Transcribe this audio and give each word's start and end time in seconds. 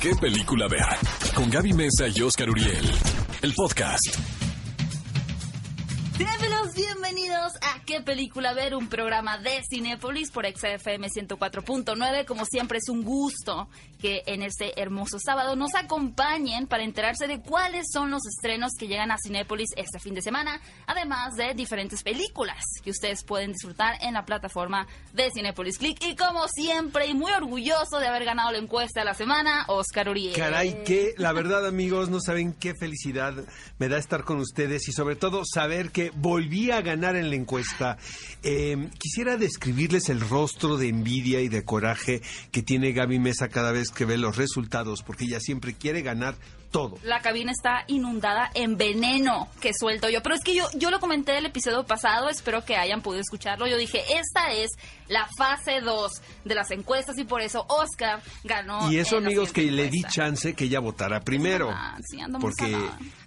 ¿Qué 0.00 0.14
película 0.14 0.68
ver? 0.68 0.84
Con 1.34 1.50
Gaby 1.50 1.72
Mesa 1.72 2.06
y 2.14 2.20
Oscar 2.22 2.50
Uriel. 2.50 2.90
El 3.42 3.52
podcast. 3.54 4.45
Bienvenidos, 6.18 6.74
bienvenidos 6.74 7.52
a 7.60 7.76
¿Qué 7.84 8.00
película 8.00 8.54
ver? 8.54 8.74
Un 8.74 8.88
programa 8.88 9.38
de 9.38 9.62
Cinepolis 9.68 10.30
por 10.30 10.46
XFM 10.46 11.08
104.9. 11.08 12.24
Como 12.24 12.44
siempre 12.46 12.78
es 12.78 12.88
un 12.88 13.04
gusto 13.04 13.68
que 14.00 14.22
en 14.26 14.42
este 14.42 14.80
hermoso 14.80 15.18
sábado 15.18 15.56
nos 15.56 15.74
acompañen 15.74 16.66
para 16.66 16.84
enterarse 16.84 17.26
de 17.26 17.40
cuáles 17.40 17.86
son 17.92 18.10
los 18.10 18.22
estrenos 18.26 18.72
que 18.78 18.88
llegan 18.88 19.10
a 19.10 19.18
Cinepolis 19.18 19.70
este 19.76 19.98
fin 19.98 20.14
de 20.14 20.22
semana, 20.22 20.60
además 20.86 21.34
de 21.36 21.54
diferentes 21.54 22.02
películas 22.02 22.64
que 22.82 22.90
ustedes 22.90 23.22
pueden 23.24 23.52
disfrutar 23.52 23.94
en 24.00 24.14
la 24.14 24.24
plataforma 24.24 24.86
de 25.12 25.30
Cinepolis 25.30 25.78
Click. 25.78 26.02
Y 26.02 26.16
como 26.16 26.48
siempre, 26.48 27.06
y 27.06 27.14
muy 27.14 27.32
orgulloso 27.32 27.98
de 28.00 28.08
haber 28.08 28.24
ganado 28.24 28.52
la 28.52 28.58
encuesta 28.58 29.00
de 29.00 29.06
la 29.06 29.14
semana, 29.14 29.64
Oscar 29.68 30.08
Uriel. 30.08 30.34
Caray, 30.34 30.82
que 30.84 31.14
la 31.18 31.32
verdad 31.32 31.66
amigos, 31.66 32.08
no 32.08 32.20
saben 32.20 32.54
qué 32.54 32.72
felicidad 32.74 33.34
me 33.78 33.88
da 33.88 33.98
estar 33.98 34.24
con 34.24 34.38
ustedes 34.38 34.88
y 34.88 34.92
sobre 34.92 35.16
todo 35.16 35.42
saber 35.44 35.90
que 35.90 36.05
volví 36.14 36.70
a 36.70 36.80
ganar 36.82 37.16
en 37.16 37.30
la 37.30 37.36
encuesta. 37.36 37.98
Eh, 38.42 38.88
quisiera 38.98 39.36
describirles 39.36 40.08
el 40.08 40.20
rostro 40.20 40.76
de 40.76 40.88
envidia 40.88 41.40
y 41.40 41.48
de 41.48 41.64
coraje 41.64 42.22
que 42.52 42.62
tiene 42.62 42.92
Gaby 42.92 43.18
Mesa 43.18 43.48
cada 43.48 43.72
vez 43.72 43.90
que 43.90 44.04
ve 44.04 44.18
los 44.18 44.36
resultados, 44.36 45.02
porque 45.02 45.24
ella 45.24 45.40
siempre 45.40 45.74
quiere 45.74 46.02
ganar 46.02 46.34
todo. 46.70 46.98
La 47.02 47.20
cabina 47.20 47.52
está 47.52 47.84
inundada 47.86 48.50
en 48.54 48.76
veneno 48.76 49.48
que 49.60 49.72
suelto 49.72 50.08
yo. 50.10 50.22
Pero 50.22 50.34
es 50.34 50.42
que 50.42 50.54
yo, 50.54 50.66
yo 50.74 50.90
lo 50.90 51.00
comenté 51.00 51.38
el 51.38 51.46
episodio 51.46 51.84
pasado, 51.84 52.28
espero 52.28 52.64
que 52.64 52.76
hayan 52.76 53.02
podido 53.02 53.20
escucharlo. 53.20 53.66
Yo 53.66 53.76
dije, 53.76 54.00
esta 54.14 54.52
es 54.52 54.70
la 55.08 55.28
fase 55.36 55.80
2 55.80 56.12
de 56.44 56.54
las 56.54 56.70
encuestas 56.70 57.18
y 57.18 57.24
por 57.24 57.40
eso 57.40 57.64
Oscar 57.68 58.22
ganó. 58.44 58.90
Y 58.90 58.98
eso, 58.98 59.18
amigos, 59.18 59.52
que 59.52 59.70
le 59.70 59.88
di 59.88 60.02
chance 60.04 60.54
que 60.54 60.64
ella 60.64 60.80
votara 60.80 61.20
primero. 61.20 61.70
Ah, 61.72 61.98
sí, 62.04 62.20
ando 62.20 62.38
porque 62.38 62.76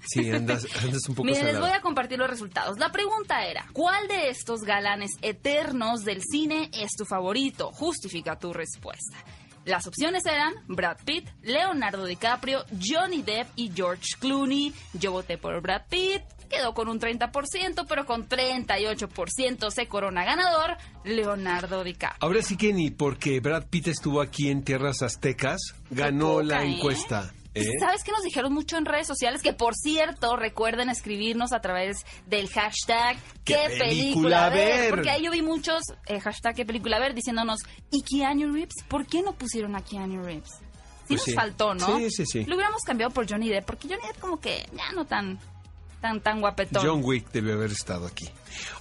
sí, 0.05 0.29
andas, 0.31 0.67
andas 0.83 1.07
un 1.07 1.15
poco 1.15 1.25
Miren, 1.25 1.45
les 1.45 1.59
voy 1.59 1.71
a 1.71 1.81
compartir 1.81 2.19
los 2.19 2.29
resultados. 2.29 2.77
La 2.79 2.91
pregunta 2.91 3.45
era, 3.45 3.65
¿cuál 3.73 4.07
de 4.07 4.29
estos 4.29 4.61
galanes 4.61 5.11
eternos 5.21 6.03
del 6.03 6.21
cine 6.21 6.69
es 6.73 6.91
tu 6.97 7.05
favorito? 7.05 7.71
Justifica 7.71 8.37
tu 8.37 8.53
respuesta. 8.53 9.17
Las 9.65 9.85
opciones 9.87 10.25
eran 10.25 10.53
Brad 10.67 10.97
Pitt, 11.05 11.29
Leonardo 11.43 12.05
DiCaprio, 12.05 12.65
Johnny 12.81 13.21
Depp 13.21 13.49
y 13.55 13.71
George 13.71 14.15
Clooney. 14.19 14.73
Yo 14.93 15.11
voté 15.11 15.37
por 15.37 15.61
Brad 15.61 15.83
Pitt, 15.89 16.23
quedó 16.49 16.73
con 16.73 16.89
un 16.89 16.99
30%, 16.99 17.85
pero 17.87 18.05
con 18.05 18.27
38% 18.27 19.71
se 19.71 19.87
corona 19.87 20.25
ganador 20.25 20.77
Leonardo 21.03 21.83
DiCaprio. 21.83 22.17
Ahora 22.21 22.41
sí 22.41 22.57
que 22.57 22.73
ni 22.73 22.91
porque 22.91 23.39
Brad 23.39 23.67
Pitt 23.69 23.87
estuvo 23.87 24.21
aquí 24.21 24.49
en 24.49 24.63
tierras 24.63 25.01
aztecas, 25.01 25.59
ganó 25.89 26.33
poca, 26.33 26.43
la 26.43 26.63
¿eh? 26.63 26.75
encuesta. 26.75 27.33
¿eh? 27.53 27.65
¿Sabes 27.79 28.03
qué 28.03 28.11
nos 28.11 28.23
dijeron 28.23 28.53
mucho 28.53 28.77
en 28.77 28.85
redes 28.85 29.07
sociales? 29.07 29.41
Que 29.41 29.53
por 29.53 29.75
cierto, 29.75 30.35
recuerden 30.35 30.89
escribirnos 30.89 31.51
a 31.51 31.61
través 31.61 32.05
del 32.27 32.47
hashtag 32.49 33.17
¿Qué 33.43 33.53
¿Qué, 33.55 33.77
película, 33.77 33.79
película 33.87 34.49
ver? 34.49 34.79
ver? 34.81 34.89
Porque 34.89 35.09
ahí 35.09 35.23
yo 35.23 35.31
vi 35.31 35.41
muchos 35.41 35.81
eh, 36.07 36.19
hashtag 36.19 36.55
¿Qué 36.55 36.65
película 36.65 36.99
ver? 36.99 37.13
diciéndonos, 37.13 37.59
¿y 37.91 38.01
Keanu 38.03 38.51
Reeves? 38.53 38.83
¿Por 38.87 39.05
qué 39.07 39.21
no 39.21 39.33
pusieron 39.33 39.75
a 39.75 39.81
Keanu 39.81 40.23
Reeves? 40.23 40.49
Sí 40.49 41.15
Pues 41.15 41.19
nos 41.21 41.25
sí. 41.25 41.33
faltó, 41.33 41.73
¿no? 41.73 41.97
Sí, 41.97 42.11
sí, 42.11 42.23
sí. 42.25 42.45
Lo 42.45 42.55
hubiéramos 42.55 42.83
cambiado 42.83 43.11
por 43.11 43.27
Johnny 43.27 43.49
Depp, 43.49 43.65
porque 43.65 43.87
Johnny 43.87 44.05
Depp 44.05 44.19
como 44.19 44.39
que 44.39 44.67
ya 44.73 44.91
no 44.93 45.05
tan, 45.05 45.39
tan, 46.01 46.21
tan 46.21 46.39
guapetón. 46.41 46.85
John 46.85 47.01
Wick 47.03 47.31
debe 47.31 47.53
haber 47.53 47.71
estado 47.71 48.07
aquí. 48.07 48.27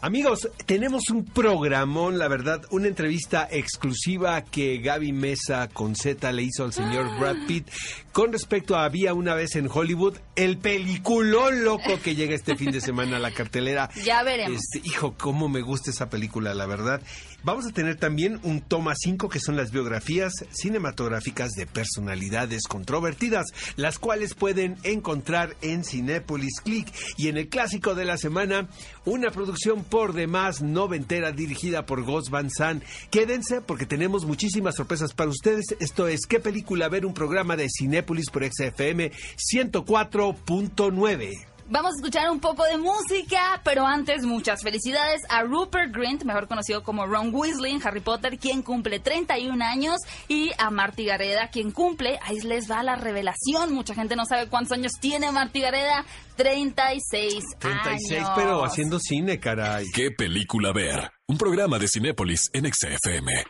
Amigos, 0.01 0.49
tenemos 0.67 1.11
un 1.11 1.25
programón, 1.25 2.19
la 2.19 2.27
verdad, 2.27 2.63
una 2.71 2.89
entrevista 2.89 3.47
exclusiva 3.51 4.41
que 4.43 4.79
Gaby 4.79 5.13
Mesa 5.13 5.69
con 5.69 5.95
Z 5.95 6.33
le 6.33 6.43
hizo 6.43 6.65
al 6.65 6.73
señor 6.73 7.07
Ah. 7.09 7.19
Brad 7.21 7.37
Pitt 7.47 7.69
con 8.13 8.33
respecto 8.33 8.77
a 8.77 8.85
Había 8.85 9.15
una 9.15 9.35
vez 9.35 9.55
en 9.57 9.69
Hollywood, 9.73 10.17
el 10.35 10.59
peliculón 10.59 11.65
loco 11.65 12.01
que 12.03 12.15
llega 12.17 12.35
este 12.35 12.57
fin 12.57 12.73
de 12.73 12.81
semana 12.81 13.17
a 13.17 13.21
la 13.21 13.31
cartelera. 13.31 13.89
Ya 14.05 14.23
veremos. 14.23 14.59
Este, 14.61 14.89
hijo, 14.89 15.15
cómo 15.19 15.49
me 15.49 15.61
gusta 15.61 15.91
esa 15.91 16.09
película, 16.09 16.55
la 16.55 16.67
verdad. 16.67 17.01
Vamos 17.45 17.67
a 17.67 17.71
tener 17.71 17.95
también 17.95 18.41
un 18.43 18.61
toma 18.61 18.95
5 18.97 19.29
que 19.29 19.39
son 19.39 19.57
las 19.57 19.71
biografías 19.71 20.33
cinematográficas 20.51 21.53
de 21.53 21.67
personalidades 21.67 22.65
controvertidas, 22.65 23.47
las 23.77 24.01
cuales 24.01 24.35
pueden 24.35 24.77
encontrar 24.83 25.55
en 25.63 25.85
Cinépolis 25.85 26.61
Click. 26.61 26.93
Y 27.17 27.29
en 27.29 27.37
el 27.37 27.49
clásico 27.49 27.95
de 27.95 28.05
la 28.05 28.19
semana, 28.19 28.67
una 29.05 29.31
producción 29.31 29.85
por 29.85 30.15
demás 30.15 30.63
noventera 30.63 31.31
dirigida 31.31 31.87
por 31.87 32.03
Gus 32.03 32.29
Van 32.29 32.51
Sant. 32.51 32.83
Quédense 33.11 33.61
porque 33.61 33.87
tenemos 33.87 34.25
muchísimas 34.25 34.75
sorpresas 34.75 35.15
para 35.15 35.31
ustedes. 35.31 35.77
Esto 35.79 36.09
es 36.09 36.27
¿Qué 36.27 36.41
película 36.41 36.89
ver? 36.89 37.07
Un 37.07 37.15
programa 37.15 37.57
de 37.57 37.69
Cinépolis 37.71 38.31
por 38.31 38.45
XFM 38.45 39.13
104.9. 39.37 41.48
Vamos 41.71 41.93
a 41.93 41.97
escuchar 41.97 42.31
un 42.31 42.41
poco 42.41 42.65
de 42.65 42.79
música, 42.79 43.61
pero 43.63 43.87
antes 43.87 44.25
muchas 44.25 44.63
felicidades 44.63 45.21
a 45.29 45.43
Rupert 45.43 45.95
Grint, 45.95 46.25
mejor 46.25 46.49
conocido 46.49 46.83
como 46.83 47.05
Ron 47.05 47.29
Weasley 47.35 47.75
en 47.75 47.87
Harry 47.87 48.01
Potter, 48.01 48.39
quien 48.39 48.63
cumple 48.63 49.01
31 49.01 49.63
años, 49.63 49.99
y 50.29 50.51
a 50.57 50.71
Marty 50.71 51.05
Gareda, 51.05 51.49
quien 51.49 51.71
cumple, 51.71 52.19
ahí 52.23 52.41
les 52.41 52.71
va 52.71 52.83
la 52.83 52.97
revelación, 52.97 53.75
mucha 53.75 53.95
gente 53.95 54.17
no 54.17 54.25
sabe 54.25 54.49
cuántos 54.49 54.79
años 54.79 54.93
tiene 54.99 55.31
Marty 55.31 55.61
Gareda, 55.61 56.07
36, 56.37 57.45
36, 57.59 58.19
años. 58.19 58.31
pero 58.35 58.65
haciendo 58.65 58.99
cine, 58.99 59.39
caray. 59.39 59.85
¿Qué 59.95 60.11
película 60.11 60.73
ver? 60.73 61.11
Un 61.27 61.37
programa 61.37 61.79
de 61.79 61.87
Cinépolis 61.89 62.49
en 62.55 62.73
XFM. 62.73 63.45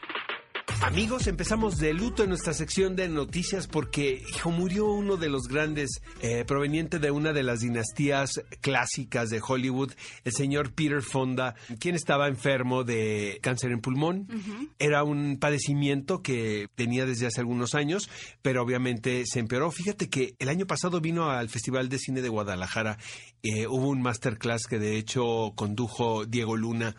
Amigos, 0.83 1.27
empezamos 1.27 1.79
de 1.79 1.93
luto 1.93 2.23
en 2.23 2.29
nuestra 2.29 2.55
sección 2.55 2.95
de 2.95 3.09
noticias 3.09 3.67
porque, 3.67 4.23
hijo, 4.31 4.51
murió 4.51 4.87
uno 4.87 5.17
de 5.17 5.29
los 5.29 5.49
grandes, 5.49 6.01
eh, 6.23 6.45
proveniente 6.47 6.99
de 6.99 7.11
una 7.11 7.33
de 7.33 7.43
las 7.43 7.61
dinastías 7.61 8.41
clásicas 8.61 9.29
de 9.29 9.43
Hollywood, 9.47 9.93
el 10.25 10.33
señor 10.33 10.73
Peter 10.73 11.03
Fonda, 11.03 11.57
quien 11.81 11.95
estaba 11.95 12.29
enfermo 12.29 12.85
de 12.85 13.39
cáncer 13.43 13.73
en 13.73 13.81
pulmón. 13.81 14.29
Era 14.79 15.03
un 15.03 15.39
padecimiento 15.39 16.23
que 16.23 16.69
tenía 16.75 17.07
desde 17.07 17.27
hace 17.27 17.41
algunos 17.41 17.75
años, 17.75 18.09
pero 18.41 18.63
obviamente 18.63 19.25
se 19.27 19.41
empeoró. 19.41 19.71
Fíjate 19.71 20.09
que 20.09 20.37
el 20.39 20.49
año 20.49 20.67
pasado 20.67 21.01
vino 21.01 21.31
al 21.31 21.49
Festival 21.49 21.89
de 21.89 21.99
Cine 21.99 22.23
de 22.23 22.29
Guadalajara, 22.29 22.99
eh, 23.43 23.67
hubo 23.67 23.89
un 23.89 24.01
masterclass 24.01 24.67
que 24.67 24.79
de 24.79 24.97
hecho 24.97 25.53
condujo 25.55 26.25
Diego 26.25 26.57
Luna 26.57 26.95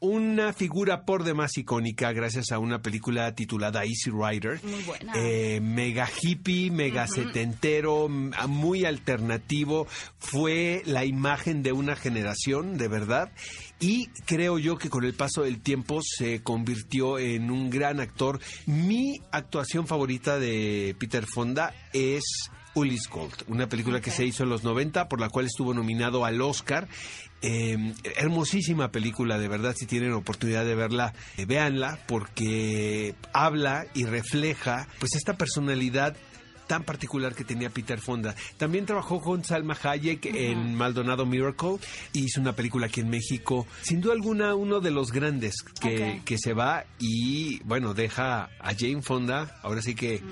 una 0.00 0.52
figura 0.52 1.04
por 1.04 1.24
demás 1.24 1.56
icónica 1.58 2.12
gracias 2.12 2.52
a 2.52 2.58
una 2.58 2.80
película 2.82 3.34
titulada 3.34 3.84
Easy 3.84 4.10
Rider. 4.10 4.60
Muy 4.64 4.82
buena. 4.84 5.12
Eh, 5.16 5.60
mega 5.60 6.08
hippie, 6.22 6.70
mega 6.70 7.06
setentero, 7.06 8.06
m- 8.06 8.30
muy 8.48 8.84
alternativo. 8.84 9.86
Fue 10.18 10.82
la 10.86 11.04
imagen 11.04 11.62
de 11.62 11.72
una 11.72 11.96
generación, 11.96 12.78
de 12.78 12.88
verdad. 12.88 13.32
Y 13.80 14.08
creo 14.26 14.58
yo 14.58 14.76
que 14.78 14.90
con 14.90 15.04
el 15.04 15.14
paso 15.14 15.42
del 15.42 15.60
tiempo 15.60 16.00
se 16.02 16.42
convirtió 16.42 17.18
en 17.18 17.50
un 17.50 17.70
gran 17.70 18.00
actor. 18.00 18.40
Mi 18.66 19.20
actuación 19.30 19.86
favorita 19.86 20.38
de 20.38 20.96
Peter 20.98 21.26
Fonda 21.26 21.72
es 21.92 22.50
Ulis 22.78 23.08
Gold, 23.08 23.44
una 23.48 23.68
película 23.68 24.00
que 24.00 24.12
se 24.12 24.24
hizo 24.24 24.44
en 24.44 24.50
los 24.50 24.62
90, 24.62 25.08
por 25.08 25.20
la 25.20 25.28
cual 25.28 25.46
estuvo 25.46 25.74
nominado 25.74 26.24
al 26.24 26.40
Oscar. 26.40 26.86
Eh, 27.42 27.92
hermosísima 28.16 28.90
película, 28.92 29.38
de 29.38 29.48
verdad, 29.48 29.74
si 29.76 29.86
tienen 29.86 30.12
oportunidad 30.12 30.64
de 30.64 30.76
verla, 30.76 31.12
eh, 31.36 31.44
véanla, 31.44 31.98
porque 32.06 33.16
habla 33.32 33.86
y 33.94 34.04
refleja 34.04 34.86
pues 35.00 35.16
esta 35.16 35.36
personalidad 35.36 36.16
tan 36.68 36.84
particular 36.84 37.34
que 37.34 37.44
tenía 37.44 37.70
Peter 37.70 37.98
Fonda. 37.98 38.36
También 38.58 38.86
trabajó 38.86 39.20
con 39.20 39.42
Salma 39.42 39.76
Hayek 39.82 40.26
en 40.26 40.74
Maldonado 40.74 41.26
Miracle 41.26 41.78
y 42.12 42.26
hizo 42.26 42.40
una 42.40 42.54
película 42.54 42.86
aquí 42.86 43.00
en 43.00 43.08
México. 43.08 43.66
Sin 43.82 44.00
duda 44.00 44.12
alguna, 44.12 44.54
uno 44.54 44.80
de 44.80 44.92
los 44.92 45.10
grandes 45.10 45.62
que, 45.80 46.22
que 46.24 46.38
se 46.38 46.52
va 46.52 46.84
y, 47.00 47.60
bueno, 47.64 47.94
deja 47.94 48.50
a 48.60 48.74
Jane 48.78 49.02
Fonda, 49.02 49.58
ahora 49.62 49.82
sí 49.82 49.94
que 49.94 50.22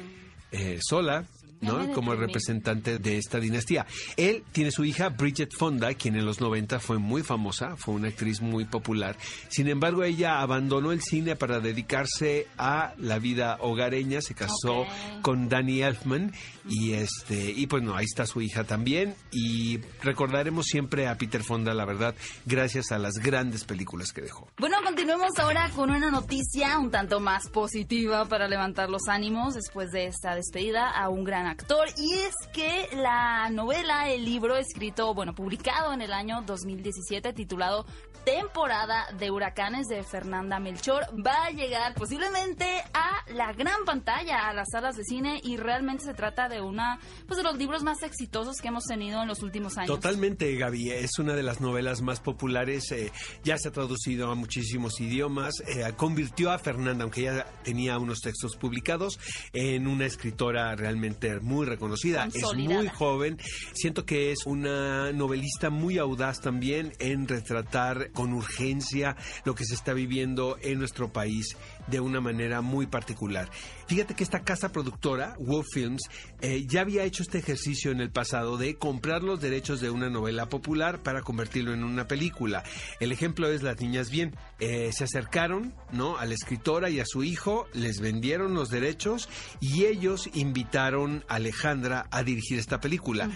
eh, 0.53 0.79
sola, 0.81 1.25
Como 1.67 2.13
deprimí. 2.13 2.27
representante 2.27 2.99
de 2.99 3.19
esta 3.19 3.39
dinastía. 3.39 3.87
Él 4.17 4.45
tiene 4.53 4.71
su 4.71 4.85
hija 4.85 5.11
Bridget 5.11 5.53
Fonda, 5.57 5.95
quien 5.95 6.17
en 6.17 6.25
los 6.25 6.41
90 6.41 6.81
fue 6.81 6.99
muy 6.99 7.23
famosa, 7.23 7.77
fue 7.77 7.95
una 7.95 8.09
actriz 8.09 8.41
muy 8.41 8.65
popular. 8.65 9.17
Sin 9.49 9.69
embargo, 9.69 10.05
ella 10.05 10.41
abandonó 10.41 10.93
el 10.93 11.03
cine 11.03 11.37
para 11.37 11.61
dedicarse 11.61 12.47
a 12.59 12.95
la 12.99 13.19
vida 13.19 13.59
hogareña, 13.61 14.21
se 14.21 14.35
casó 14.35 14.87
con 15.23 15.49
Danny 15.49 15.83
Elfman 15.83 16.33
y 16.69 16.93
este 16.93 17.51
y 17.51 17.67
pues 17.67 17.83
no, 17.83 17.97
ahí 17.97 18.05
está 18.05 18.27
su 18.27 18.41
hija 18.41 18.65
también 18.65 19.15
y 19.31 19.79
recordaremos 20.03 20.67
siempre 20.67 21.07
a 21.09 21.17
Peter 21.17 21.43
Fonda, 21.43 21.75
la 21.75 21.85
verdad, 21.85 22.15
gracias 22.45 22.93
a 22.93 22.99
las 22.99 23.15
grandes 23.15 23.65
películas 23.65 24.13
que 24.13 24.23
dejó. 24.23 24.49
Bueno, 24.59 24.77
continuemos 24.85 25.31
ahora 25.39 25.71
con 25.75 25.91
una 25.91 26.11
noticia 26.11 26.79
un 26.79 26.91
tanto 26.91 27.21
más 27.21 27.49
positiva 27.49 28.27
para 28.27 28.49
levantar 28.49 28.91
los 28.91 29.09
ánimos 29.09 29.55
después 29.55 29.91
de 29.91 30.07
esta 30.07 30.35
despedida 30.35 30.91
a 30.91 31.09
un 31.09 31.25
gran 31.25 31.47
actor. 31.47 31.56
Y 31.97 32.15
es 32.15 32.35
que 32.53 32.89
la 32.97 33.49
novela, 33.51 34.11
el 34.11 34.25
libro 34.25 34.57
escrito, 34.57 35.15
bueno, 35.15 35.35
publicado 35.35 35.93
en 35.93 36.03
el 36.03 36.13
año 36.13 36.43
2017, 36.43 37.33
titulado 37.33 37.87
temporada 38.27 39.07
de 39.17 39.31
huracanes 39.31 39.87
de 39.87 40.03
Fernanda 40.03 40.59
Melchor 40.59 41.05
va 41.25 41.45
a 41.45 41.51
llegar 41.51 41.95
posiblemente 41.95 42.67
a 42.93 43.25
la 43.33 43.53
gran 43.53 43.85
pantalla, 43.85 44.49
a 44.49 44.53
las 44.53 44.67
salas 44.73 44.97
de 44.97 45.05
cine 45.05 45.41
y 45.45 45.57
realmente 45.57 46.05
se 46.05 46.13
trata 46.13 46.49
de 46.49 46.61
una 46.61 46.99
pues 47.29 47.39
de 47.39 47.45
los 47.45 47.57
libros 47.57 47.85
más 47.85 48.03
exitosos 48.03 48.57
que 48.61 48.67
hemos 48.67 48.83
tenido 48.83 49.23
en 49.23 49.29
los 49.29 49.45
últimos 49.45 49.79
años. 49.79 49.89
Totalmente, 49.95 50.53
Gaby, 50.57 50.91
es 50.91 51.21
una 51.21 51.35
de 51.35 51.45
las 51.45 51.61
novelas 51.61 52.03
más 52.03 52.19
populares, 52.19 52.91
eh, 52.91 53.13
ya 53.45 53.59
se 53.59 53.69
ha 53.69 53.71
traducido 53.71 54.33
a 54.33 54.35
muchísimos 54.35 55.01
idiomas, 55.01 55.61
eh, 55.61 55.85
convirtió 55.97 56.51
a 56.51 56.59
Fernanda, 56.59 57.05
aunque 57.05 57.23
ya 57.23 57.47
tenía 57.63 57.97
unos 57.97 58.23
textos 58.23 58.57
publicados, 58.57 59.21
en 59.53 59.87
una 59.87 60.05
escritora 60.05 60.75
realmente 60.75 61.36
muy 61.43 61.67
reconocida, 61.67 62.29
es 62.33 62.43
muy 62.55 62.89
joven, 62.89 63.39
siento 63.73 64.05
que 64.05 64.33
es 64.33 64.47
una 64.47 65.13
novelista 65.13 65.71
muy 65.71 65.99
audaz 65.99 66.41
también 66.41 66.93
en 66.99 67.29
retratar 67.29 68.11
con 68.13 68.33
urgencia 68.33 69.17
lo 69.45 69.55
que 69.55 69.65
se 69.65 69.75
está 69.75 69.93
viviendo 69.93 70.59
en 70.63 70.79
nuestro 70.79 71.13
país 71.13 71.57
de 71.87 72.01
una 72.01 72.21
manera 72.21 72.61
muy 72.61 72.87
particular. 72.87 73.51
Fíjate 73.87 74.15
que 74.15 74.25
esta 74.25 74.43
casa 74.43 74.73
productora, 74.73 75.37
Wolf 75.39 75.67
Films, 75.73 76.03
eh, 76.41 76.65
ya 76.67 76.81
había 76.81 77.05
hecho 77.05 77.23
este 77.23 77.39
ejercicio 77.39 77.91
en 77.91 78.01
el 78.01 78.11
pasado 78.11 78.57
de 78.57 78.77
comprar 78.77 79.23
los 79.23 79.41
derechos 79.41 79.81
de 79.81 79.91
una 79.91 80.11
novela 80.11 80.49
popular 80.49 81.03
para 81.03 81.23
convertirlo 81.23 81.73
en 81.73 81.85
una 81.85 82.09
película. 82.09 82.65
El 83.01 83.13
ejemplo 83.13 83.49
es 83.49 83.63
Las 83.63 83.81
Niñas 83.81 84.11
Bien. 84.11 84.35
Eh, 84.59 84.91
se 84.93 85.05
acercaron 85.05 85.75
¿no? 85.93 86.19
a 86.19 86.27
la 86.27 86.35
escritora 86.35 86.91
y 86.91 87.01
a 87.01 87.07
su 87.07 87.23
hijo, 87.23 87.67
les 87.73 88.01
vendieron 88.01 88.55
los 88.55 88.71
derechos 88.71 89.29
y 89.61 89.85
ellos 89.85 90.29
invitaron 90.35 91.25
a 91.29 91.37
Alejandra 91.37 92.07
a 92.11 92.23
dirigir 92.23 92.59
esta 92.59 92.81
película. 92.81 93.31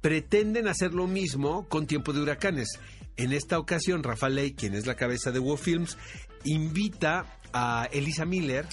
Pretenden 0.00 0.66
hacer 0.66 0.94
lo 0.94 1.06
mismo 1.06 1.68
con 1.68 1.86
Tiempo 1.86 2.12
de 2.12 2.22
Huracanes. 2.22 2.80
En 3.16 3.32
esta 3.32 3.58
ocasión, 3.58 4.02
Rafael 4.02 4.34
Ley, 4.34 4.52
quien 4.54 4.74
es 4.74 4.86
la 4.86 4.96
cabeza 4.96 5.30
de 5.30 5.38
Wolf 5.38 5.62
Films, 5.62 5.98
invita 6.44 7.26
a 7.52 7.88
Elisa 7.92 8.24
Miller 8.24 8.66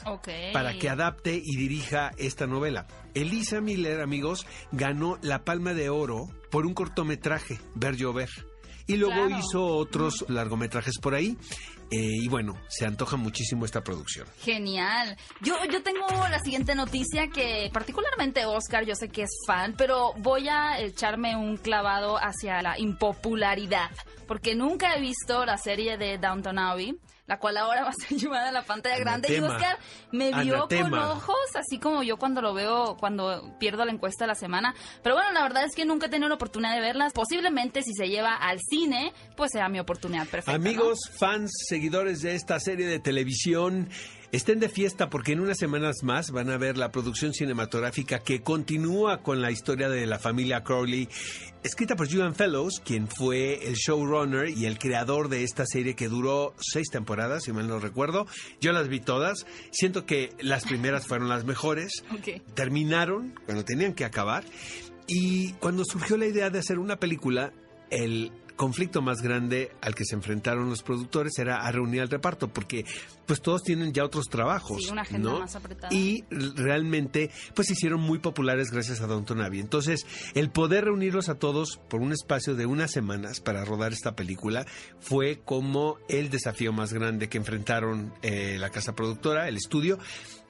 para 0.53 0.77
que 0.77 0.89
adapte 0.89 1.41
y 1.43 1.55
dirija 1.55 2.11
esta 2.17 2.47
novela. 2.47 2.87
Elisa 3.13 3.61
Miller, 3.61 4.01
amigos, 4.01 4.45
ganó 4.71 5.17
la 5.21 5.43
Palma 5.43 5.73
de 5.73 5.89
Oro 5.89 6.27
por 6.51 6.65
un 6.65 6.73
cortometraje, 6.73 7.59
Ver 7.75 7.95
Llover. 7.95 8.29
Y 8.87 8.97
luego 8.97 9.29
hizo 9.29 9.63
otros 9.63 10.25
largometrajes 10.29 10.97
por 10.99 11.13
ahí. 11.13 11.37
Eh, 11.91 12.21
y 12.23 12.27
bueno, 12.27 12.53
se 12.67 12.85
antoja 12.85 13.17
muchísimo 13.17 13.65
esta 13.65 13.83
producción. 13.83 14.27
Genial. 14.41 15.17
Yo, 15.41 15.55
yo 15.71 15.81
tengo 15.81 16.07
la 16.29 16.39
siguiente 16.39 16.75
noticia 16.75 17.27
que 17.29 17.69
particularmente 17.73 18.45
Oscar, 18.45 18.85
yo 18.85 18.95
sé 18.95 19.09
que 19.09 19.23
es 19.23 19.31
fan, 19.47 19.75
pero 19.77 20.13
voy 20.17 20.49
a 20.49 20.79
echarme 20.79 21.35
un 21.35 21.57
clavado 21.57 22.17
hacia 22.17 22.61
la 22.61 22.79
impopularidad, 22.79 23.89
porque 24.27 24.55
nunca 24.55 24.95
he 24.95 25.01
visto 25.01 25.45
la 25.45 25.57
serie 25.57 25.97
de 25.97 26.17
Downton 26.19 26.59
Abbey 26.59 26.99
la 27.29 27.37
cual 27.37 27.57
ahora 27.57 27.83
va 27.85 27.89
a 27.89 27.93
ser 27.93 28.17
llevada 28.17 28.49
a 28.49 28.51
la 28.51 28.63
pantalla 28.63 28.97
grande. 28.97 29.33
Y 29.33 29.39
Oscar 29.39 29.77
me 30.11 30.33
vio 30.41 30.67
con 30.67 30.93
ojos, 30.95 31.55
así 31.55 31.79
como 31.79 32.03
yo 32.03 32.17
cuando 32.17 32.41
lo 32.41 32.53
veo, 32.53 32.97
cuando 32.99 33.55
pierdo 33.59 33.85
la 33.85 33.93
encuesta 33.93 34.25
de 34.25 34.29
la 34.29 34.35
semana. 34.35 34.73
Pero 35.03 35.15
bueno, 35.15 35.31
la 35.31 35.43
verdad 35.43 35.63
es 35.63 35.75
que 35.75 35.85
nunca 35.85 36.07
he 36.07 36.09
tenido 36.09 36.27
la 36.27 36.35
oportunidad 36.35 36.73
de 36.73 36.81
verlas. 36.81 37.13
Posiblemente 37.13 37.83
si 37.83 37.93
se 37.93 38.09
lleva 38.09 38.35
al 38.35 38.59
cine, 38.59 39.13
pues 39.37 39.51
sea 39.53 39.69
mi 39.69 39.79
oportunidad 39.79 40.27
perfecta. 40.27 40.55
Amigos, 40.55 40.99
fans, 41.17 41.51
seguidores 41.67 42.21
de 42.21 42.33
esta 42.33 42.59
serie 42.59 42.87
de 42.87 42.99
televisión, 42.99 43.89
Estén 44.31 44.59
de 44.59 44.69
fiesta 44.69 45.09
porque 45.09 45.31
en 45.31 45.39
unas 45.39 45.57
semanas 45.57 46.03
más 46.03 46.29
van 46.29 46.51
a 46.51 46.57
ver 46.57 46.77
la 46.77 46.91
producción 46.91 47.33
cinematográfica 47.33 48.19
que 48.19 48.41
continúa 48.41 49.23
con 49.23 49.41
la 49.41 49.49
historia 49.49 49.89
de 49.89 50.05
la 50.05 50.19
familia 50.19 50.63
Crowley, 50.63 51.09
escrita 51.63 51.95
por 51.95 52.07
Julian 52.07 52.35
Fellows, 52.35 52.79
quien 52.85 53.07
fue 53.07 53.67
el 53.67 53.73
showrunner 53.73 54.49
y 54.49 54.67
el 54.67 54.77
creador 54.77 55.29
de 55.29 55.43
esta 55.43 55.65
serie 55.65 55.95
que 55.95 56.09
duró 56.09 56.53
seis 56.59 56.89
temporadas, 56.91 57.43
si 57.43 57.53
mal 57.53 57.67
no 57.67 57.79
recuerdo. 57.79 58.27
Yo 58.61 58.71
las 58.71 58.87
vi 58.87 58.99
todas. 58.99 59.47
Siento 59.71 60.05
que 60.05 60.31
las 60.39 60.63
primeras 60.63 61.07
fueron 61.07 61.27
las 61.27 61.43
mejores. 61.45 62.03
Terminaron 62.53 63.33
cuando 63.45 63.65
tenían 63.65 63.93
que 63.93 64.05
acabar. 64.05 64.43
Y 65.07 65.53
cuando 65.53 65.83
surgió 65.85 66.17
la 66.17 66.27
idea 66.27 66.51
de 66.51 66.59
hacer 66.59 66.77
una 66.77 66.97
película, 66.97 67.51
el 67.89 68.31
conflicto 68.59 69.01
más 69.01 69.21
grande 69.21 69.71
al 69.79 69.95
que 69.95 70.03
se 70.03 70.15
enfrentaron 70.15 70.69
los 70.69 70.83
productores 70.83 71.39
era 71.39 71.65
a 71.65 71.71
reunir 71.71 72.01
al 72.01 72.09
reparto, 72.09 72.49
porque 72.49 72.83
pues 73.25 73.41
todos 73.41 73.63
tienen 73.63 73.93
ya 73.93 74.03
otros 74.03 74.25
trabajos. 74.25 74.83
Sí, 74.83 74.91
una 74.91 75.03
agenda 75.03 75.39
más 75.39 75.55
apretada. 75.55 75.95
Y 75.95 76.25
realmente 76.29 77.31
pues 77.55 77.69
se 77.69 77.73
hicieron 77.75 78.01
muy 78.01 78.19
populares 78.19 78.69
gracias 78.69 78.99
a 78.99 79.07
Downton 79.07 79.39
Abbey. 79.39 79.61
Entonces, 79.61 80.05
el 80.33 80.51
poder 80.51 80.83
reunirlos 80.83 81.29
a 81.29 81.35
todos 81.35 81.79
por 81.87 82.01
un 82.01 82.11
espacio 82.11 82.53
de 82.55 82.65
unas 82.65 82.91
semanas 82.91 83.39
para 83.39 83.63
rodar 83.63 83.93
esta 83.93 84.17
película 84.17 84.65
fue 84.99 85.39
como 85.45 85.97
el 86.09 86.29
desafío 86.29 86.73
más 86.73 86.91
grande 86.91 87.29
que 87.29 87.37
enfrentaron 87.37 88.13
eh, 88.23 88.57
la 88.59 88.71
casa 88.71 88.93
productora, 88.93 89.47
el 89.47 89.55
estudio. 89.55 89.99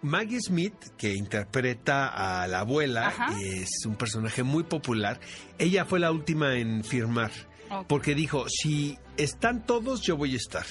Maggie 0.01 0.39
Smith, 0.41 0.73
que 0.97 1.13
interpreta 1.13 2.07
a 2.07 2.47
la 2.47 2.61
abuela, 2.61 3.13
es 3.39 3.85
un 3.85 3.97
personaje 3.97 4.41
muy 4.41 4.63
popular. 4.63 5.19
Ella 5.59 5.85
fue 5.85 5.99
la 5.99 6.11
última 6.11 6.55
en 6.55 6.83
firmar 6.83 7.48
porque 7.87 8.15
dijo, 8.15 8.45
si 8.49 8.97
están 9.17 9.65
todos, 9.65 10.01
yo 10.01 10.17
voy 10.17 10.33
a 10.33 10.37
estar. 10.37 10.65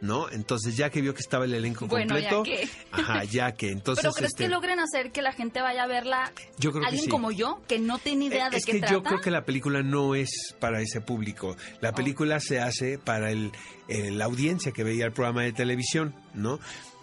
¿no? 0.00 0.30
Entonces, 0.30 0.76
ya 0.76 0.90
que 0.90 1.00
vio 1.00 1.14
que 1.14 1.20
estaba 1.20 1.44
el 1.44 1.54
elenco 1.54 1.88
completo, 1.88 2.44
ya 2.44 2.50
que. 2.50 2.68
ajá, 2.92 3.24
ya 3.24 3.52
que 3.52 3.70
entonces 3.70 4.02
Pero 4.02 4.14
crees 4.14 4.34
que 4.34 4.44
este 4.44 4.54
logren 4.54 4.78
hacer 4.80 5.10
que 5.10 5.22
la 5.22 5.32
gente 5.32 5.60
vaya 5.60 5.84
a 5.84 5.86
verla 5.86 6.32
yo 6.58 6.70
creo 6.70 6.84
alguien 6.84 7.00
que 7.00 7.04
sí. 7.06 7.10
como 7.10 7.30
yo 7.30 7.60
que 7.66 7.78
no 7.78 7.98
tiene 7.98 8.26
idea 8.26 8.46
eh, 8.48 8.50
de 8.50 8.56
qué 8.58 8.72
trata? 8.72 8.76
Es 8.76 8.90
que 8.90 8.92
yo 8.92 9.02
creo 9.02 9.20
que 9.20 9.30
la 9.30 9.44
película 9.44 9.82
no 9.82 10.14
es 10.14 10.54
para 10.60 10.80
ese 10.80 11.00
público. 11.00 11.56
La 11.80 11.92
película 11.92 12.40
se 12.40 12.60
hace 12.60 12.98
para 12.98 13.30
el, 13.30 13.52
la 13.88 14.24
audiencia 14.26 14.72
que 14.72 14.84
veía 14.84 15.04
el 15.06 15.12
programa 15.12 15.42
de 15.42 15.52
televisión, 15.52 16.14
¿no? 16.34 16.60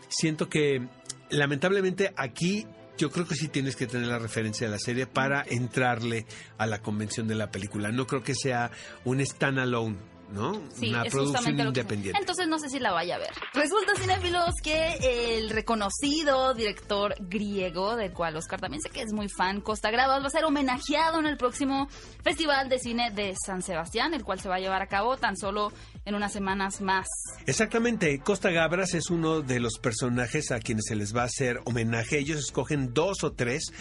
Siento 0.07 0.47
que 0.47 0.87
lamentablemente 1.29 2.13
aquí 2.15 2.65
yo 2.97 3.11
creo 3.11 3.27
que 3.27 3.35
sí 3.35 3.47
tienes 3.47 3.75
que 3.75 3.87
tener 3.87 4.07
la 4.07 4.19
referencia 4.19 4.67
de 4.67 4.71
la 4.71 4.79
serie 4.79 5.07
para 5.07 5.43
entrarle 5.47 6.25
a 6.57 6.65
la 6.65 6.81
convención 6.81 7.27
de 7.27 7.35
la 7.35 7.51
película. 7.51 7.91
No 7.91 8.07
creo 8.07 8.23
que 8.23 8.35
sea 8.35 8.71
un 9.03 9.19
stand-alone. 9.21 10.14
¿No? 10.29 10.61
Sí, 10.73 10.89
Una 10.89 11.03
es 11.03 11.11
producción 11.11 11.59
independiente. 11.59 12.19
Entonces 12.19 12.47
no 12.47 12.59
sé 12.59 12.69
si 12.69 12.79
la 12.79 12.91
vaya 12.91 13.15
a 13.15 13.19
ver. 13.19 13.31
Resulta, 13.53 13.93
cinéfilos, 13.95 14.55
que 14.63 15.37
el 15.37 15.49
reconocido 15.49 16.53
director 16.53 17.15
griego, 17.19 17.95
del 17.95 18.11
cual 18.11 18.35
Oscar 18.35 18.59
también 18.59 18.81
sé 18.81 18.89
que 18.89 19.01
es 19.01 19.13
muy 19.13 19.29
fan, 19.29 19.61
Costa 19.61 19.91
Gravas, 19.91 20.21
va 20.23 20.27
a 20.27 20.31
ser 20.31 20.45
homenajeado 20.45 21.19
en 21.19 21.25
el 21.25 21.37
próximo 21.37 21.87
Festival 22.23 22.69
de 22.69 22.79
Cine 22.79 23.11
de 23.11 23.33
San 23.45 23.61
Sebastián, 23.61 24.13
el 24.13 24.23
cual 24.23 24.39
se 24.39 24.49
va 24.49 24.55
a 24.55 24.59
llevar 24.59 24.81
a 24.81 24.87
cabo 24.87 25.17
tan 25.17 25.37
solo 25.37 25.71
en 26.05 26.15
unas 26.15 26.33
semanas 26.33 26.81
más. 26.81 27.07
Exactamente, 27.45 28.19
Costa 28.19 28.51
Gabras 28.51 28.93
es 28.93 29.09
uno 29.09 29.41
de 29.41 29.59
los 29.59 29.79
personajes 29.79 30.51
a 30.51 30.59
quienes 30.59 30.85
se 30.87 30.95
les 30.95 31.15
va 31.15 31.23
a 31.23 31.25
hacer 31.25 31.59
homenaje. 31.65 32.19
Ellos 32.19 32.39
escogen 32.39 32.93
dos 32.93 33.23
o 33.23 33.33
tres. 33.33 33.71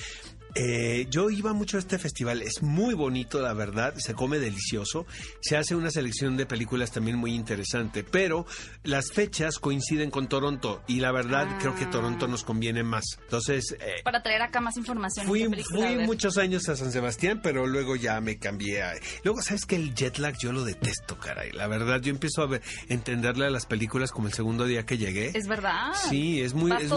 Eh, 0.55 1.07
yo 1.11 1.31
iba 1.31 1.53
mucho 1.53 1.77
a 1.77 1.81
este 1.81 1.99
festival, 1.99 2.41
es 2.43 2.63
muy 2.63 2.95
bonito, 2.95 3.41
la 3.41 3.53
verdad, 3.55 3.95
se 3.97 4.15
come 4.15 4.39
delicioso, 4.39 5.07
se 5.41 5.57
hace 5.57 5.75
una 5.75 5.91
selección 5.91 6.37
de 6.37 6.47
películas 6.47 6.93
también 6.93 7.17
muy 7.17 7.35
interesante, 7.35 8.05
pero 8.05 8.47
las 8.85 9.11
fechas 9.13 9.59
coinciden 9.59 10.11
con 10.11 10.29
Toronto 10.29 10.83
y 10.87 11.01
la 11.01 11.11
verdad 11.13 11.49
Ah. 11.51 11.59
creo 11.61 11.75
que 11.75 11.87
Toronto 11.87 12.29
nos 12.29 12.45
conviene 12.45 12.83
más. 12.85 13.05
Entonces, 13.23 13.77
eh, 13.81 14.03
Para 14.05 14.23
traer 14.23 14.43
acá 14.43 14.61
más 14.61 14.77
información. 14.77 15.27
Fui, 15.27 15.43
¿qué 15.43 15.51
película 15.51 15.87
fui 15.89 16.07
muchos 16.07 16.39
años 16.39 16.69
a 16.69 16.77
San 16.77 16.93
Sebastián, 16.93 17.41
pero 17.43 17.67
luego 17.67 17.97
ya 17.97 18.21
me 18.21 18.39
cambié. 18.39 18.83
A... 18.83 18.95
Luego, 19.25 19.43
¿sabes 19.43 19.67
que 19.67 19.75
El 19.77 19.95
jet 19.95 20.19
lag 20.19 20.37
yo 20.39 20.53
lo 20.53 20.65
detesto, 20.65 21.19
caray. 21.19 21.51
La 21.53 21.67
verdad, 21.67 22.01
yo 22.01 22.11
empiezo 22.11 22.43
a 22.43 22.47
ver, 22.47 22.63
entenderle 22.89 23.47
a 23.47 23.51
las 23.51 23.67
películas 23.67 24.13
como 24.13 24.29
el 24.29 24.35
segundo 24.35 24.67
día 24.67 24.87
que 24.87 24.99
llegué. 24.99 25.33
Es 25.35 25.49
verdad. 25.49 25.93
Sí, 26.09 26.41
es 26.41 26.55
muy, 26.55 26.71
es, 26.71 26.89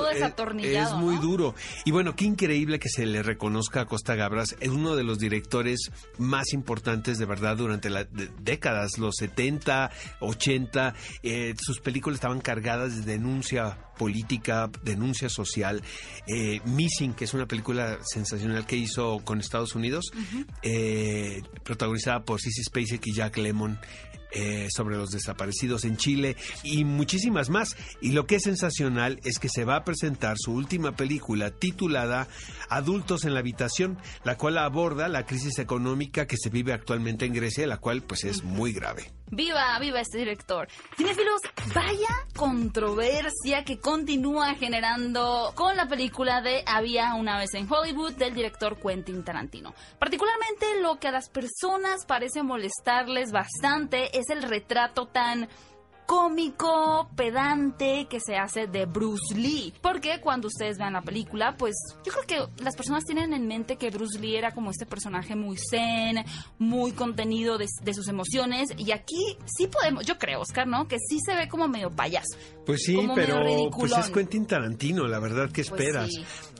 muy 0.93 1.15
¿no? 1.15 1.21
duro. 1.21 1.55
Y 1.85 1.91
bueno, 1.91 2.15
qué 2.15 2.25
increíble 2.25 2.79
que 2.79 2.89
se 2.89 3.05
le 3.05 3.23
reconozca 3.47 3.81
a 3.81 3.85
Costa 3.85 4.15
Gabras. 4.15 4.57
Es 4.59 4.67
uno 4.67 4.97
de 4.97 5.05
los 5.05 5.19
directores 5.19 5.89
más 6.17 6.51
importantes 6.51 7.17
de 7.17 7.25
verdad 7.25 7.55
durante 7.55 7.89
las 7.89 8.07
décadas, 8.41 8.97
los 8.97 9.15
70, 9.15 9.89
80. 10.19 10.93
eh, 11.23 11.53
sus 11.57 11.79
películas 11.79 12.17
estaban 12.17 12.41
cargadas 12.41 13.05
de 13.05 13.13
denuncia 13.13 13.77
política, 13.97 14.69
denuncia 14.83 15.29
social. 15.29 15.81
Eh, 16.27 16.59
Missing, 16.65 17.13
que 17.13 17.23
es 17.23 17.33
una 17.33 17.47
película 17.47 17.99
sensacional 18.03 18.65
que 18.65 18.75
hizo 18.75 19.19
con 19.23 19.39
Estados 19.39 19.75
Unidos, 19.75 20.11
eh, 20.61 21.41
protagonizada 21.63 22.23
por 22.23 22.39
Sissy 22.41 22.63
Spacek 22.63 23.07
y 23.07 23.13
Jack 23.13 23.37
Lemmon. 23.37 23.79
Eh, 24.31 24.67
sobre 24.69 24.97
los 24.97 25.11
desaparecidos 25.11 25.85
en 25.85 25.97
Chile 25.97 26.35
y 26.63 26.83
muchísimas 26.83 27.49
más. 27.49 27.75
Y 28.01 28.11
lo 28.11 28.25
que 28.25 28.35
es 28.35 28.43
sensacional 28.43 29.19
es 29.23 29.39
que 29.39 29.49
se 29.49 29.65
va 29.65 29.77
a 29.77 29.83
presentar 29.83 30.37
su 30.37 30.53
última 30.53 30.95
película 30.95 31.51
titulada 31.51 32.27
Adultos 32.69 33.23
en 33.25 33.33
la 33.33 33.39
habitación, 33.39 33.97
la 34.23 34.37
cual 34.37 34.57
aborda 34.57 35.07
la 35.07 35.25
crisis 35.25 35.59
económica 35.59 36.27
que 36.27 36.37
se 36.37 36.49
vive 36.49 36.73
actualmente 36.73 37.25
en 37.25 37.33
Grecia, 37.33 37.67
la 37.67 37.77
cual 37.77 38.01
pues 38.03 38.23
es 38.23 38.43
muy 38.43 38.73
grave. 38.73 39.11
Viva, 39.29 39.77
viva 39.79 39.99
este 39.99 40.19
director. 40.19 40.69
Cinefilos, 40.95 41.41
vaya 41.75 42.07
controversia 42.35 43.65
que 43.65 43.77
continúa 43.77 44.55
generando 44.55 45.51
con 45.53 45.75
la 45.75 45.87
película 45.87 46.41
de 46.41 46.63
Había 46.65 47.13
una 47.15 47.37
vez 47.37 47.53
en 47.53 47.71
Hollywood 47.71 48.13
del 48.13 48.33
director 48.33 48.77
Quentin 48.79 49.23
Tarantino. 49.25 49.73
Particularmente 49.99 50.81
lo 50.81 50.97
que 50.97 51.09
a 51.09 51.11
las 51.11 51.29
personas 51.29 52.05
parece 52.05 52.41
molestarles 52.41 53.33
bastante 53.33 54.17
es 54.17 54.29
el 54.29 54.43
retrato 54.43 55.07
tan 55.07 55.49
cómico, 56.07 57.09
pedante 57.15 58.07
que 58.09 58.19
se 58.19 58.37
hace 58.37 58.65
de 58.65 58.85
Bruce 58.85 59.35
Lee. 59.35 59.73
Porque 59.81 60.19
cuando 60.21 60.47
ustedes 60.47 60.77
vean 60.77 60.93
la 60.93 61.01
película, 61.01 61.55
pues 61.57 61.75
yo 62.03 62.11
creo 62.13 62.47
que 62.47 62.63
las 62.63 62.75
personas 62.75 63.03
tienen 63.03 63.33
en 63.33 63.45
mente 63.45 63.75
que 63.75 63.91
Bruce 63.91 64.17
Lee 64.17 64.37
era 64.37 64.51
como 64.51 64.71
este 64.71 64.85
personaje 64.85 65.35
muy 65.35 65.57
zen, 65.57 66.25
muy 66.57 66.93
contenido 66.93 67.57
de, 67.57 67.67
sus 67.93 68.07
emociones. 68.07 68.69
Y 68.77 68.91
aquí 68.91 69.37
sí 69.45 69.67
podemos, 69.67 70.05
yo 70.05 70.17
creo, 70.17 70.41
Oscar, 70.41 70.65
¿no? 70.65 70.87
Que 70.87 70.97
sí 70.97 71.19
se 71.23 71.35
ve 71.35 71.49
como 71.49 71.67
medio 71.67 71.91
payaso. 71.91 72.37
Pues 72.65 72.83
sí, 72.83 72.97
pero 73.13 73.69
pues 73.69 73.91
es 73.91 74.09
Quentin 74.09 74.45
Tarantino, 74.45 75.07
la 75.07 75.19
verdad, 75.19 75.47
¿qué 75.47 75.63
pues 75.63 75.71
esperas? 75.71 76.09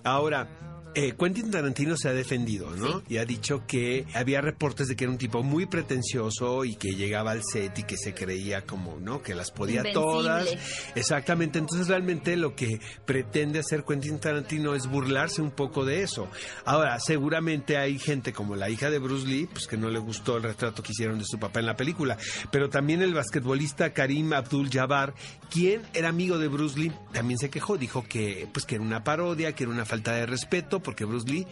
Ahora, 0.04 0.77
eh, 1.00 1.14
Quentin 1.16 1.52
Tarantino 1.52 1.96
se 1.96 2.10
ha 2.10 2.14
defendido, 2.14 2.76
¿no? 2.76 3.04
Y 3.08 3.18
ha 3.18 3.26
dicho 3.26 3.68
que 3.68 4.08
había 4.16 4.42
reportes 4.42 4.88
de 4.88 4.96
que 4.96 5.04
era 5.04 5.12
un 5.12 5.20
tipo 5.20 5.44
muy 5.44 5.68
pretencioso 5.68 6.66
y 6.66 6.76
que 6.76 6.96
llegaba 6.96 7.30
al 7.30 7.44
set 7.44 7.78
y 7.78 7.84
que 7.84 7.98
se 7.98 8.16
creía 8.16 8.64
como, 8.64 8.98
¿no? 9.00 9.22
Que 9.22 9.36
las 9.36 9.52
podía 9.52 9.84
todas. 9.94 10.48
Exactamente. 10.96 11.60
Entonces 11.60 11.88
realmente 11.88 12.36
lo 12.36 12.56
que 12.56 12.80
pretende 13.06 13.60
hacer 13.60 13.84
Quentin 13.84 14.18
Tarantino 14.18 14.74
es 14.74 14.88
burlarse 14.88 15.40
un 15.40 15.52
poco 15.52 15.86
de 15.86 16.02
eso. 16.02 16.30
Ahora, 16.66 17.00
seguramente 17.00 17.78
hay 17.78 18.00
gente 18.00 18.34
como 18.34 18.56
la 18.56 18.72
hija 18.72 18.90
de 18.90 18.98
Bruce 18.98 19.28
Lee, 19.28 19.48
pues 19.54 19.68
que 19.68 19.78
no 19.78 19.92
le 19.92 20.00
gustó 20.00 20.38
el 20.38 20.44
retrato 20.44 20.82
que 20.82 20.94
hicieron 20.94 21.20
de 21.20 21.26
su 21.26 21.38
papá 21.38 21.60
en 21.60 21.68
la 21.68 21.76
película. 21.76 22.18
Pero 22.52 22.72
también 22.72 23.04
el 23.04 23.14
basquetbolista 23.14 23.94
Karim 23.94 24.34
Abdul-Jabbar, 24.34 25.14
quien 25.52 25.84
era 25.94 26.10
amigo 26.10 26.40
de 26.40 26.48
Bruce 26.48 26.80
Lee, 26.80 26.92
también 27.14 27.38
se 27.38 27.52
quejó. 27.52 27.78
Dijo 27.78 28.04
que, 28.10 28.50
pues, 28.52 28.66
que 28.66 28.74
era 28.74 28.84
una 28.84 29.04
parodia, 29.04 29.54
que 29.54 29.66
era 29.66 29.72
una 29.72 29.86
falta 29.86 30.14
de 30.14 30.26
respeto 30.26 30.82
porque 30.88 31.04
Bruce 31.04 31.28
Lee 31.28 31.46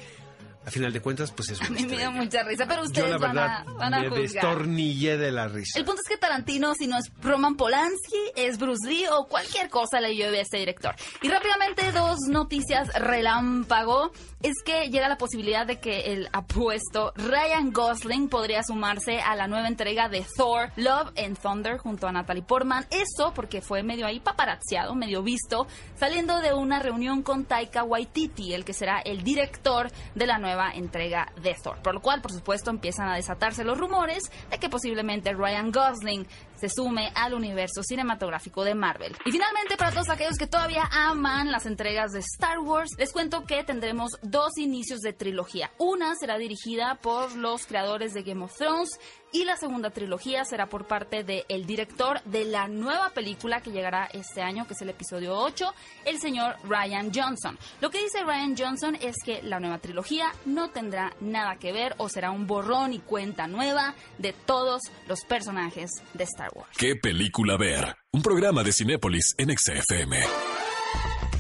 a 0.66 0.72
final 0.72 0.92
de 0.92 1.00
cuentas, 1.00 1.32
pues 1.32 1.50
es 1.50 1.62
A 1.62 1.70
mí 1.70 1.86
me 1.86 1.98
da 1.98 2.10
mucha 2.10 2.44
risa, 2.44 2.66
pero 2.68 2.84
ustedes 2.84 3.08
Yo, 3.08 3.12
la 3.14 3.18
verdad, 3.20 3.66
van 3.78 3.94
a, 3.94 4.02
van 4.02 4.10
me 4.10 4.22
destornillé 4.22 5.18
de 5.18 5.32
la 5.32 5.48
risa. 5.48 5.78
El 5.78 5.86
punto 5.86 6.02
es 6.04 6.10
que 6.10 6.18
Tarantino, 6.18 6.74
si 6.74 6.88
no 6.88 6.98
es 6.98 7.12
Roman 7.22 7.56
Polanski, 7.56 8.18
es 8.36 8.58
Bruce 8.58 8.88
Lee 8.88 9.06
o 9.12 9.28
cualquier 9.28 9.70
cosa 9.70 10.02
le 10.02 10.16
llueve 10.16 10.40
a 10.40 10.42
este 10.42 10.58
director. 10.58 10.96
Y 11.22 11.30
rápidamente, 11.30 11.92
dos 11.92 12.18
noticias 12.30 12.88
relámpago. 12.96 14.12
Es 14.42 14.62
que 14.64 14.90
llega 14.90 15.10
la 15.10 15.18
posibilidad 15.18 15.66
de 15.66 15.80
que 15.80 16.14
el 16.14 16.30
apuesto 16.32 17.14
Ryan 17.16 17.72
Gosling 17.72 18.30
podría 18.30 18.62
sumarse 18.62 19.20
a 19.20 19.36
la 19.36 19.48
nueva 19.48 19.68
entrega 19.68 20.08
de 20.08 20.24
Thor, 20.38 20.70
Love 20.76 21.14
and 21.18 21.40
Thunder, 21.40 21.78
junto 21.80 22.08
a 22.08 22.12
Natalie 22.12 22.44
Portman. 22.44 22.86
Eso 22.92 23.34
porque 23.34 23.62
fue 23.62 23.82
medio 23.82 24.06
ahí 24.06 24.20
paparazziado, 24.20 24.94
medio 24.94 25.24
visto, 25.24 25.66
saliendo 26.00 26.42
de 26.42 26.54
una 26.54 26.80
reunión 26.80 27.24
con 27.24 27.46
Taika 27.46 27.84
Waititi, 27.84 28.54
el 28.54 28.66
que 28.66 28.74
será 28.74 29.00
el 29.00 29.24
director 29.24 29.92
de 30.14 30.28
la 30.28 30.38
nueva 30.38 30.55
entrega 30.74 31.32
de 31.42 31.54
Thor. 31.54 31.78
Por 31.82 31.94
lo 31.96 32.02
cual, 32.02 32.22
por 32.22 32.32
supuesto, 32.32 32.70
empiezan 32.70 33.10
a 33.10 33.16
desatarse 33.16 33.64
los 33.64 33.78
rumores 33.78 34.24
de 34.50 34.58
que 34.58 34.70
posiblemente 34.70 35.34
Ryan 35.34 35.72
Gosling 35.72 36.28
se 36.58 36.70
sume 36.70 37.12
al 37.16 37.34
universo 37.34 37.84
cinematográfico 37.84 38.64
de 38.64 38.76
Marvel. 38.76 39.16
Y 39.26 39.32
finalmente, 39.32 39.78
para 39.78 39.92
todos 39.92 40.10
aquellos 40.10 40.38
que 40.38 40.48
todavía 40.48 40.90
aman 40.92 41.52
las 41.52 41.66
entregas 41.66 42.12
de 42.12 42.20
Star 42.20 42.60
Wars, 42.60 42.92
les 42.98 43.12
cuento 43.12 43.44
que 43.46 43.64
tendremos 43.64 44.12
dos 44.22 44.58
inicios 44.58 45.00
de 45.00 45.14
trilogía. 45.14 45.72
Una 45.78 46.16
será 46.16 46.38
dirigida 46.38 46.96
por 47.02 47.36
los 47.36 47.66
creadores 47.66 48.14
de 48.14 48.24
Game 48.24 48.44
of 48.44 48.56
Thrones 48.58 49.00
y 49.36 49.44
la 49.44 49.58
segunda 49.58 49.90
trilogía 49.90 50.46
será 50.46 50.68
por 50.68 50.88
parte 50.88 51.26
del 51.26 51.66
director 51.66 52.22
de 52.24 52.46
la 52.46 52.70
nueva 52.70 53.10
película 53.10 53.60
que 53.60 53.72
llegará 53.72 54.06
este 54.14 54.42
año, 54.42 54.66
que 54.66 54.74
es 54.74 54.82
el 54.82 54.90
episodio 54.90 55.38
8, 55.38 55.74
el 56.06 56.20
señor 56.20 56.56
Ryan 56.64 57.12
Johnson. 57.14 57.58
Lo 57.82 57.90
que 57.90 58.02
dice 58.02 58.24
Ryan 58.24 58.56
Johnson 58.58 58.96
es 58.96 59.16
que 59.26 59.44
la 59.44 59.60
nueva 59.60 59.80
trilogía 59.80 60.32
no 60.46 60.70
tendrá 60.70 61.14
nada 61.20 61.58
que 61.58 61.74
ver 61.74 61.96
o 61.98 62.08
será 62.08 62.32
un 62.32 62.48
borrón 62.48 62.94
y 62.94 63.00
cuenta 63.00 63.46
nueva 63.46 63.94
de 64.18 64.32
todos 64.32 64.82
los 65.08 65.26
personajes 65.26 65.90
de 66.14 66.24
Star 66.24 66.45
Wars. 66.45 66.45
¿Qué 66.78 66.96
película 66.96 67.58
ver? 67.58 67.96
Un 68.12 68.22
programa 68.22 68.64
de 68.64 68.72
Cinépolis 68.72 69.36
en 69.38 69.56
XFM. 69.56 70.18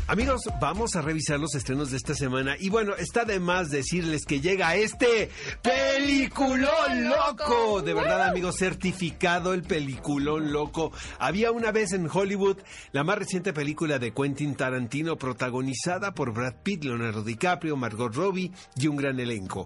Amigos, 0.07 0.41
vamos 0.61 0.95
a 0.95 1.01
revisar 1.01 1.39
los 1.39 1.55
estrenos 1.55 1.89
de 1.89 1.97
esta 1.97 2.13
semana 2.13 2.55
y 2.59 2.69
bueno, 2.69 2.93
está 2.95 3.25
de 3.25 3.39
más 3.39 3.71
decirles 3.71 4.27
que 4.27 4.39
llega 4.39 4.75
este 4.75 5.31
peliculón 5.63 7.09
loco. 7.09 7.81
De 7.81 7.95
verdad, 7.95 8.29
amigos, 8.29 8.57
certificado 8.57 9.55
el 9.55 9.63
peliculón 9.63 10.53
loco. 10.53 10.91
Había 11.17 11.51
una 11.51 11.71
vez 11.71 11.91
en 11.93 12.07
Hollywood 12.07 12.57
la 12.91 13.03
más 13.03 13.17
reciente 13.17 13.51
película 13.51 13.97
de 13.97 14.13
Quentin 14.13 14.53
Tarantino 14.53 15.17
protagonizada 15.17 16.13
por 16.13 16.33
Brad 16.33 16.61
Pitt, 16.61 16.83
Leonardo 16.83 17.23
DiCaprio, 17.23 17.75
Margot 17.75 18.13
Robbie 18.13 18.51
y 18.75 18.85
un 18.85 18.97
gran 18.97 19.19
elenco. 19.19 19.65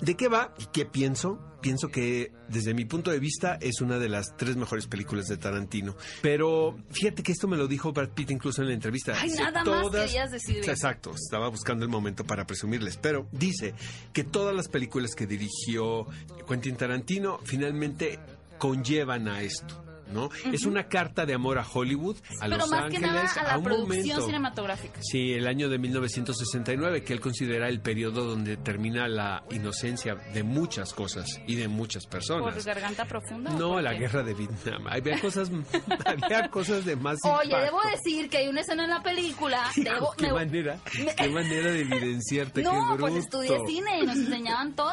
¿De 0.00 0.16
qué 0.16 0.26
va 0.26 0.52
y 0.58 0.66
qué 0.72 0.84
pienso? 0.84 1.38
pienso 1.66 1.88
que 1.88 2.30
desde 2.48 2.74
mi 2.74 2.84
punto 2.84 3.10
de 3.10 3.18
vista 3.18 3.58
es 3.60 3.80
una 3.80 3.98
de 3.98 4.08
las 4.08 4.36
tres 4.36 4.56
mejores 4.56 4.86
películas 4.86 5.26
de 5.26 5.36
Tarantino. 5.36 5.96
Pero 6.22 6.76
fíjate 6.90 7.24
que 7.24 7.32
esto 7.32 7.48
me 7.48 7.56
lo 7.56 7.66
dijo 7.66 7.92
Brad 7.92 8.10
Pitt 8.10 8.30
incluso 8.30 8.62
en 8.62 8.68
la 8.68 8.74
entrevista. 8.74 9.14
Ay, 9.20 9.30
nada 9.30 9.64
más 9.82 10.30
decir. 10.30 10.68
Exacto, 10.68 11.12
estaba 11.14 11.48
buscando 11.48 11.84
el 11.84 11.90
momento 11.90 12.24
para 12.24 12.46
presumirles. 12.46 12.96
Pero 12.96 13.26
dice 13.32 13.74
que 14.12 14.24
todas 14.24 14.54
las 14.54 14.68
películas 14.68 15.14
que 15.14 15.26
dirigió 15.26 16.06
Quentin 16.48 16.76
Tarantino 16.76 17.38
finalmente 17.44 18.18
conllevan 18.58 19.28
a 19.28 19.42
esto. 19.42 19.85
¿No? 20.12 20.30
Es 20.52 20.64
una 20.64 20.84
carta 20.88 21.26
de 21.26 21.34
amor 21.34 21.58
a 21.58 21.66
Hollywood, 21.66 22.16
a 22.40 22.48
Los 22.48 22.72
Ángeles, 22.72 23.36
a, 23.36 23.56
la 23.56 23.62
producción 23.62 24.22
cinematográfica. 24.22 25.00
Sí, 25.02 25.32
el 25.32 25.46
año 25.46 25.68
de 25.68 25.78
1969, 25.78 27.02
que 27.02 27.12
él 27.12 27.20
considera 27.20 27.68
el 27.68 27.80
periodo 27.80 28.24
donde 28.24 28.56
termina 28.56 29.08
la 29.08 29.44
inocencia 29.50 30.14
de 30.14 30.42
muchas 30.42 30.92
cosas 30.92 31.40
y 31.46 31.56
de 31.56 31.68
muchas 31.68 32.06
personas. 32.06 32.54
¿Por 32.54 32.64
garganta 32.64 33.04
profunda? 33.04 33.50
No, 33.52 33.80
la 33.80 33.94
guerra 33.94 34.22
de 34.22 34.34
Vietnam. 34.34 34.86
Había 34.88 35.20
cosas, 35.20 35.50
había 36.04 36.48
cosas 36.48 36.84
de 36.84 36.96
más 36.96 37.18
Oye, 37.24 37.56
debo 37.56 37.80
decir 37.90 38.28
que 38.28 38.38
hay 38.38 38.48
una 38.48 38.60
escena 38.60 38.84
en 38.84 38.90
la 38.90 39.02
película. 39.02 39.70
Debo, 39.76 40.12
¿Qué, 40.16 40.32
manera, 40.32 40.78
¿Qué 40.90 41.28
manera 41.28 41.70
de 41.70 41.80
evidenciarte? 41.80 42.62
No, 42.62 42.96
pues 42.98 43.14
estudié 43.16 43.58
cine 43.66 44.00
y 44.02 44.06
nos 44.06 44.16
enseñaban 44.16 44.74
todo. 44.74 44.90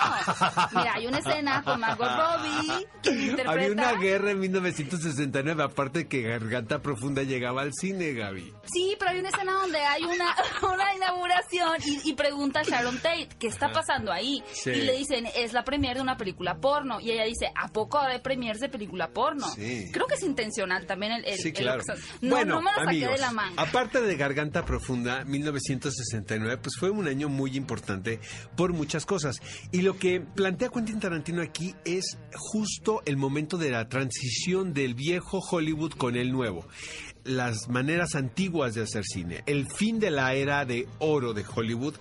Mira, 0.75 0.93
hay 0.95 1.07
una 1.07 1.19
escena 1.19 1.63
con 1.63 1.79
Margot 1.79 2.07
Robbie 2.07 2.87
que 3.01 3.09
interpreta... 3.11 3.51
Había 3.51 3.71
una 3.71 3.93
guerra 3.93 4.31
en 4.31 4.39
1969 4.39 5.02
69, 5.03 5.63
aparte 5.63 6.07
que 6.07 6.21
Garganta 6.21 6.81
Profunda 6.81 7.23
llegaba 7.23 7.61
al 7.61 7.71
cine, 7.73 8.13
Gaby. 8.13 8.53
Sí, 8.71 8.95
pero 8.97 9.11
hay 9.11 9.19
una 9.19 9.29
escena 9.29 9.53
donde 9.53 9.77
hay 9.79 10.03
una, 10.03 10.35
una 10.73 10.95
inauguración 10.95 11.77
y, 12.03 12.13
pregunta 12.13 12.61
a 12.61 12.63
Sharon 12.63 12.97
Tate, 12.97 13.29
¿qué 13.39 13.47
está 13.47 13.71
pasando 13.71 14.11
ahí? 14.11 14.43
Y 14.65 14.81
le 14.81 14.97
dicen, 14.97 15.27
es 15.35 15.53
la 15.53 15.63
premier 15.63 15.97
de 15.97 16.01
una 16.01 16.17
película 16.17 16.57
porno. 16.57 16.99
Y 16.99 17.11
ella 17.11 17.25
dice, 17.25 17.51
¿a 17.55 17.67
poco 17.67 17.99
hay 17.99 18.19
premiers 18.19 18.59
de 18.59 18.69
película 18.69 19.09
porno? 19.09 19.47
Creo 19.55 20.07
que 20.07 20.15
es 20.15 20.23
intencional 20.23 20.85
también 20.85 21.11
el... 21.11 21.37
sí, 21.37 21.51
claro. 21.51 21.83
no, 22.21 22.35
bueno, 22.35 22.55
no 22.55 22.61
me 22.61 22.71
lo 22.71 22.85
saqué 22.85 23.07
de 23.07 23.17
la 23.17 23.31
manga. 23.31 23.61
Aparte 23.61 24.01
de 24.01 24.15
Garganta 24.15 24.65
Profunda, 24.65 25.23
1969, 25.25 26.57
pues 26.57 26.75
fue 26.79 26.89
un 26.89 27.07
año 27.07 27.29
muy 27.29 27.55
importante 27.57 28.19
por 28.55 28.73
muchas 28.73 29.05
cosas. 29.05 29.41
Y 29.71 29.81
lo 29.81 29.97
que 29.97 30.21
plantea 30.21 30.69
Quentin 30.69 30.99
Tarantino 30.99 31.41
aquí 31.41 31.75
es 31.85 32.17
justo 32.35 33.01
el 33.05 33.17
momento 33.17 33.57
de 33.57 33.71
la 33.71 33.87
transición 33.89 34.73
del 34.73 34.92
viejo 34.93 35.39
Hollywood 35.39 35.93
con 35.93 36.15
el 36.15 36.31
nuevo. 36.31 36.65
Las 37.23 37.69
maneras 37.69 38.15
antiguas 38.15 38.73
de 38.73 38.83
hacer 38.83 39.03
cine. 39.05 39.43
El 39.45 39.67
fin 39.67 39.99
de 39.99 40.11
la 40.11 40.33
era 40.33 40.65
de 40.65 40.87
oro 40.99 41.33
de 41.33 41.43
Hollywood 41.43 41.95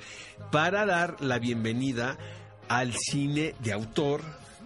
para 0.51 0.85
dar 0.87 1.21
la 1.21 1.39
bienvenida 1.39 2.19
al 2.69 2.95
cine 2.95 3.55
de 3.61 3.73
autor, 3.73 4.23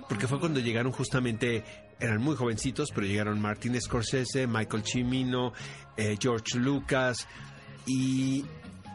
porque 0.08 0.28
fue 0.28 0.40
cuando 0.40 0.60
llegaron 0.60 0.92
justamente 0.92 1.64
eran 1.98 2.20
muy 2.20 2.36
jovencitos, 2.36 2.90
pero 2.94 3.06
llegaron 3.06 3.40
Martin 3.40 3.80
Scorsese, 3.80 4.46
Michael 4.46 4.84
Cimino, 4.84 5.52
eh, 5.96 6.16
George 6.20 6.58
Lucas 6.58 7.26
y 7.86 8.44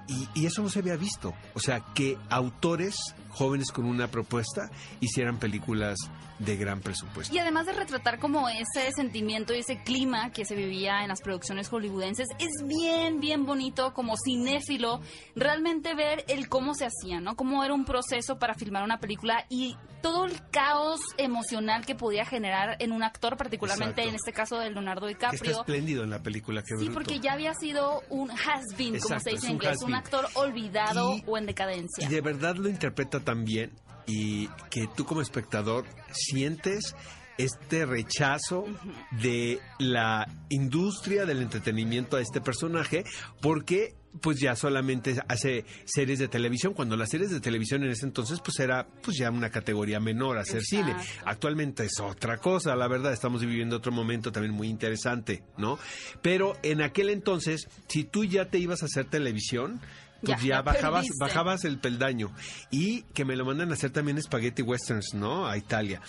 y, 0.07 0.41
y 0.41 0.45
eso 0.45 0.61
no 0.61 0.69
se 0.69 0.79
había 0.79 0.97
visto. 0.97 1.33
O 1.53 1.59
sea, 1.59 1.79
que 1.93 2.17
autores 2.29 2.95
jóvenes 3.31 3.71
con 3.71 3.85
una 3.85 4.07
propuesta 4.07 4.69
hicieran 4.99 5.37
películas 5.37 5.97
de 6.39 6.57
gran 6.57 6.79
presupuesto. 6.81 7.33
Y 7.33 7.37
además 7.39 7.67
de 7.67 7.73
retratar 7.73 8.17
como 8.19 8.49
ese 8.49 8.91
sentimiento 8.95 9.53
y 9.53 9.59
ese 9.59 9.83
clima 9.83 10.31
que 10.31 10.43
se 10.43 10.55
vivía 10.55 11.03
en 11.03 11.09
las 11.09 11.21
producciones 11.21 11.69
hollywoodenses, 11.69 12.27
es 12.39 12.49
bien, 12.65 13.19
bien 13.19 13.45
bonito 13.45 13.93
como 13.93 14.15
cinéfilo 14.17 15.01
realmente 15.35 15.93
ver 15.93 16.25
el 16.27 16.49
cómo 16.49 16.73
se 16.73 16.85
hacía, 16.85 17.19
¿no? 17.19 17.35
Cómo 17.35 17.63
era 17.63 17.73
un 17.73 17.85
proceso 17.85 18.39
para 18.39 18.55
filmar 18.55 18.83
una 18.83 18.99
película 18.99 19.45
y 19.49 19.75
todo 20.01 20.25
el 20.25 20.33
caos 20.49 20.99
emocional 21.17 21.85
que 21.85 21.93
podía 21.93 22.25
generar 22.25 22.75
en 22.79 22.91
un 22.91 23.03
actor, 23.03 23.37
particularmente 23.37 24.01
Exacto. 24.01 24.09
en 24.09 24.15
este 24.15 24.33
caso 24.33 24.57
de 24.57 24.71
Leonardo 24.71 25.05
Que 25.05 25.13
está 25.13 25.29
DiCaprio. 25.29 25.59
espléndido 25.59 26.03
en 26.03 26.09
la 26.09 26.23
película. 26.23 26.63
qué 26.63 26.69
Sí, 26.75 26.85
bruto. 26.85 26.93
porque 26.93 27.19
ya 27.19 27.33
había 27.33 27.53
sido 27.53 28.01
un 28.09 28.31
has-been, 28.31 28.99
como 28.99 29.19
se 29.19 29.29
dice 29.29 29.45
en 29.47 29.53
inglés, 29.53 29.77
un 29.83 29.93
actor 29.93 30.27
olvidado 30.33 31.17
Y- 31.17 31.23
o 31.27 31.37
en 31.37 31.45
decadencia. 31.45 32.03
Y 32.03 32.07
de 32.09 32.19
verdad 32.21 32.55
lo 32.55 32.67
interpreta 32.67 33.19
tan 33.21 33.45
bien 33.45 33.71
y 34.07 34.47
que 34.69 34.87
tú 34.95 35.05
como 35.05 35.21
espectador 35.21 35.85
sientes 36.11 36.95
este 37.37 37.85
rechazo 37.85 38.65
de 39.11 39.59
la 39.79 40.27
industria 40.49 41.25
del 41.25 41.41
entretenimiento 41.41 42.17
a 42.17 42.21
este 42.21 42.41
personaje 42.41 43.03
porque 43.41 43.95
pues 44.19 44.39
ya 44.39 44.55
solamente 44.55 45.15
hace 45.29 45.63
series 45.85 46.19
de 46.19 46.27
televisión 46.27 46.73
cuando 46.73 46.97
las 46.97 47.09
series 47.09 47.31
de 47.31 47.39
televisión 47.39 47.83
en 47.83 47.91
ese 47.91 48.05
entonces 48.05 48.41
pues 48.43 48.59
era 48.59 48.85
pues 49.01 49.17
ya 49.17 49.31
una 49.31 49.49
categoría 49.49 49.99
menor 49.99 50.37
hacer 50.37 50.61
cine. 50.63 50.95
Actualmente 51.25 51.85
es 51.85 51.99
otra 52.01 52.37
cosa 52.37 52.75
la 52.75 52.87
verdad 52.87 53.13
estamos 53.13 53.41
viviendo 53.41 53.77
otro 53.77 53.91
momento 53.91 54.31
también 54.31 54.53
muy 54.53 54.67
interesante 54.67 55.43
no 55.57 55.79
pero 56.21 56.57
en 56.63 56.81
aquel 56.81 57.09
entonces 57.09 57.69
si 57.87 58.03
tú 58.03 58.25
ya 58.25 58.45
te 58.49 58.59
ibas 58.59 58.83
a 58.83 58.85
hacer 58.85 59.05
televisión 59.05 59.79
pues 60.23 60.41
Ya, 60.41 60.61
bajabas, 60.61 61.01
perdiste. 61.05 61.23
bajabas 61.23 61.65
el 61.65 61.79
peldaño. 61.79 62.31
Y 62.71 63.03
que 63.13 63.25
me 63.25 63.35
lo 63.35 63.45
mandan 63.45 63.71
a 63.71 63.73
hacer 63.73 63.91
también 63.91 64.21
spaghetti 64.21 64.61
westerns, 64.61 65.13
¿no? 65.13 65.47
A 65.47 65.57
Italia. 65.57 66.01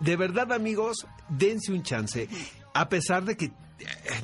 De 0.00 0.16
verdad, 0.16 0.52
amigos, 0.52 1.06
dense 1.28 1.72
un 1.72 1.82
chance. 1.82 2.28
A 2.74 2.88
pesar 2.88 3.24
de 3.24 3.36
que, 3.36 3.46
eh, 3.46 3.52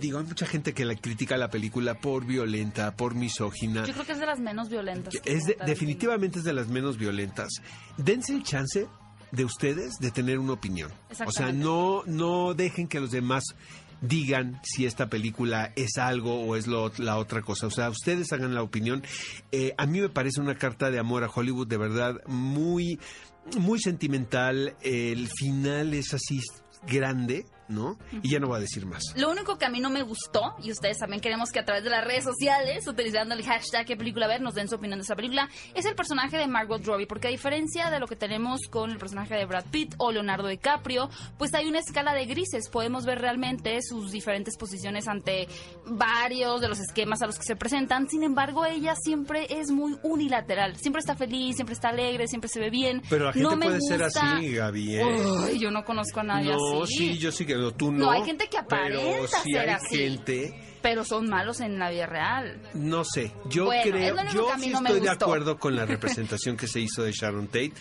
digo, 0.00 0.18
hay 0.18 0.24
mucha 0.24 0.46
gente 0.46 0.72
que 0.74 0.84
la 0.84 0.94
critica 0.96 1.36
la 1.36 1.50
película 1.50 1.94
por 2.00 2.24
violenta, 2.26 2.96
por 2.96 3.14
misógina. 3.14 3.84
Yo 3.86 3.92
creo 3.92 4.06
que 4.06 4.12
es 4.12 4.18
de 4.20 4.26
las 4.26 4.40
menos 4.40 4.68
violentas. 4.70 5.14
Es 5.24 5.44
de- 5.44 5.56
definitivamente 5.66 6.38
es 6.40 6.44
de 6.44 6.52
las 6.52 6.68
menos 6.68 6.96
violentas. 6.98 7.48
Dense 7.96 8.34
el 8.34 8.42
chance 8.42 8.88
de 9.30 9.44
ustedes 9.44 9.98
de 10.00 10.10
tener 10.10 10.38
una 10.38 10.54
opinión. 10.54 10.90
O 11.26 11.30
sea, 11.30 11.52
no, 11.52 12.02
no 12.06 12.54
dejen 12.54 12.88
que 12.88 12.98
los 12.98 13.10
demás 13.10 13.44
digan 14.00 14.60
si 14.62 14.86
esta 14.86 15.08
película 15.08 15.72
es 15.76 15.98
algo 15.98 16.40
o 16.42 16.56
es 16.56 16.66
lo- 16.66 16.92
la 16.98 17.16
otra 17.18 17.42
cosa. 17.42 17.66
O 17.66 17.70
sea, 17.70 17.90
ustedes 17.90 18.32
hagan 18.32 18.54
la 18.54 18.62
opinión. 18.62 19.02
Eh, 19.52 19.74
a 19.76 19.86
mí 19.86 20.00
me 20.00 20.08
parece 20.08 20.40
una 20.40 20.56
carta 20.56 20.90
de 20.90 20.98
amor 20.98 21.24
a 21.24 21.30
Hollywood 21.34 21.66
de 21.66 21.76
verdad 21.78 22.14
muy, 22.26 22.98
muy 23.58 23.80
sentimental. 23.80 24.76
El 24.82 25.28
final 25.28 25.94
es 25.94 26.14
así 26.14 26.40
grande, 26.86 27.44
¿no? 27.68 27.98
Y 28.22 28.30
ya 28.30 28.38
no 28.40 28.48
voy 28.48 28.56
a 28.56 28.60
decir 28.60 28.86
más. 28.86 29.02
Lo 29.16 29.30
único 29.30 29.58
que 29.58 29.64
a 29.66 29.68
mí 29.68 29.80
no 29.80 29.90
me 29.90 30.02
gustó, 30.02 30.54
y 30.62 30.70
ustedes 30.72 30.98
también 30.98 31.20
queremos 31.20 31.50
que 31.50 31.58
a 31.60 31.64
través 31.64 31.84
de 31.84 31.90
las 31.90 32.04
redes 32.04 32.24
sociales, 32.24 32.86
utilizando 32.86 33.34
el 33.34 33.42
hashtag 33.44 33.86
qué 33.86 33.96
película 33.96 34.26
ver, 34.26 34.40
nos 34.40 34.54
den 34.54 34.68
su 34.68 34.76
opinión 34.76 34.98
de 34.98 35.04
esa 35.04 35.14
película, 35.16 35.48
es 35.74 35.84
el 35.84 35.94
personaje 35.94 36.36
de 36.38 36.46
Margot 36.46 36.84
Robbie, 36.84 37.06
porque 37.06 37.28
a 37.28 37.30
diferencia 37.30 37.90
de 37.90 38.00
lo 38.00 38.06
que 38.06 38.16
tenemos 38.16 38.60
con 38.70 38.90
el 38.90 38.98
personaje 38.98 39.34
de 39.34 39.44
Brad 39.46 39.66
Pitt 39.70 39.94
o 39.98 40.10
Leonardo 40.12 40.48
DiCaprio, 40.48 41.10
pues 41.38 41.52
hay 41.54 41.66
una 41.68 41.78
escala 41.80 42.14
de 42.14 42.26
grises, 42.26 42.68
podemos 42.70 43.04
ver 43.04 43.18
realmente 43.20 43.78
sus 43.82 44.10
diferentes 44.12 44.56
posiciones 44.56 45.06
ante 45.08 45.48
varios 45.86 46.60
de 46.60 46.68
los 46.68 46.78
esquemas 46.80 47.22
a 47.22 47.26
los 47.26 47.36
que 47.38 47.44
se 47.44 47.56
presentan, 47.56 48.08
sin 48.08 48.22
embargo 48.22 48.64
ella 48.66 48.94
siempre 48.96 49.46
es 49.50 49.70
muy 49.70 49.96
unilateral, 50.02 50.76
siempre 50.76 51.00
está 51.00 51.16
feliz, 51.16 51.56
siempre 51.56 51.74
está 51.74 51.88
alegre, 51.90 52.28
siempre 52.28 52.48
se 52.48 52.60
ve 52.60 52.70
bien. 52.70 53.02
Pero 53.08 53.26
la 53.26 53.32
gente 53.32 53.48
no 53.48 53.56
me 53.56 53.66
puede 53.66 53.80
ser 53.80 54.02
gusta- 54.02 54.36
así, 54.36 54.52
Gaby. 54.52 54.96
¿eh? 54.96 55.58
Yo 55.58 55.70
no 55.70 55.84
conozco 55.84 56.20
a 56.20 56.24
nadie 56.24 56.52
No, 56.52 56.82
así. 56.82 56.94
sí, 56.96 57.18
yo 57.18 57.32
sí 57.32 57.44
que 57.46 57.54
no, 57.58 57.72
tú 57.72 57.92
no. 57.92 57.98
No, 58.06 58.10
hay 58.10 58.24
gente 58.24 58.48
que 58.48 58.58
pero 58.68 59.00
aparenta 59.00 59.38
sí 59.42 59.52
ser 59.52 59.68
hay 59.68 59.74
así. 59.74 59.96
gente, 59.96 60.78
Pero 60.82 61.04
son 61.04 61.28
malos 61.28 61.60
en 61.60 61.78
la 61.78 61.90
vida 61.90 62.06
real. 62.06 62.60
no 62.74 63.04
sé, 63.04 63.32
yo 63.50 63.66
Bueno, 63.66 63.82
creo, 63.90 64.16
yo 64.32 64.48
sí 64.58 64.70
no 64.70 64.78
estoy 64.78 65.00
de 65.00 65.10
acuerdo 65.10 65.58
con 65.58 65.76
la 65.76 65.84
representación 65.86 66.56
que 66.56 66.66
se 66.66 66.80
hizo 66.80 67.02
de 67.02 67.12
Sharon 67.12 67.46
Tate. 67.48 67.72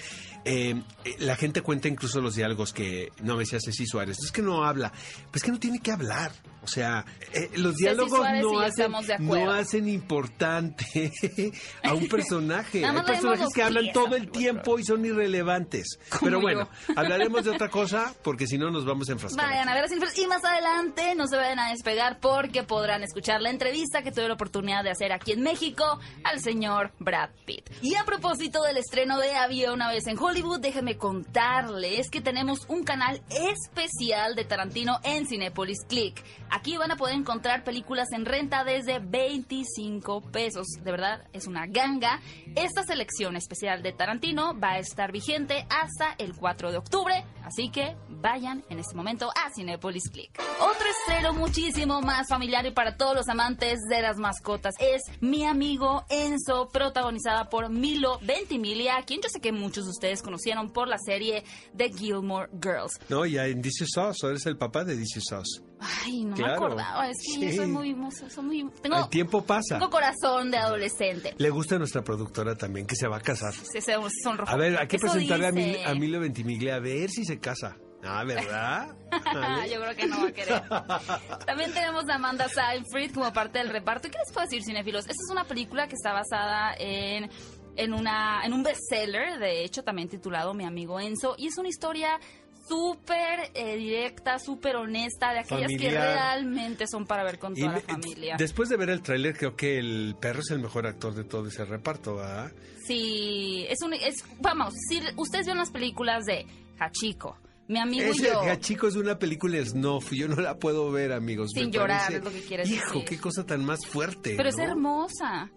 Eh, 0.46 0.82
la 1.20 1.36
gente 1.36 1.62
cuenta 1.62 1.90
incluso 1.90 2.22
los 2.22 2.36
diálogos 2.36 2.72
que 2.72 3.12
no 3.22 3.34
me 3.36 3.40
decía 3.42 3.60
Ceci 3.64 3.86
Suárez. 3.86 4.18
Es 4.24 4.32
que 4.32 4.42
no 4.42 4.64
habla, 4.64 4.94
pues 5.32 5.44
que 5.44 5.52
no 5.52 5.60
tiene 5.60 5.80
que 5.80 5.92
hablar. 5.92 6.32
O 6.68 6.70
sea, 6.70 7.06
eh, 7.32 7.50
los 7.56 7.78
diálogos 7.78 8.18
Suárez 8.18 8.44
no 8.44 8.60
hacen, 8.60 8.92
no 9.20 9.52
hacen 9.52 9.88
importante 9.88 11.14
a 11.82 11.94
un 11.94 12.10
personaje. 12.10 12.86
Hay 12.86 13.02
personajes 13.04 13.48
que 13.56 13.64
hablan 13.64 13.94
todo 13.94 14.18
el 14.18 14.30
tiempo 14.30 14.78
y 14.78 14.84
son 14.84 15.06
irrelevantes. 15.06 15.98
Pero 16.22 16.42
bueno, 16.42 16.68
hablaremos 16.94 17.46
de 17.46 17.52
otra 17.52 17.70
cosa 17.70 18.14
porque 18.22 18.48
si 18.48 18.58
no 18.58 18.70
nos 18.70 18.84
vamos 18.84 19.08
a 19.08 19.14
enfrascar. 19.14 19.48
Vayan 19.48 19.70
a 19.70 19.76
ver 19.76 19.88
Cineflix. 19.88 20.20
y 20.20 20.28
más 20.28 20.44
adelante 20.44 21.16
no 21.16 21.26
se 21.28 21.38
vayan 21.38 21.58
a 21.60 21.70
despegar 21.70 22.20
porque 22.20 22.64
podrán 22.64 23.02
escuchar 23.02 23.42
la 23.42 23.50
entrevista 23.50 24.02
que 24.02 24.12
tuve 24.12 24.28
la 24.28 24.34
oportunidad 24.34 24.84
de 24.84 24.90
hacer 24.90 25.14
aquí 25.14 25.32
en 25.32 25.44
México 25.44 26.02
al 26.26 26.42
señor 26.42 26.92
Brad 27.00 27.30
Pitt. 27.46 27.70
Y 27.82 27.96
a 27.96 28.04
propósito 28.04 28.62
del 28.64 28.76
estreno 28.76 29.20
de 29.20 29.38
Había 29.38 29.72
una 29.72 29.90
vez 29.90 30.06
en 30.08 30.20
Hollywood, 30.20 30.60
déjenme 30.60 30.98
contarles 30.98 32.10
que 32.10 32.20
tenemos 32.20 32.66
un 32.68 32.84
canal 32.84 33.22
especial 33.30 34.36
de 34.36 34.44
Tarantino 34.44 35.00
en 35.06 35.26
Cinepolis 35.26 35.86
Click. 35.88 36.22
Aquí 36.58 36.76
van 36.76 36.90
a 36.90 36.96
poder 36.96 37.14
encontrar 37.14 37.64
películas 37.64 38.08
en 38.14 38.26
renta 38.26 38.64
desde 38.64 38.98
25 38.98 40.22
pesos. 40.32 40.66
De 40.84 40.90
verdad, 40.90 41.22
es 41.32 41.46
una 41.46 41.68
ganga. 41.68 42.20
Esta 42.56 42.82
selección 42.82 43.36
especial 43.36 43.84
de 43.84 43.94
Tarantino 43.94 44.60
va 44.60 44.72
a 44.72 44.80
estar 44.80 45.12
vigente 45.12 45.68
hasta 45.70 46.16
el 46.18 46.36
4 46.36 46.72
de 46.72 46.78
octubre, 46.80 47.24
así 47.48 47.70
que 47.70 47.96
vayan 48.10 48.64
en 48.70 48.80
este 48.80 48.96
momento 48.96 49.30
a 49.36 49.50
Cinepolis 49.54 50.10
Click. 50.12 50.40
Otro 50.60 50.88
estreno 50.90 51.34
muchísimo 51.34 52.02
más 52.02 52.28
familiar 52.30 52.66
y 52.66 52.72
para 52.72 52.98
todos 52.98 53.16
los 53.16 53.28
amantes 53.30 53.80
de 53.90 54.02
las 54.02 54.18
mascotas 54.18 54.76
es 54.80 55.02
Mi 55.22 55.46
amigo 55.46 56.04
Enzo, 56.10 56.70
protagonizada 56.70 57.50
por 57.50 57.70
Milo 57.70 58.20
Ventimiglia, 58.22 59.02
quien 59.06 59.22
yo 59.22 59.30
sé 59.30 59.40
que 59.40 59.52
muchos 59.52 59.86
de 59.86 59.92
ustedes 59.92 60.22
conocieron 60.22 60.72
por 60.72 60.88
la 60.88 60.98
serie 60.98 61.44
The 61.76 61.90
Gilmore 61.92 62.50
Girls. 62.62 62.92
No, 63.10 63.26
ya 63.26 63.46
en 63.48 63.62
This 63.62 63.82
Is 63.82 63.98
Us, 63.98 64.24
eres 64.24 64.46
el 64.46 64.58
papá 64.58 64.84
de 64.84 64.96
This 64.96 65.18
Is 65.18 65.32
Us. 65.32 65.62
Ay, 65.80 66.24
no 66.26 66.36
Claro. 66.36 66.52
me 66.54 66.58
acordaba, 66.66 67.08
es 67.08 67.18
que 67.40 67.52
Sí. 67.52 67.56
soy 67.58 67.68
muy, 67.68 67.96
soy 68.30 68.44
muy- 68.44 68.72
tengo, 68.82 68.98
El 68.98 69.10
tiempo 69.10 69.44
pasa. 69.44 69.78
tengo 69.78 69.92
corazón 69.92 70.50
de 70.50 70.58
adolescente. 70.58 71.36
Le 71.38 71.50
gusta 71.52 71.76
a 71.76 71.78
nuestra 71.78 72.04
productora 72.04 72.56
también, 72.56 72.88
que 72.88 72.96
se 72.96 73.08
va 73.08 73.18
a 73.18 73.22
casar. 73.22 73.54
Se, 73.54 73.80
se 73.82 73.94
sonrojó. 74.24 74.52
A 74.52 74.56
ver, 74.58 74.76
hay 74.80 74.88
que 74.88 74.98
presentarle 74.98 75.52
dice. 75.52 75.86
A 75.86 75.94
Milo 75.94 76.20
Ventimiglia 76.20 76.76
a 76.76 76.80
ver 76.80 77.12
si 77.12 77.26
se 77.26 77.37
casa. 77.40 77.78
Ah, 78.04 78.24
¿verdad? 78.24 78.96
Yo 79.72 79.82
creo 79.82 79.96
que 79.96 80.08
no 80.08 80.22
va 80.22 80.28
a 80.28 80.32
querer. 80.32 80.62
También 81.46 81.74
tenemos 81.74 82.08
a 82.10 82.16
Amanda 82.16 82.48
Seyfried 82.48 83.14
como 83.14 83.32
parte 83.34 83.60
del 83.60 83.70
reparto. 83.70 84.08
¿Y 84.08 84.12
qué 84.12 84.18
les 84.20 84.34
puedo 84.34 84.46
decir, 84.46 84.64
cinéfilos? 84.64 85.02
Esta 85.02 85.24
es 85.26 85.32
una 85.32 85.44
película 85.46 85.88
que 85.88 85.96
está 85.96 86.14
basada 86.14 86.76
en, 86.78 87.30
en, 87.76 87.94
una, 87.94 88.42
en 88.46 88.54
un 88.54 88.64
bestseller, 88.64 89.40
de 89.40 89.64
hecho, 89.64 89.84
también 89.84 90.10
titulado 90.10 90.54
Mi 90.54 90.66
amigo 90.66 91.00
Enzo. 91.00 91.36
Y 91.38 91.48
es 91.48 91.58
una 91.58 91.70
historia 91.70 92.20
súper 92.68 93.52
eh, 93.54 93.78
directa, 93.78 94.40
súper 94.40 94.76
honesta, 94.76 95.32
de 95.32 95.40
aquellas 95.40 95.72
que 95.78 95.90
realmente 95.90 96.86
son 96.88 97.06
para 97.06 97.24
ver 97.24 97.40
con 97.40 97.58
Y 97.58 97.62
toda 97.62 97.74
la 97.74 97.80
familia. 97.80 98.36
Después 98.38 98.70
de 98.70 98.78
ver 98.78 98.90
el 98.90 99.02
tráiler, 99.02 99.36
creo 99.38 99.56
que 99.56 99.80
el 99.80 100.16
perro 100.20 100.42
es 100.42 100.52
el 100.52 100.60
mejor 100.60 100.86
actor 100.86 101.16
de 101.16 101.24
todo 101.24 101.48
ese 101.48 101.66
reparto, 101.66 102.16
¿verdad? 102.16 102.52
Sí, 102.86 103.66
es 103.70 103.82
un... 103.82 103.94
Es, 103.94 104.24
vamos, 104.40 104.74
si 104.90 105.02
ustedes 105.16 105.48
ven 105.48 105.58
las 105.58 105.72
películas 105.72 106.26
de 106.26 106.46
Hachiko, 106.80 107.38
Mi 107.68 107.80
amigo 107.80 108.12
y 108.14 108.18
yo... 108.22 108.42
Es 108.88 108.96
una 108.96 109.20
película 109.20 109.64
snuff, 109.66 110.12
yo 110.14 110.28
no 110.28 110.36
la 110.38 110.58
puedo 110.58 110.92
ver, 110.92 111.12
amigos. 111.12 111.52
Sin 111.54 111.66
me 111.66 111.72
llorar, 111.72 112.00
parece- 112.02 112.18
es 112.20 112.24
lo 112.24 112.32
que 112.32 112.42
quieres 112.48 112.70
Hijo, 112.70 112.86
decir. 112.94 113.06
qué 113.06 113.20
cosa 113.20 113.46
tan 113.46 113.64
más 113.66 113.86
fuerte. 113.86 114.36
Pero 114.38 114.50
es 114.50 114.58
hermosa. 114.58 115.52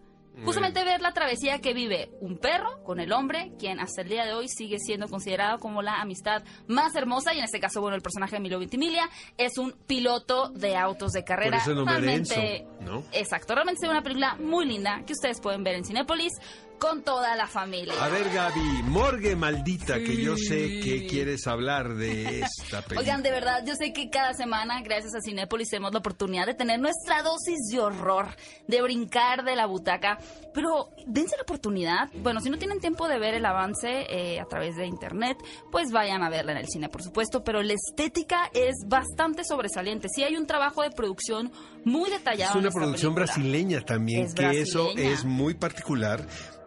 Justamente 0.45 0.83
ver 0.85 1.03
la 1.03 1.13
travesía 1.13 1.59
que 1.59 1.75
vive 1.75 2.09
un 2.23 2.39
perro 2.39 2.83
con 2.83 2.99
el 2.99 3.13
hombre, 3.13 3.53
quien 3.59 3.79
hasta 3.79 4.01
el 4.01 4.09
día 4.09 4.25
de 4.25 4.33
hoy 4.33 4.49
sigue 4.49 4.79
siendo 4.79 5.07
considerado 5.07 5.59
como 5.59 5.83
la 5.83 6.01
amistad 6.01 6.43
más 6.67 6.95
hermosa, 6.95 7.35
y 7.35 7.39
en 7.39 7.45
este 7.45 7.61
caso, 7.61 7.83
bueno, 7.83 7.95
el 7.97 8.01
personaje 8.01 8.37
de 8.37 8.41
Milo 8.41 8.59
Ventimiglia 8.59 9.11
es 9.37 9.59
un 9.59 9.73
piloto 9.87 10.49
de 10.49 10.77
autos 10.77 11.13
de 11.13 11.25
carrera. 11.25 11.61
Por 11.63 11.73
eso 11.75 11.85
Realmente- 11.85 12.57
Enzo, 12.63 12.81
¿no? 12.81 13.05
Exacto, 13.13 13.55
realmente 13.55 13.85
es 13.85 13.91
una 13.91 14.03
película 14.03 14.37
muy 14.37 14.65
linda 14.65 15.03
que 15.07 15.13
ustedes 15.13 15.41
pueden 15.43 15.63
ver 15.63 15.75
en 15.75 15.85
Cinépolis. 15.85 16.33
Con 16.81 17.03
toda 17.03 17.37
la 17.37 17.47
familia. 17.47 17.93
A 18.03 18.09
ver, 18.09 18.31
Gaby, 18.31 18.83
Morgue 18.85 19.37
Maldita, 19.37 19.99
que 19.99 20.16
yo 20.16 20.37
sé 20.37 20.81
que 20.81 21.07
quieres 21.07 21.47
hablar 21.47 21.95
de 21.95 22.40
esta 22.40 22.81
película. 22.83 23.01
Oigan, 23.01 23.23
de 23.23 23.31
verdad, 23.31 23.62
yo 23.66 23.75
sé 23.75 23.93
que 23.93 24.09
cada 24.09 24.33
semana, 24.33 24.81
gracias 24.83 25.14
a 25.14 25.21
Cinépolis, 25.21 25.69
tenemos 25.69 25.93
la 25.93 25.99
oportunidad 25.99 26.47
de 26.47 26.55
tener 26.55 26.81
nuestra 26.81 27.23
dosis 27.23 27.59
de 27.71 27.79
horror, 27.79 28.29
de 28.66 28.81
brincar 28.83 29.45
de 29.45 29.55
la 29.57 29.66
butaca. 29.66 30.19
Pero 30.55 30.88
dense 31.07 31.37
la 31.37 31.43
oportunidad. 31.43 32.09
Bueno, 32.14 32.40
si 32.40 32.49
no 32.49 32.59
tienen 32.59 32.81
tiempo 32.81 33.07
de 33.07 33.19
ver 33.19 33.35
el 33.35 33.45
avance 33.45 34.07
eh, 34.09 34.40
a 34.40 34.47
través 34.47 34.75
de 34.77 34.87
internet, 34.87 35.37
pues 35.71 35.93
vayan 35.93 36.23
a 36.23 36.31
verla 36.31 36.53
en 36.53 36.59
el 36.59 36.66
cine, 36.69 36.88
por 36.88 37.03
supuesto. 37.03 37.45
Pero 37.45 37.62
la 37.62 37.75
estética 37.75 38.51
es 38.55 38.75
bastante 38.87 39.45
sobresaliente. 39.45 40.09
Sí 40.09 40.25
hay 40.25 40.35
un 40.35 40.47
trabajo 40.47 40.83
de 40.83 40.90
producción 40.90 41.53
muy 41.85 42.11
detallado. 42.11 42.51
Es 42.51 42.57
una 42.57 42.62
en 42.62 42.69
esta 42.69 42.81
producción 42.81 43.14
película. 43.14 43.35
brasileña 43.35 43.81
también, 43.83 44.25
Es 44.25 44.35
que 44.35 44.61
eso 44.61 44.93
es 44.97 45.25
muy 45.27 45.55
particular 45.55 46.27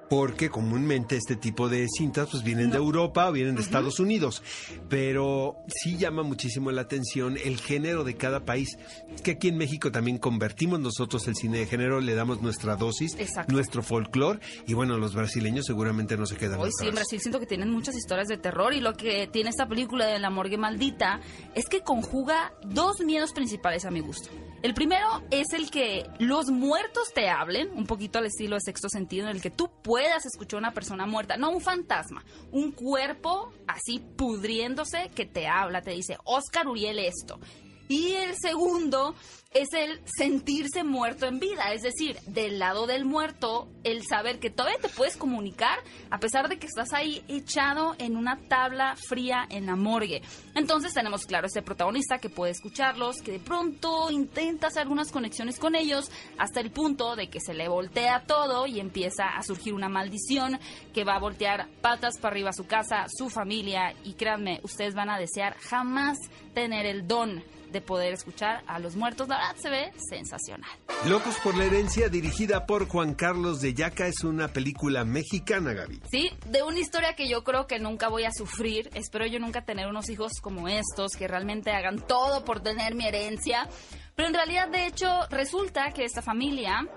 porque 0.09 0.49
comúnmente 0.49 1.15
este 1.15 1.35
tipo 1.35 1.69
de 1.69 1.87
cintas 1.87 2.29
pues 2.31 2.43
vienen 2.43 2.69
de 2.69 2.77
Europa 2.77 3.29
o 3.29 3.31
vienen 3.31 3.55
de 3.55 3.61
Estados 3.61 3.99
Unidos, 3.99 4.43
pero 4.89 5.57
sí 5.67 5.97
llama 5.97 6.23
muchísimo 6.23 6.71
la 6.71 6.81
atención 6.81 7.37
el 7.43 7.59
género 7.59 8.03
de 8.03 8.15
cada 8.15 8.45
país. 8.45 8.77
Es 9.13 9.21
que 9.21 9.31
aquí 9.31 9.47
en 9.47 9.57
México 9.57 9.91
también 9.91 10.17
convertimos 10.17 10.79
nosotros 10.79 11.27
el 11.27 11.35
cine 11.35 11.59
de 11.59 11.65
género, 11.65 12.01
le 12.01 12.15
damos 12.15 12.41
nuestra 12.41 12.75
dosis, 12.75 13.15
Exacto. 13.17 13.53
nuestro 13.53 13.83
folclore 13.83 14.39
y 14.67 14.73
bueno, 14.73 14.97
los 14.97 15.13
brasileños 15.13 15.65
seguramente 15.65 16.17
no 16.17 16.25
se 16.25 16.35
quedan 16.35 16.59
Hoy 16.59 16.71
sí, 16.77 16.87
en. 16.87 16.95
Brasil 16.95 17.19
siento 17.19 17.39
que 17.39 17.45
tienen 17.45 17.69
muchas 17.71 17.95
historias 17.95 18.27
de 18.27 18.37
terror 18.37 18.73
y 18.73 18.81
lo 18.81 18.93
que 18.93 19.27
tiene 19.27 19.49
esta 19.49 19.67
película 19.67 20.05
de 20.05 20.19
La 20.19 20.29
Morgue 20.29 20.57
Maldita 20.57 21.21
es 21.55 21.65
que 21.67 21.81
conjuga 21.81 22.53
dos 22.63 22.99
miedos 23.01 23.33
principales 23.33 23.85
a 23.85 23.91
mi 23.91 23.99
gusto. 23.99 24.29
El 24.63 24.73
primero 24.73 25.21
es 25.29 25.51
el 25.51 25.69
que 25.69 26.09
los 26.19 26.49
muertos 26.49 27.11
te 27.13 27.27
hablen, 27.29 27.69
un 27.73 27.85
poquito 27.85 28.19
al 28.19 28.27
estilo 28.27 28.55
de 28.55 28.61
sexto 28.61 28.87
sentido, 28.87 29.27
en 29.27 29.35
el 29.35 29.41
que 29.41 29.51
tú 29.51 29.69
puedas 29.81 30.25
escuchar 30.25 30.55
a 30.55 30.59
una 30.59 30.73
persona 30.73 31.05
muerta, 31.05 31.35
no 31.35 31.49
un 31.49 31.59
fantasma, 31.59 32.23
un 32.49 32.71
cuerpo 32.71 33.51
así 33.67 33.99
pudriéndose 33.99 35.11
que 35.13 35.25
te 35.25 35.47
habla, 35.47 35.81
te 35.81 35.91
dice, 35.91 36.15
Oscar 36.23 36.65
Uriel 36.69 36.99
esto. 36.99 37.41
Y 37.87 38.13
el 38.13 38.35
segundo 38.35 39.15
es 39.53 39.71
el 39.73 40.01
sentirse 40.05 40.83
muerto 40.83 41.27
en 41.27 41.39
vida, 41.39 41.73
es 41.73 41.83
decir, 41.83 42.17
del 42.25 42.57
lado 42.57 42.87
del 42.87 43.05
muerto, 43.05 43.67
el 43.83 44.03
saber 44.03 44.39
que 44.39 44.49
todavía 44.49 44.79
te 44.79 44.89
puedes 44.89 45.15
comunicar 45.15 45.79
a 46.09 46.17
pesar 46.17 46.49
de 46.49 46.57
que 46.57 46.65
estás 46.65 46.91
ahí 46.93 47.23
echado 47.27 47.95
en 47.99 48.17
una 48.17 48.39
tabla 48.47 48.95
fría 48.95 49.45
en 49.49 49.67
la 49.67 49.75
morgue. 49.75 50.21
Entonces 50.55 50.93
tenemos 50.93 51.25
claro 51.25 51.47
este 51.47 51.61
protagonista 51.61 52.17
que 52.17 52.29
puede 52.29 52.51
escucharlos, 52.51 53.21
que 53.21 53.33
de 53.33 53.39
pronto 53.39 54.09
intenta 54.09 54.67
hacer 54.67 54.83
algunas 54.83 55.11
conexiones 55.11 55.59
con 55.59 55.75
ellos 55.75 56.09
hasta 56.37 56.59
el 56.59 56.71
punto 56.71 57.15
de 57.15 57.29
que 57.29 57.39
se 57.39 57.53
le 57.53 57.67
voltea 57.67 58.23
todo 58.25 58.65
y 58.65 58.79
empieza 58.79 59.37
a 59.37 59.43
surgir 59.43 59.73
una 59.73 59.89
maldición 59.89 60.59
que 60.93 61.03
va 61.03 61.15
a 61.15 61.19
voltear 61.19 61.67
patas 61.81 62.17
para 62.17 62.33
arriba 62.33 62.53
su 62.53 62.65
casa, 62.65 63.05
su 63.15 63.29
familia 63.29 63.93
y 64.03 64.13
créanme, 64.13 64.61
ustedes 64.63 64.95
van 64.95 65.09
a 65.09 65.19
desear 65.19 65.55
jamás 65.59 66.17
tener 66.53 66.85
el 66.87 67.07
don 67.07 67.43
de 67.73 67.81
poder 67.81 68.13
escuchar 68.13 68.63
a 68.67 68.79
los 68.79 68.95
muertos. 68.95 69.27
La 69.27 69.37
verdad 69.37 69.55
se 69.57 69.69
ve 69.69 69.91
sensacional. 70.09 70.69
Locos 71.07 71.35
por 71.43 71.57
la 71.57 71.65
herencia, 71.65 72.07
dirigida 72.07 72.65
por 72.65 72.87
Juan 72.87 73.15
Carlos 73.15 73.59
de 73.59 73.73
Yaca, 73.73 74.07
es 74.07 74.23
una 74.23 74.47
película 74.47 75.03
mexicana, 75.03 75.73
Gaby. 75.73 75.99
Sí, 76.09 76.31
de 76.45 76.63
una 76.63 76.79
historia 76.79 77.15
que 77.15 77.27
yo 77.27 77.43
creo 77.43 77.67
que 77.67 77.79
nunca 77.79 78.07
voy 78.07 78.23
a 78.23 78.31
sufrir. 78.31 78.89
Espero 78.93 79.25
yo 79.25 79.39
nunca 79.39 79.65
tener 79.65 79.87
unos 79.87 80.09
hijos 80.09 80.39
como 80.39 80.69
estos 80.69 81.13
que 81.17 81.27
realmente 81.27 81.71
hagan 81.71 81.99
todo 81.99 82.45
por 82.45 82.61
tener 82.61 82.95
mi 82.95 83.05
herencia. 83.05 83.67
Pero 84.15 84.27
en 84.27 84.33
realidad, 84.35 84.69
de 84.69 84.85
hecho, 84.85 85.07
resulta 85.29 85.91
que 85.91 86.05
esta 86.05 86.21
familia 86.21 86.87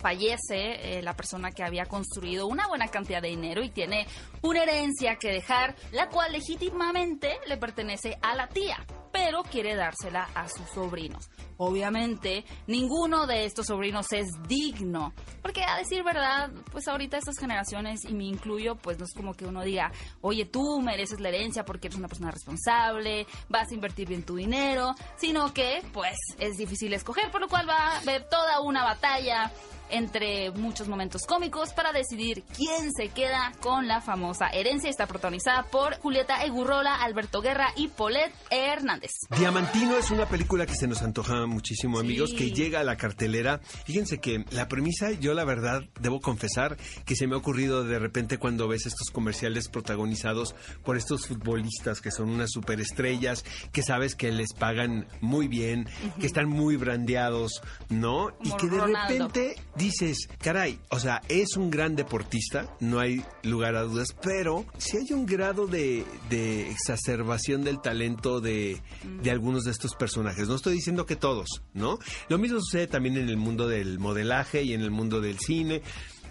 fallece 0.00 0.98
eh, 0.98 1.02
la 1.02 1.14
persona 1.14 1.50
que 1.52 1.62
había 1.62 1.84
construido 1.86 2.46
una 2.46 2.66
buena 2.66 2.88
cantidad 2.88 3.20
de 3.20 3.28
dinero 3.28 3.62
y 3.62 3.70
tiene 3.70 4.06
una 4.42 4.62
herencia 4.62 5.16
que 5.16 5.32
dejar, 5.32 5.76
la 5.92 6.08
cual 6.08 6.32
legítimamente 6.32 7.38
le 7.46 7.56
pertenece 7.56 8.18
a 8.22 8.34
la 8.34 8.48
tía, 8.48 8.84
pero 9.12 9.42
quiere 9.42 9.74
dársela 9.74 10.28
a 10.34 10.48
sus 10.48 10.68
sobrinos. 10.70 11.30
Obviamente, 11.56 12.44
ninguno 12.66 13.26
de 13.26 13.44
estos 13.44 13.66
sobrinos 13.66 14.10
es 14.12 14.28
digno, 14.48 15.12
porque 15.42 15.62
a 15.62 15.76
decir 15.76 16.02
verdad, 16.02 16.50
pues 16.72 16.88
ahorita 16.88 17.18
estas 17.18 17.38
generaciones, 17.38 18.04
y 18.06 18.14
me 18.14 18.24
incluyo, 18.24 18.76
pues 18.76 18.98
no 18.98 19.04
es 19.04 19.12
como 19.12 19.34
que 19.34 19.44
uno 19.44 19.62
diga, 19.62 19.92
oye, 20.22 20.46
tú 20.46 20.80
mereces 20.80 21.20
la 21.20 21.28
herencia 21.28 21.64
porque 21.64 21.88
eres 21.88 21.98
una 21.98 22.08
persona 22.08 22.30
responsable, 22.30 23.26
vas 23.50 23.70
a 23.70 23.74
invertir 23.74 24.08
bien 24.08 24.22
tu 24.22 24.36
dinero, 24.36 24.94
sino 25.16 25.52
que, 25.52 25.82
pues, 25.92 26.16
es 26.38 26.56
difícil 26.56 26.94
escoger, 26.94 27.30
por 27.30 27.42
lo 27.42 27.48
cual 27.48 27.68
va 27.68 27.76
a 27.76 27.98
haber 27.98 28.26
toda 28.28 28.60
una 28.60 28.84
batalla 28.84 29.52
entre 29.90 30.50
muchos 30.52 30.88
momentos 30.88 31.22
cómicos 31.26 31.72
para 31.72 31.92
decidir 31.92 32.44
quién 32.56 32.92
se 32.92 33.08
queda 33.08 33.52
con 33.60 33.88
la 33.88 34.00
famosa 34.00 34.29
herencia. 34.52 34.88
Está 34.90 35.06
protagonizada 35.06 35.64
por 35.64 35.98
Julieta 36.00 36.44
Egurrola, 36.44 36.94
Alberto 37.02 37.40
Guerra 37.42 37.68
y 37.76 37.88
Paulette 37.88 38.32
Hernández. 38.50 39.10
Diamantino 39.36 39.96
es 39.96 40.10
una 40.10 40.26
película 40.26 40.66
que 40.66 40.74
se 40.74 40.86
nos 40.86 41.02
antoja 41.02 41.46
muchísimo, 41.46 41.98
Sí. 42.00 42.06
amigos, 42.06 42.34
que 42.34 42.52
llega 42.52 42.80
a 42.80 42.84
la 42.84 42.96
cartelera. 42.96 43.60
Fíjense 43.84 44.18
que 44.20 44.44
la 44.50 44.68
premisa, 44.68 45.10
yo 45.12 45.34
la 45.34 45.44
verdad 45.44 45.82
debo 46.00 46.20
confesar 46.20 46.76
que 47.04 47.16
se 47.16 47.26
me 47.26 47.34
ha 47.34 47.38
ocurrido 47.38 47.84
de 47.84 47.98
repente 47.98 48.38
cuando 48.38 48.68
ves 48.68 48.86
estos 48.86 49.10
comerciales 49.10 49.68
protagonizados 49.68 50.54
por 50.84 50.96
estos 50.96 51.26
futbolistas 51.26 52.00
que 52.00 52.10
son 52.10 52.30
unas 52.30 52.50
superestrellas, 52.50 53.44
que 53.72 53.82
sabes 53.82 54.14
que 54.14 54.32
les 54.32 54.52
pagan 54.52 55.06
muy 55.20 55.48
bien, 55.48 55.88
que 56.20 56.26
están 56.26 56.48
muy 56.48 56.76
brandeados, 56.76 57.62
¿no? 57.88 58.30
y 58.42 58.50
que 58.56 58.68
de 58.68 58.78
Ronaldo. 58.78 59.08
repente 59.28 59.56
dices, 59.76 60.28
caray, 60.40 60.78
o 60.90 60.98
sea, 60.98 61.22
es 61.28 61.56
un 61.56 61.70
gran 61.70 61.96
deportista, 61.96 62.66
no 62.80 62.98
hay 63.00 63.24
lugar 63.42 63.74
a 63.76 63.82
dudas, 63.82 64.08
pero 64.22 64.66
si 64.78 64.96
hay 64.98 65.12
un 65.12 65.26
grado 65.26 65.66
de, 65.66 66.04
de 66.28 66.70
exacerbación 66.70 67.64
del 67.64 67.80
talento 67.80 68.40
de, 68.40 68.80
de 69.22 69.30
algunos 69.30 69.64
de 69.64 69.70
estos 69.70 69.94
personajes. 69.94 70.48
No 70.48 70.56
estoy 70.56 70.74
diciendo 70.74 71.06
que 71.06 71.16
todos, 71.16 71.62
¿no? 71.74 71.98
Lo 72.28 72.38
mismo 72.38 72.60
sucede 72.60 72.86
también 72.86 73.16
en 73.16 73.28
el 73.28 73.36
mundo 73.36 73.68
del 73.68 73.98
modelaje 73.98 74.62
y 74.62 74.74
en 74.74 74.82
el 74.82 74.90
mundo 74.90 75.20
del 75.20 75.38
cine. 75.38 75.82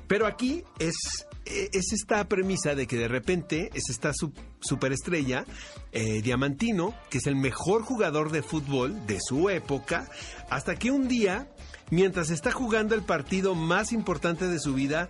Pero 0.08 0.26
aquí 0.26 0.64
es, 0.80 0.96
es 1.46 1.94
esta 1.94 2.28
premisa 2.28 2.74
de 2.74 2.88
que 2.88 2.98
de 2.98 3.08
repente 3.08 3.70
es 3.76 3.90
esta 3.90 4.12
su- 4.14 4.34
superestrella, 4.60 5.46
eh, 5.92 6.22
Diamantino, 6.24 6.96
que 7.12 7.20
es 7.20 7.28
el 7.28 7.36
mejor 7.36 7.84
jugador 7.84 8.32
de 8.32 8.42
fútbol 8.42 9.06
de 9.06 9.20
su 9.22 9.50
época, 9.52 10.10
hasta 10.50 10.76
que 10.76 10.90
un 10.90 11.08
día, 11.08 11.52
mientras 11.92 12.32
está 12.32 12.52
jugando 12.52 12.96
el 12.96 13.04
partido 13.04 13.54
más 13.54 13.92
importante 13.92 14.48
de 14.48 14.60
su 14.60 14.74
vida, 14.74 15.10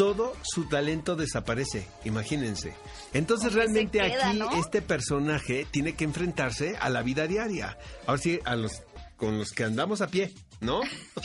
todo 0.00 0.32
su 0.40 0.64
talento 0.64 1.14
desaparece, 1.14 1.86
imagínense. 2.06 2.72
Entonces 3.12 3.52
realmente 3.52 3.98
queda, 3.98 4.30
aquí 4.30 4.38
¿no? 4.38 4.50
este 4.52 4.80
personaje 4.80 5.66
tiene 5.70 5.92
que 5.94 6.04
enfrentarse 6.04 6.74
a 6.80 6.88
la 6.88 7.02
vida 7.02 7.26
diaria. 7.26 7.76
Ahora 8.06 8.18
sí, 8.18 8.40
a 8.46 8.56
los 8.56 8.80
con 9.20 9.36
los 9.36 9.52
que 9.52 9.64
andamos 9.64 10.00
a 10.00 10.08
pie, 10.08 10.32
¿no? 10.62 10.80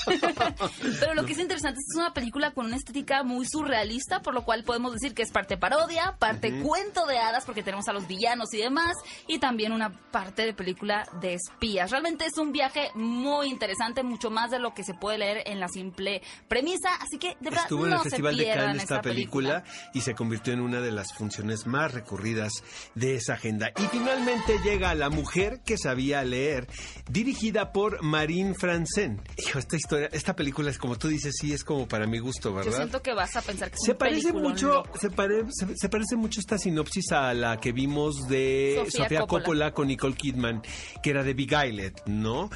Pero 1.00 1.14
lo 1.14 1.26
que 1.26 1.32
es 1.32 1.40
interesante 1.40 1.80
es 1.80 1.86
que 1.86 1.94
es 1.94 1.98
una 1.98 2.14
película 2.14 2.52
con 2.52 2.66
una 2.66 2.76
estética 2.76 3.24
muy 3.24 3.46
surrealista, 3.48 4.22
por 4.22 4.34
lo 4.34 4.44
cual 4.44 4.66
podemos 4.66 4.92
decir 4.92 5.14
que 5.14 5.22
es 5.24 5.32
parte 5.32 5.58
parodia, 5.58 6.18
parte 6.20 6.62
cuento 6.62 7.06
de 7.06 7.18
hadas, 7.18 7.46
porque 7.46 7.64
tenemos 7.64 7.88
a 7.88 7.94
los 7.94 8.06
villanos 8.06 8.54
y 8.54 8.58
demás, 8.58 8.98
y 9.28 9.40
también 9.40 9.72
una 9.72 9.92
parte 10.12 10.46
de 10.46 10.54
película 10.54 11.08
de 11.22 11.36
espías. 11.36 11.90
Realmente 11.90 12.26
es 12.26 12.38
un 12.38 12.52
viaje 12.52 12.92
muy 12.96 13.48
interesante, 13.48 14.04
mucho 14.04 14.30
más 14.30 14.52
de 14.52 14.60
lo 14.60 14.74
que 14.74 14.84
se 14.84 14.94
puede 14.94 15.18
leer 15.18 15.44
en 15.46 15.62
la 15.62 15.70
simple 15.70 16.22
premisa, 16.50 16.90
así 16.96 17.18
que 17.18 17.38
de 17.40 17.50
verdad 17.50 17.64
Estuvo 17.64 17.86
en 17.86 17.92
no 17.92 17.96
el 17.98 18.04
se 18.04 18.10
Festival 18.10 18.38
de 18.38 18.54
Cannes 18.54 18.84
esta 18.84 19.02
película, 19.02 19.62
película. 19.64 19.92
y 19.94 20.02
se 20.02 20.16
convirtió 20.16 20.52
en 20.52 20.60
una 20.60 20.82
de 20.82 20.92
las 20.92 21.14
funciones 21.14 21.66
más 21.66 21.94
recurridas 21.94 22.52
de 22.94 23.16
esa 23.16 23.36
agenda. 23.36 23.72
Y 23.78 23.84
finalmente 23.88 24.60
llega 24.66 24.94
La 24.96 25.10
mujer 25.10 25.62
que 25.66 25.78
sabía 25.78 26.26
leer, 26.26 26.68
dirigida 27.10 27.72
por 27.72 27.85
Marine 28.02 28.54
Francén. 28.56 29.22
Hijo, 29.38 29.60
esta 29.60 29.76
historia, 29.76 30.10
esta 30.12 30.36
película 30.36 30.70
es 30.70 30.78
como 30.78 30.98
tú 30.98 31.08
dices, 31.08 31.36
sí 31.40 31.54
es 31.54 31.64
como 31.64 31.88
para 31.88 32.06
mi 32.08 32.20
gusto, 32.20 32.50
Yo 32.50 32.56
¿verdad? 32.56 32.76
siento 32.78 33.02
que 33.02 33.14
vas 33.14 33.36
a 33.36 33.42
pensar 33.42 33.70
que 33.70 33.76
es 33.76 33.82
Se 33.84 33.92
un 33.92 33.98
parece 33.98 34.34
mucho, 34.34 34.84
se, 35.00 35.10
pare- 35.10 35.44
se- 35.52 35.76
se 35.76 35.90
parece 35.90 36.16
mucho 36.16 36.40
esta 36.40 36.58
sinopsis 36.58 37.12
a 37.12 37.34
la 37.34 37.58
que 37.60 37.72
vimos 37.72 38.28
de 38.28 38.76
Sofía 38.86 39.04
Sofía, 39.04 39.20
Coppola. 39.22 39.42
Coppola. 39.44 39.74
con 39.74 39.88
Nicole 39.88 40.16
Kidman, 40.16 40.62
que 41.04 41.10
era 41.10 41.24
de 41.24 41.34
Beguiled, 41.34 41.94
¿no? 42.06 42.50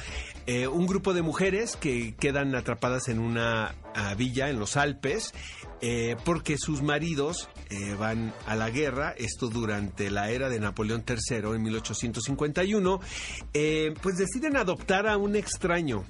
Eh, 0.46 0.66
un 0.66 0.86
grupo 0.86 1.14
de 1.14 1.22
mujeres 1.22 1.76
que 1.76 2.14
quedan 2.16 2.54
atrapadas 2.54 3.08
en 3.08 3.18
una 3.20 3.74
ah, 3.94 4.14
villa 4.14 4.48
en 4.50 4.58
los 4.58 4.76
Alpes 4.76 5.32
eh, 5.80 6.16
porque 6.24 6.56
sus 6.58 6.82
maridos 6.82 7.48
eh, 7.70 7.94
van 7.98 8.32
a 8.46 8.56
la 8.56 8.68
guerra, 8.70 9.14
esto 9.16 9.48
durante 9.48 10.10
la 10.10 10.30
era 10.30 10.48
de 10.48 10.60
Napoleón 10.60 11.04
III 11.08 11.54
en 11.54 11.62
1851, 11.62 13.00
eh, 13.54 13.94
pues 14.02 14.16
deciden 14.16 14.56
adoptar 14.56 15.06
a 15.06 15.16
un 15.16 15.36
extraño. 15.36 16.04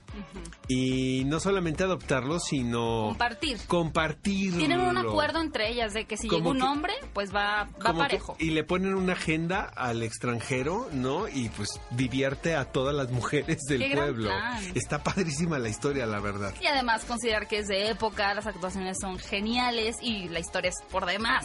Y 0.69 1.25
no 1.27 1.41
solamente 1.41 1.83
adoptarlo, 1.85 2.39
sino... 2.39 3.09
Compartir. 3.09 3.59
Compartirlo. 3.67 4.59
Tienen 4.59 4.81
un 4.81 4.97
acuerdo 4.99 5.41
entre 5.41 5.69
ellas 5.71 5.93
de 5.93 6.05
que 6.05 6.17
si 6.17 6.29
llega 6.29 6.49
un 6.49 6.59
que- 6.59 6.63
hombre, 6.63 6.93
pues 7.13 7.35
va, 7.35 7.65
va 7.65 7.73
Como 7.73 7.93
que- 7.95 7.99
parejo. 7.99 8.37
y 8.39 8.51
le 8.51 8.65
ponen 8.65 8.95
una 8.95 9.15
agenda 9.15 9.63
al 9.77 10.03
extranjero, 10.03 10.89
¿no? 10.93 11.29
Y 11.29 11.49
pues 11.51 11.81
divierte 11.91 12.55
a 12.55 12.67
todas 12.67 12.95
las 12.95 13.11
mujeres 13.11 13.59
del 13.69 13.81
Qué 13.81 13.97
pueblo. 13.97 14.31
Está 14.75 15.03
padrísima 15.03 15.59
la 15.59 15.69
historia, 15.69 16.07
la 16.07 16.21
verdad. 16.21 16.55
Y 16.61 16.67
además 16.67 17.05
considerar 17.05 17.49
que 17.49 17.59
es 17.59 17.67
de 17.67 17.91
época, 17.91 18.33
las 18.35 18.47
actuaciones 18.47 18.97
son 19.01 19.19
geniales 19.19 19.97
y 20.01 20.29
la 20.29 20.39
historia 20.41 20.71
es 20.71 20.77
por 20.91 21.05
demás, 21.07 21.45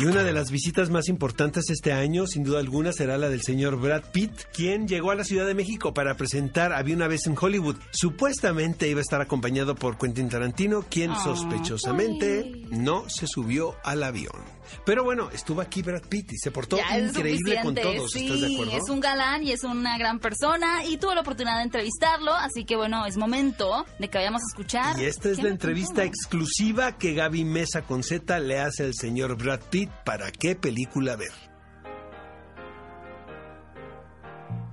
Y 0.00 0.06
una 0.06 0.24
de 0.24 0.32
las 0.32 0.50
visitas 0.50 0.88
más 0.88 1.10
importantes 1.10 1.68
este 1.68 1.92
año, 1.92 2.26
sin 2.26 2.42
duda 2.42 2.58
alguna, 2.58 2.90
será 2.90 3.18
la 3.18 3.28
del 3.28 3.42
señor 3.42 3.78
Brad 3.78 4.02
Pitt, 4.12 4.32
quien 4.50 4.88
llegó 4.88 5.10
a 5.10 5.14
la 5.14 5.24
Ciudad 5.24 5.46
de 5.46 5.54
México 5.54 5.92
para 5.92 6.16
presentar 6.16 6.72
Había 6.72 6.96
una 6.96 7.06
vez 7.06 7.26
en 7.26 7.36
Hollywood. 7.38 7.76
Supuestamente 7.90 8.88
iba 8.88 9.00
a 9.00 9.02
estar 9.02 9.20
acompañado 9.20 9.74
por 9.74 9.98
Quentin 9.98 10.30
Tarantino, 10.30 10.86
quien 10.88 11.14
sospechosamente 11.16 12.50
no 12.70 13.10
se 13.10 13.26
subió 13.26 13.74
al 13.84 14.02
avión. 14.02 14.59
Pero 14.84 15.04
bueno, 15.04 15.30
estuvo 15.30 15.60
aquí 15.60 15.82
Brad 15.82 16.02
Pitt 16.02 16.32
y 16.32 16.38
se 16.38 16.50
portó 16.50 16.76
ya 16.76 16.98
increíble 16.98 17.60
con 17.62 17.74
todos. 17.74 18.10
sí, 18.10 18.26
¿Estás 18.26 18.40
de 18.40 18.54
acuerdo? 18.54 18.72
es 18.76 18.88
un 18.90 19.00
galán 19.00 19.42
y 19.42 19.52
es 19.52 19.64
una 19.64 19.98
gran 19.98 20.18
persona 20.18 20.84
y 20.84 20.96
tuve 20.96 21.14
la 21.14 21.20
oportunidad 21.22 21.58
de 21.58 21.64
entrevistarlo, 21.64 22.32
así 22.32 22.64
que 22.64 22.76
bueno, 22.76 23.06
es 23.06 23.16
momento 23.16 23.84
de 23.98 24.08
que 24.08 24.18
vayamos 24.18 24.42
a 24.42 24.46
escuchar. 24.50 25.00
Y 25.00 25.04
esta 25.04 25.30
es 25.30 25.36
¿Qué 25.36 25.44
la 25.44 25.48
entrevista 25.50 26.04
exclusiva 26.04 26.96
que 26.96 27.14
Gaby 27.14 27.44
Mesa 27.44 27.82
con 27.82 28.02
Z 28.02 28.38
le 28.40 28.60
hace 28.60 28.84
al 28.84 28.94
señor 28.94 29.36
Brad 29.36 29.60
Pitt 29.70 29.90
para 30.04 30.30
qué 30.30 30.54
película 30.54 31.16
ver. 31.16 31.49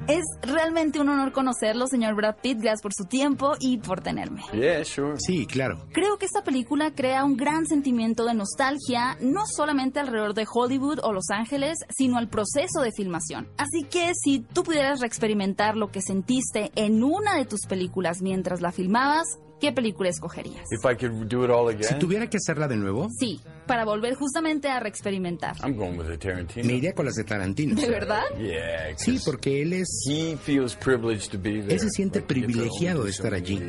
Es 0.07 0.23
realmente 0.41 1.01
un 1.01 1.09
honor 1.09 1.33
conocerlo, 1.33 1.85
señor 1.87 2.15
Brad 2.15 2.37
Pitt, 2.41 2.59
gracias 2.61 2.81
por 2.81 2.93
su 2.93 3.03
tiempo 3.05 3.55
y 3.59 3.77
por 3.77 3.99
tenerme. 3.99 4.41
Yeah, 4.53 4.85
sure. 4.85 5.19
Sí, 5.19 5.45
claro. 5.45 5.85
Creo 5.91 6.17
que 6.17 6.25
esta 6.25 6.43
película 6.43 6.91
crea 6.95 7.25
un 7.25 7.35
gran 7.35 7.65
sentimiento 7.65 8.23
de 8.23 8.33
nostalgia, 8.33 9.17
no 9.19 9.41
solamente 9.45 9.99
alrededor 9.99 10.33
de 10.33 10.47
Hollywood 10.49 10.99
o 11.03 11.11
Los 11.11 11.29
Ángeles, 11.29 11.79
sino 11.89 12.17
al 12.17 12.29
proceso 12.29 12.81
de 12.81 12.93
filmación. 12.93 13.49
Así 13.57 13.83
que 13.83 14.13
si 14.15 14.39
tú 14.39 14.63
pudieras 14.63 15.01
reexperimentar 15.01 15.75
lo 15.75 15.91
que 15.91 16.01
sentiste 16.01 16.71
en 16.75 17.03
una 17.03 17.35
de 17.35 17.43
tus 17.43 17.65
películas 17.67 18.21
mientras 18.21 18.61
la 18.61 18.71
filmabas, 18.71 19.39
¿qué 19.59 19.71
película 19.71 20.09
escogerías? 20.09 20.63
If 20.71 20.85
I 20.85 20.95
could 20.95 21.27
do 21.27 21.43
it 21.45 21.51
all 21.51 21.67
again, 21.69 21.83
Si 21.83 21.95
tuviera 21.99 22.29
que 22.29 22.37
hacerla 22.37 22.67
de 22.67 22.75
nuevo, 22.77 23.09
Sí, 23.19 23.39
para 23.65 23.83
volver 23.85 24.15
justamente 24.15 24.69
a 24.69 24.79
reexperimentar. 24.79 25.55
I'm 25.63 25.75
going 25.75 25.97
with 25.97 26.17
Tarantino. 26.19 26.65
me 26.65 26.73
iría 26.73 26.93
con 26.93 27.05
las 27.05 27.15
de 27.15 27.23
Tarantino. 27.23 27.75
¿De 27.79 27.89
verdad? 27.89 28.23
Yeah, 28.39 28.95
Sí, 28.97 29.19
porque 29.25 29.61
él 29.61 29.73
es 29.73 29.87
he 30.09 30.37
feels 30.37 30.75
privileged 30.75 31.29
to 31.31 31.37
be 31.37 31.61
there. 31.61 31.73
Él 31.73 31.79
se 31.79 31.89
siente 31.89 32.19
Like, 32.19 32.33
privilegiado 32.33 33.03
de 33.03 33.09
estar 33.11 33.33
allí. 33.33 33.61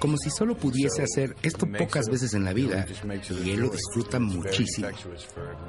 como 0.00 0.16
si 0.18 0.30
solo 0.30 0.56
pudiese 0.56 0.96
So, 0.98 1.02
hacer 1.04 1.36
esto 1.42 1.66
pocas 1.66 2.06
it- 2.06 2.12
veces 2.12 2.34
en 2.34 2.44
la 2.44 2.52
vida 2.52 2.84
y 3.44 3.50
él 3.50 3.60
lo 3.60 3.68
disfruta 3.70 4.18
muchísimo. 4.18 4.88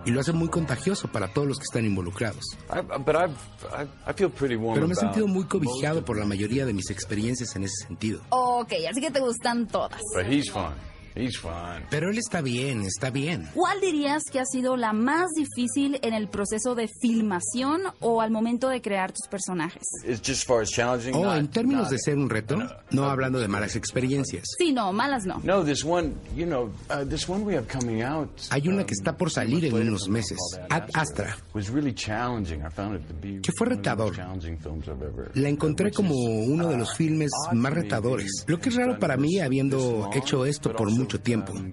Y 0.05 0.11
lo 0.11 0.19
hace 0.19 0.33
muy 0.33 0.49
contagioso 0.49 1.07
para 1.11 1.31
todos 1.33 1.47
los 1.47 1.57
que 1.57 1.63
están 1.63 1.85
involucrados. 1.85 2.43
I, 2.69 2.81
but 2.99 3.15
I've, 3.15 3.35
I, 3.71 4.09
I 4.09 4.13
feel 4.13 4.29
pretty 4.29 4.55
warm 4.55 4.73
Pero 4.75 4.87
me 4.87 4.93
he 4.93 4.97
sentido 4.97 5.27
muy 5.27 5.45
cobijado 5.45 6.03
por 6.03 6.17
la 6.17 6.25
mayoría 6.25 6.65
de 6.65 6.73
mis 6.73 6.89
experiencias 6.89 7.55
en 7.55 7.63
ese 7.63 7.85
sentido. 7.87 8.21
Ok, 8.29 8.73
así 8.89 8.99
que 9.01 9.11
te 9.11 9.19
gustan 9.43 9.67
todas. 9.67 10.01
But 10.13 10.25
he's 10.25 10.49
fun. 10.49 10.73
He's 11.15 11.37
fun. 11.37 11.83
Pero 11.89 12.09
él 12.09 12.17
está 12.17 12.41
bien, 12.41 12.81
está 12.83 13.09
bien. 13.11 13.47
¿Cuál 13.53 13.79
dirías 13.81 14.23
que 14.31 14.39
ha 14.39 14.45
sido 14.45 14.75
la 14.77 14.93
más 14.93 15.29
difícil 15.35 15.99
en 16.01 16.13
el 16.13 16.27
proceso 16.27 16.73
de 16.75 16.87
filmación 17.01 17.81
o 17.99 18.19
al 18.21 18.31
momento 18.31 18.67
de 18.69 18.81
crear 18.81 19.11
tus 19.11 19.27
personajes? 19.27 19.83
It's 20.07 20.19
just 20.19 20.29
as 20.41 20.45
far 20.45 20.61
as 20.61 20.69
challenging. 20.71 21.13
O 21.15 21.23
not- 21.25 21.37
en 21.37 21.47
términos 21.49 21.83
not- 21.83 21.91
de 21.91 21.99
ser 21.99 22.17
un 22.17 22.29
reto, 22.29 22.57
no 22.91 23.05
hablando 23.05 23.39
de 23.39 23.47
malas 23.47 23.75
experiencias. 23.75 24.43
Sí, 24.57 24.71
no, 24.73 24.91
malas 24.91 25.25
no. 25.25 25.39
No, 25.43 25.63
this 25.63 25.83
one, 25.85 26.13
you 26.35 26.45
know, 26.45 26.71
uh, 26.89 27.05
this 27.07 27.27
one 27.29 27.43
we 27.43 27.55
have 27.55 27.67
coming 27.67 28.01
out. 28.01 28.29
Hay 28.49 28.67
una 28.67 28.81
um, 28.81 28.85
que 28.85 28.93
está 28.93 29.15
por 29.15 29.29
salir 29.29 29.65
en 29.65 29.73
unos 29.75 30.09
meses, 30.09 30.37
Ad 30.69 30.89
Astra. 30.93 31.37
Que 33.41 33.51
fue 33.57 33.67
retador. 33.67 34.15
La 35.35 35.49
encontré 35.49 35.91
como 35.91 36.15
uno 36.15 36.67
de 36.69 36.75
uh, 36.75 36.79
los 36.79 36.95
filmes 36.95 37.31
odd 37.49 37.53
más 37.55 37.73
retadores. 37.73 38.43
Lo 38.47 38.59
que 38.59 38.69
es 38.69 38.75
raro 38.75 38.97
para 38.99 39.17
mí 39.17 39.39
habiendo 39.39 40.09
hecho 40.13 40.45
esto 40.45 40.71
por 40.75 40.87
also, 40.87 41.02
mucho 41.03 41.19
tiempo. 41.21 41.53
um, 41.53 41.71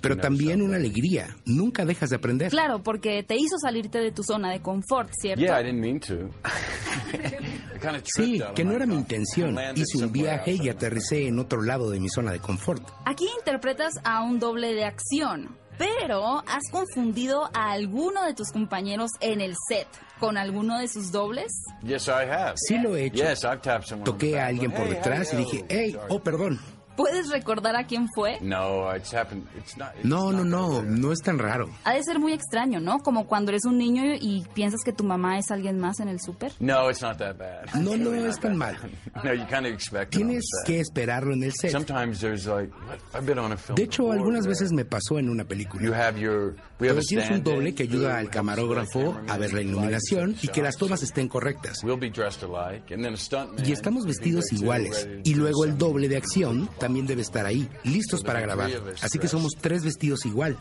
Pero 0.00 0.16
también 0.16 0.60
una 0.62 0.76
alegría. 0.76 1.36
Nunca 1.44 1.84
dejas 1.84 2.10
de 2.10 2.16
aprender. 2.16 2.50
Claro, 2.50 2.82
porque 2.82 3.22
te 3.22 3.36
hizo 3.36 3.56
salirte 3.58 3.98
de 3.98 4.10
tu 4.12 4.22
zona 4.22 4.50
de 4.50 4.60
confort, 4.60 5.10
¿cierto? 5.18 5.40
Yeah, 5.40 5.60
I 5.60 5.64
didn't 5.64 5.80
mean 5.80 6.00
to. 6.00 6.14
I 7.14 7.78
kinda 7.78 8.00
tripped 8.02 8.06
Sí, 8.06 8.42
que 8.54 8.64
no 8.64 8.72
era 8.72 8.86
mi 8.86 8.94
intención. 8.96 9.56
Hice 9.74 9.98
un 10.04 10.12
viaje 10.12 10.52
y 10.52 10.68
aterricé 10.68 11.26
en 11.28 11.38
otro 11.38 11.62
lado 11.62 11.90
de 11.90 12.00
mi 12.00 12.08
zona 12.08 12.32
de 12.32 12.40
confort. 12.40 12.82
Aquí 13.04 13.26
interpretas 13.38 13.94
a 14.04 14.22
un 14.22 14.38
doble 14.38 14.74
de 14.74 14.84
acción, 14.84 15.56
pero 15.78 16.38
has 16.46 16.62
confundido 16.70 17.50
a 17.52 17.72
alguno 17.72 18.24
de 18.24 18.34
tus 18.34 18.50
compañeros 18.50 19.10
en 19.20 19.40
el 19.40 19.54
set 19.68 19.86
con 20.20 20.38
alguno 20.38 20.78
de 20.78 20.88
sus 20.88 21.10
dobles. 21.12 21.52
Yes, 21.82 22.06
I 22.08 22.28
have. 22.30 22.54
Sí 22.56 22.78
lo 22.78 22.96
he 22.96 23.06
hecho. 23.06 23.16
Yes, 23.24 23.44
I've 23.44 23.60
tapped 23.60 23.86
someone 23.88 24.08
on 24.08 24.18
the 24.18 24.26
Toqué 24.26 24.38
a 24.40 24.46
alguien 24.46 24.70
por 24.72 24.86
"Hey, 24.86 24.94
detrás 24.94 25.32
y 25.34 25.36
dije, 25.36 25.58
doing?" 25.58 25.66
hey, 25.68 25.96
oh, 26.08 26.20
perdón. 26.20 26.60
¿Puedes 26.96 27.28
recordar 27.30 27.76
a 27.76 27.86
quién 27.86 28.08
fue? 28.14 28.38
No, 28.40 28.94
it's 28.94 29.12
happened. 29.14 29.44
It's 29.56 29.76
not. 29.76 29.88
it's 29.96 30.04
No, 30.04 30.30
no, 30.32 30.44
not 30.44 30.46
no, 30.46 30.82
no 30.82 31.12
es 31.12 31.20
tan 31.20 31.38
raro. 31.38 31.68
Ha 31.84 31.94
de 31.94 32.02
ser 32.02 32.18
muy 32.18 32.32
extraño, 32.32 32.80
¿no? 32.80 32.98
Como 33.00 33.26
cuando 33.26 33.50
eres 33.50 33.64
un 33.64 33.78
niño 33.78 34.02
y 34.20 34.44
piensas 34.54 34.80
que 34.84 34.92
tu 34.92 35.04
mamá 35.04 35.38
es 35.38 35.50
alguien 35.50 35.78
más 35.78 36.00
en 36.00 36.08
el 36.08 36.20
súper. 36.20 36.52
No, 36.60 36.88
it's 36.90 37.02
not 37.02 37.18
that 37.18 37.36
bad. 37.36 37.66
No, 37.74 37.96
no 37.96 38.10
really 38.10 38.28
es 38.28 38.38
tan 38.38 38.56
mal. 38.56 38.76
No, 39.24 39.32
you 39.32 39.44
kind 39.46 39.64
of 39.66 39.72
expect 39.72 40.12
Tienes 40.12 40.44
que 40.66 40.80
esperarlo 40.80 41.32
en 41.34 41.44
el 41.44 41.52
set. 41.52 41.70
Sometimes 41.70 42.20
there's 42.20 42.46
like? 42.46 42.70
I've 43.14 43.24
been 43.26 43.38
on 43.38 43.52
a 43.52 43.56
film. 43.56 43.76
De 43.76 43.84
hecho, 43.84 44.02
before 44.04 44.18
algunas 44.18 44.46
veces 44.46 44.72
me 44.72 44.84
pasó 44.84 45.18
en 45.18 45.28
una 45.30 45.44
You 45.44 45.48
película. 45.48 45.96
have 45.96 46.18
your. 46.20 46.56
We 46.80 46.88
have 46.88 46.96
Pero 46.96 47.06
tienes 47.06 47.30
un 47.30 47.42
doble 47.44 47.74
que 47.74 47.84
ayuda 47.84 48.18
al 48.18 48.28
camarógrafo 48.30 49.16
a 49.28 49.38
ver 49.38 49.52
la 49.54 49.60
iluminación 49.62 50.36
y 50.42 50.48
que 50.48 50.60
las 50.62 50.76
tomas 50.76 51.02
estén 51.02 51.28
correctas. 51.28 51.82
We'll 51.84 51.98
be 51.98 52.10
dressed 52.10 52.42
alike, 52.42 52.92
and 52.92 53.02
then 53.04 53.14
a 53.14 53.16
stuntman. 53.16 53.64
Y 53.66 53.72
estamos 53.72 54.04
vestidos 54.04 54.52
iguales. 54.52 55.08
Y 55.24 55.34
luego 55.34 55.64
el 55.64 55.78
doble 55.78 56.08
de 56.08 56.16
acción 56.16 56.68
también 56.84 57.06
debe 57.06 57.22
estar 57.22 57.46
ahí, 57.46 57.66
listos 57.82 58.22
para 58.22 58.42
grabar. 58.42 58.70
Así 59.00 59.18
que 59.18 59.26
somos 59.26 59.52
tres 59.58 59.84
vestidos 59.84 60.26
igual. 60.26 60.58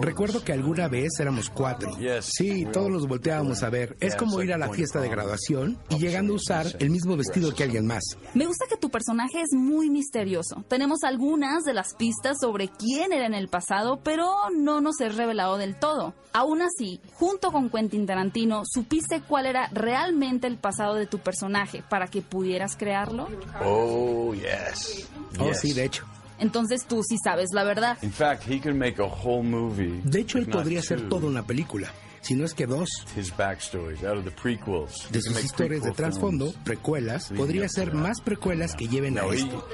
Recuerdo 0.00 0.42
que 0.42 0.52
alguna 0.52 0.88
vez 0.88 1.20
éramos 1.20 1.50
cuatro. 1.50 1.92
Sí, 2.20 2.66
todos 2.72 2.90
los 2.90 3.06
volteábamos 3.06 3.62
a 3.62 3.70
ver. 3.70 3.96
Es 4.00 4.16
como 4.16 4.42
ir 4.42 4.52
a 4.52 4.58
la 4.58 4.70
fiesta 4.70 5.00
de 5.00 5.08
graduación 5.08 5.78
y 5.88 5.98
llegando 5.98 6.32
a 6.32 6.36
usar 6.36 6.66
el 6.80 6.90
mismo 6.90 7.16
vestido 7.16 7.54
que 7.54 7.62
alguien 7.62 7.86
más. 7.86 8.02
Me 8.34 8.46
gusta 8.46 8.66
que 8.68 8.76
tu 8.76 8.90
personaje 8.90 9.40
es 9.40 9.52
muy 9.52 9.88
misterioso. 9.88 10.64
Tenemos 10.66 11.04
algunas 11.04 11.62
de 11.62 11.74
las 11.74 11.94
pistas 11.94 12.38
sobre 12.40 12.66
quién 12.66 13.12
era 13.12 13.26
en 13.26 13.34
el 13.34 13.46
pasado, 13.46 14.00
pero 14.02 14.32
no 14.52 14.80
nos 14.80 15.00
es 15.00 15.14
revelado 15.14 15.58
del 15.58 15.78
todo. 15.78 16.12
Aún 16.32 16.60
así, 16.60 17.00
junto 17.12 17.52
con 17.52 17.70
Quentin 17.70 18.04
Tarantino, 18.04 18.62
¿supiste 18.64 19.20
cuál 19.20 19.46
era 19.46 19.68
realmente 19.72 20.48
el 20.48 20.56
pasado 20.56 20.96
de 20.96 21.06
tu 21.06 21.20
personaje 21.20 21.84
para 21.88 22.08
que 22.08 22.20
pudieras 22.20 22.74
crearlo? 22.76 23.28
Oh 23.64 24.23
yes. 24.32 25.06
Oh, 25.38 25.48
Yes. 25.48 25.60
sí, 25.60 25.72
de 25.72 25.84
hecho. 25.84 26.04
Entonces 26.38 26.84
tú 26.86 27.02
sí 27.02 27.16
sabes 27.22 27.50
la 27.52 27.64
verdad. 27.64 27.96
In 28.02 28.10
fact, 28.12 28.44
he 28.48 28.60
could 28.60 28.76
make 28.76 29.00
a 29.00 29.04
whole 29.06 29.42
movie. 29.42 30.00
De 30.04 30.20
hecho, 30.20 30.38
él 30.38 30.46
podría 30.46 30.80
hacer 30.80 31.00
two, 31.02 31.08
toda 31.08 31.26
una 31.28 31.44
película, 31.46 31.92
si 32.22 32.34
no 32.34 32.44
es 32.44 32.54
que 32.54 32.66
dos. 32.66 32.88
His 33.16 33.34
backstories 33.36 34.02
out 34.04 34.18
of 34.18 34.24
the 34.24 34.30
prequels. 34.32 35.08
De 35.10 35.20
sus 35.20 35.42
historias 35.44 35.82
de 35.82 35.92
trasfondo, 35.92 36.52
precuelas, 36.64 37.30
podría 37.36 37.68
ser 37.68 37.94
más 37.94 38.20
precuelas 38.20 38.74
que 38.74 38.88
lleven 38.88 39.18
a 39.18 39.26
esto. 39.26 39.66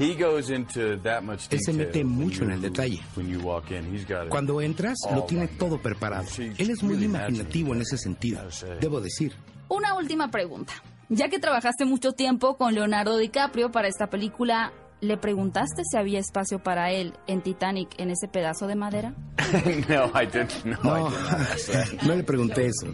he 0.00 0.14
goes 0.14 0.48
into 0.50 0.96
that 1.02 1.22
much 1.22 1.48
Él 1.50 1.58
se 1.60 1.72
detail 1.72 1.76
mete 1.86 1.98
when 2.04 2.08
mucho 2.08 2.42
en 2.44 2.48
you- 2.50 2.54
el 2.54 2.60
detalle. 2.62 3.00
When 3.16 3.28
you 3.28 3.40
walk 3.40 3.70
in, 3.70 3.92
he's 3.94 4.06
got 4.06 4.24
it. 4.24 4.28
Cuando 4.28 4.60
entras, 4.60 4.96
lo 5.12 5.22
Oh, 5.22 5.24
tiene 5.24 5.46
todo 5.48 5.80
preparado. 5.80 6.26
Él 6.36 6.70
es 6.70 6.82
muy 6.82 7.02
imaginativo 7.04 7.74
en 7.74 7.82
ese 7.82 7.96
sentido, 7.98 8.40
debo 8.80 9.00
decir. 9.00 9.34
Una 9.68 9.94
última 9.94 10.30
pregunta. 10.30 10.72
Ya 11.08 11.28
que 11.28 11.38
trabajaste 11.38 11.84
mucho 11.84 12.12
tiempo 12.12 12.56
con 12.56 12.74
Leonardo 12.74 13.16
DiCaprio 13.16 13.70
para 13.72 13.88
esta 13.88 14.08
película, 14.08 14.72
¿le 15.00 15.16
preguntaste 15.16 15.82
si 15.90 15.96
había 15.96 16.18
espacio 16.18 16.58
para 16.62 16.90
él 16.90 17.14
en 17.26 17.40
Titanic 17.40 17.88
en 17.98 18.10
ese 18.10 18.28
pedazo 18.28 18.66
de 18.66 18.74
madera? 18.74 19.14
no, 19.88 20.06
I 20.20 20.26
didn't. 20.26 20.64
No, 20.84 21.08
I 21.08 22.06
le 22.16 22.24
pregunté 22.24 22.66
eso. 22.66 22.92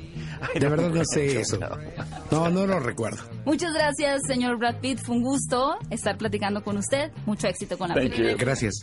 De 0.54 0.68
verdad 0.68 0.90
no 0.90 1.02
sé 1.04 1.40
eso. 1.40 1.58
No, 2.30 2.50
no 2.50 2.66
lo 2.66 2.78
recuerdo. 2.78 3.18
Muchas 3.44 3.72
gracias, 3.72 4.20
señor 4.28 4.58
Brad 4.58 4.76
Pitt. 4.80 5.00
Fue 5.04 5.16
un 5.16 5.22
gusto 5.22 5.76
estar 5.90 6.16
platicando 6.16 6.62
con 6.62 6.76
usted. 6.76 7.10
Mucho 7.26 7.48
éxito 7.48 7.76
con 7.76 7.88
la 7.88 7.94
Thank 7.94 8.10
película. 8.10 8.30
you. 8.32 8.38
Gracias. 8.38 8.74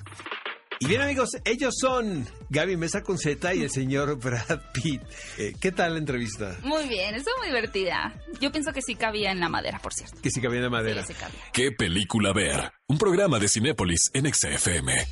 Y 0.82 0.88
bien 0.88 1.00
amigos, 1.00 1.30
ellos 1.46 1.76
son 1.80 2.28
Gaby 2.50 2.76
Mesa 2.76 3.04
con 3.04 3.20
Z 3.20 3.54
y 3.54 3.62
el 3.62 3.70
señor 3.70 4.18
Brad 4.18 4.60
Pitt. 4.74 5.04
Eh, 5.38 5.54
¿Qué 5.62 5.72
tal 5.72 5.94
la 5.94 6.00
entrevista? 6.00 6.58
Muy 6.64 6.90
bien, 6.90 7.14
estuvo 7.14 7.38
muy 7.38 7.50
divertida. 7.50 8.16
Yo 8.40 8.52
pienso 8.52 8.74
que 8.74 8.82
sí 8.82 8.96
cabía 8.96 9.32
en 9.32 9.40
la 9.40 9.48
madera, 9.48 9.78
por 9.78 9.94
cierto. 9.94 10.18
Que 10.24 10.32
sí 10.32 10.42
cabía 10.42 10.58
en 10.58 10.64
la 10.64 10.70
madera. 10.72 11.04
Sí, 11.04 11.14
sí 11.14 11.20
cabía. 11.20 11.40
¿Qué 11.54 11.72
película 11.72 12.34
ver? 12.34 12.72
Un 12.88 12.98
programa 12.98 13.38
de 13.38 13.48
Cinépolis 13.48 14.10
en 14.16 14.34
XFM. 14.34 15.08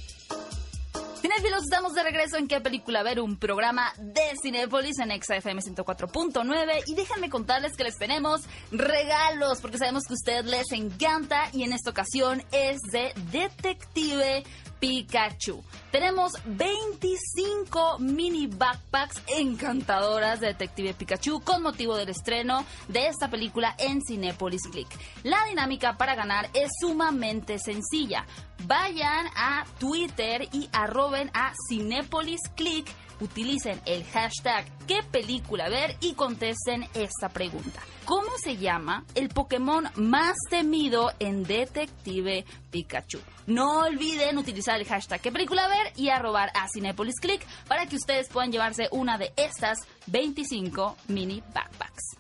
Cinéfilos, 1.22 1.64
estamos 1.66 1.94
de 1.94 2.02
regreso 2.02 2.38
en 2.38 2.48
qué 2.48 2.62
película 2.62 3.04
ver, 3.04 3.20
un 3.20 3.38
programa 3.38 3.94
de 4.00 4.22
Cinépolis 4.42 4.98
en 5.00 5.12
XFM 5.22 5.62
104.9 5.62 6.84
y 6.88 6.96
déjenme 6.96 7.30
contarles 7.30 7.76
que 7.76 7.84
les 7.84 7.98
tenemos 7.98 8.42
regalos 8.72 9.60
porque 9.62 9.78
sabemos 9.78 10.04
que 10.06 10.14
a 10.14 10.16
ustedes 10.16 10.46
les 10.46 10.72
encanta 10.72 11.50
y 11.54 11.64
en 11.64 11.74
esta 11.74 11.92
ocasión 11.92 12.42
es 12.54 12.80
de 12.92 13.14
Detective 13.32 14.44
Pikachu. 14.80 15.64
Tenemos 15.92 16.32
25 16.46 18.00
mini 18.00 18.48
backpacks 18.48 19.22
encantadoras 19.28 20.40
de 20.40 20.48
Detective 20.48 20.94
Pikachu 20.94 21.42
con 21.42 21.62
motivo 21.62 21.96
del 21.96 22.10
estreno 22.10 22.66
de 22.88 23.08
esta 23.08 23.30
película 23.30 23.76
en 23.78 24.02
Cinépolis 24.02 24.68
Click. 24.72 24.88
La 25.24 25.46
dinámica 25.46 25.98
para 25.98 26.16
ganar 26.16 26.50
es 26.54 26.70
sumamente 26.80 27.60
sencilla. 27.60 28.26
Vayan 28.66 29.28
a 29.36 29.66
Twitter 29.80 30.48
y 30.52 30.70
arroben 30.72 31.30
a 31.34 31.54
Cinépolis 31.68 32.42
Click 32.56 32.88
utilicen 33.20 33.82
el 33.86 34.04
hashtag 34.06 34.66
qué 34.88 35.04
película 35.04 35.70
ver 35.70 35.96
y 36.02 36.14
contesten 36.14 36.88
esta 36.94 37.30
pregunta. 37.30 37.82
¿Cómo 38.06 38.30
se 38.44 38.58
llama 38.58 39.06
el 39.14 39.30
Pokémon 39.30 39.88
más 39.96 40.36
temido 40.50 41.12
en 41.20 41.44
Detective 41.44 42.46
Pikachu? 42.72 43.20
No 43.46 43.82
olviden 43.82 44.38
utilizar 44.38 44.80
el 44.80 44.88
hashtag 44.88 45.22
qué 45.22 45.32
película 45.32 45.68
ver 45.68 45.94
y 45.96 46.10
arrobar 46.10 46.50
a 46.56 46.68
Cinepolis 46.68 47.20
Click 47.20 47.46
para 47.68 47.86
que 47.86 47.96
ustedes 47.96 48.28
puedan 48.30 48.52
llevarse 48.52 48.88
una 48.92 49.18
de 49.18 49.32
estas 49.36 49.80
25 50.08 50.98
mini 51.08 51.44
backpacks. 51.54 52.16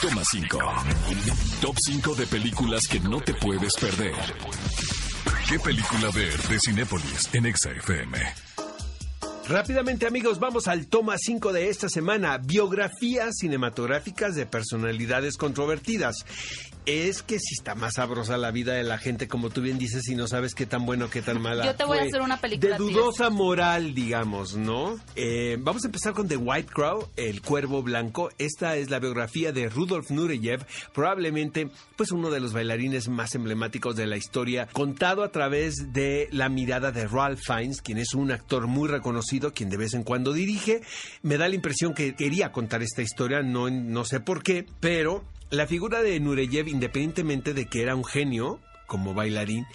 Toma 0.00 0.22
5. 0.24 0.58
Top 1.60 1.76
5 1.78 2.14
de 2.16 2.26
películas 2.26 2.82
que 2.90 2.98
no 3.00 3.20
te 3.20 3.34
puedes 3.34 3.74
perder. 3.74 4.14
¿Qué 5.48 5.58
película 5.58 6.10
ver 6.12 6.36
de 6.48 6.58
Cinépolis 6.58 7.32
en 7.34 7.54
XFM? 7.54 8.51
Rápidamente 9.52 10.06
amigos, 10.06 10.38
vamos 10.38 10.66
al 10.66 10.86
toma 10.86 11.18
5 11.18 11.52
de 11.52 11.68
esta 11.68 11.90
semana, 11.90 12.38
biografías 12.38 13.36
cinematográficas 13.36 14.34
de 14.34 14.46
personalidades 14.46 15.36
controvertidas. 15.36 16.24
Es 16.84 17.22
que 17.22 17.38
si 17.38 17.54
está 17.54 17.76
más 17.76 17.94
sabrosa 17.94 18.36
la 18.36 18.50
vida 18.50 18.74
de 18.74 18.82
la 18.82 18.98
gente, 18.98 19.28
como 19.28 19.50
tú 19.50 19.60
bien 19.60 19.78
dices, 19.78 20.08
y 20.08 20.16
no 20.16 20.26
sabes 20.26 20.54
qué 20.54 20.66
tan 20.66 20.84
bueno, 20.84 21.08
qué 21.10 21.22
tan 21.22 21.40
mala. 21.40 21.64
Yo 21.64 21.76
te 21.76 21.84
voy 21.84 21.98
a 21.98 22.02
hacer 22.02 22.20
una 22.20 22.40
película 22.40 22.72
De 22.72 22.78
dudosa 22.78 23.30
moral, 23.30 23.94
digamos, 23.94 24.56
¿no? 24.56 24.98
Eh, 25.14 25.58
vamos 25.60 25.84
a 25.84 25.86
empezar 25.86 26.12
con 26.12 26.26
The 26.26 26.36
White 26.36 26.72
Crow, 26.72 27.08
El 27.16 27.40
Cuervo 27.40 27.84
Blanco. 27.84 28.30
Esta 28.38 28.76
es 28.76 28.90
la 28.90 28.98
biografía 28.98 29.52
de 29.52 29.68
Rudolf 29.68 30.10
Nureyev, 30.10 30.66
probablemente 30.92 31.70
pues 31.96 32.10
uno 32.10 32.30
de 32.30 32.40
los 32.40 32.52
bailarines 32.52 33.08
más 33.08 33.36
emblemáticos 33.36 33.94
de 33.94 34.06
la 34.06 34.16
historia, 34.16 34.68
contado 34.72 35.22
a 35.22 35.30
través 35.30 35.92
de 35.92 36.28
la 36.32 36.48
mirada 36.48 36.90
de 36.90 37.06
Ralph 37.06 37.42
Fiennes, 37.46 37.80
quien 37.80 37.98
es 37.98 38.12
un 38.14 38.32
actor 38.32 38.66
muy 38.66 38.88
reconocido, 38.88 39.52
quien 39.52 39.70
de 39.70 39.76
vez 39.76 39.94
en 39.94 40.02
cuando 40.02 40.32
dirige. 40.32 40.82
Me 41.22 41.38
da 41.38 41.48
la 41.48 41.54
impresión 41.54 41.94
que 41.94 42.16
quería 42.16 42.50
contar 42.50 42.82
esta 42.82 43.02
historia, 43.02 43.42
no, 43.42 43.70
no 43.70 44.04
sé 44.04 44.18
por 44.18 44.42
qué, 44.42 44.66
pero 44.80 45.24
la 45.52 45.66
figura 45.66 46.02
de 46.02 46.18
Nureyev, 46.18 46.66
independientemente 46.68 47.52
de 47.52 47.66
que 47.66 47.82
era 47.82 47.94
un 47.94 48.04
genio 48.04 48.58
como 48.86 49.12
bailarín, 49.12 49.66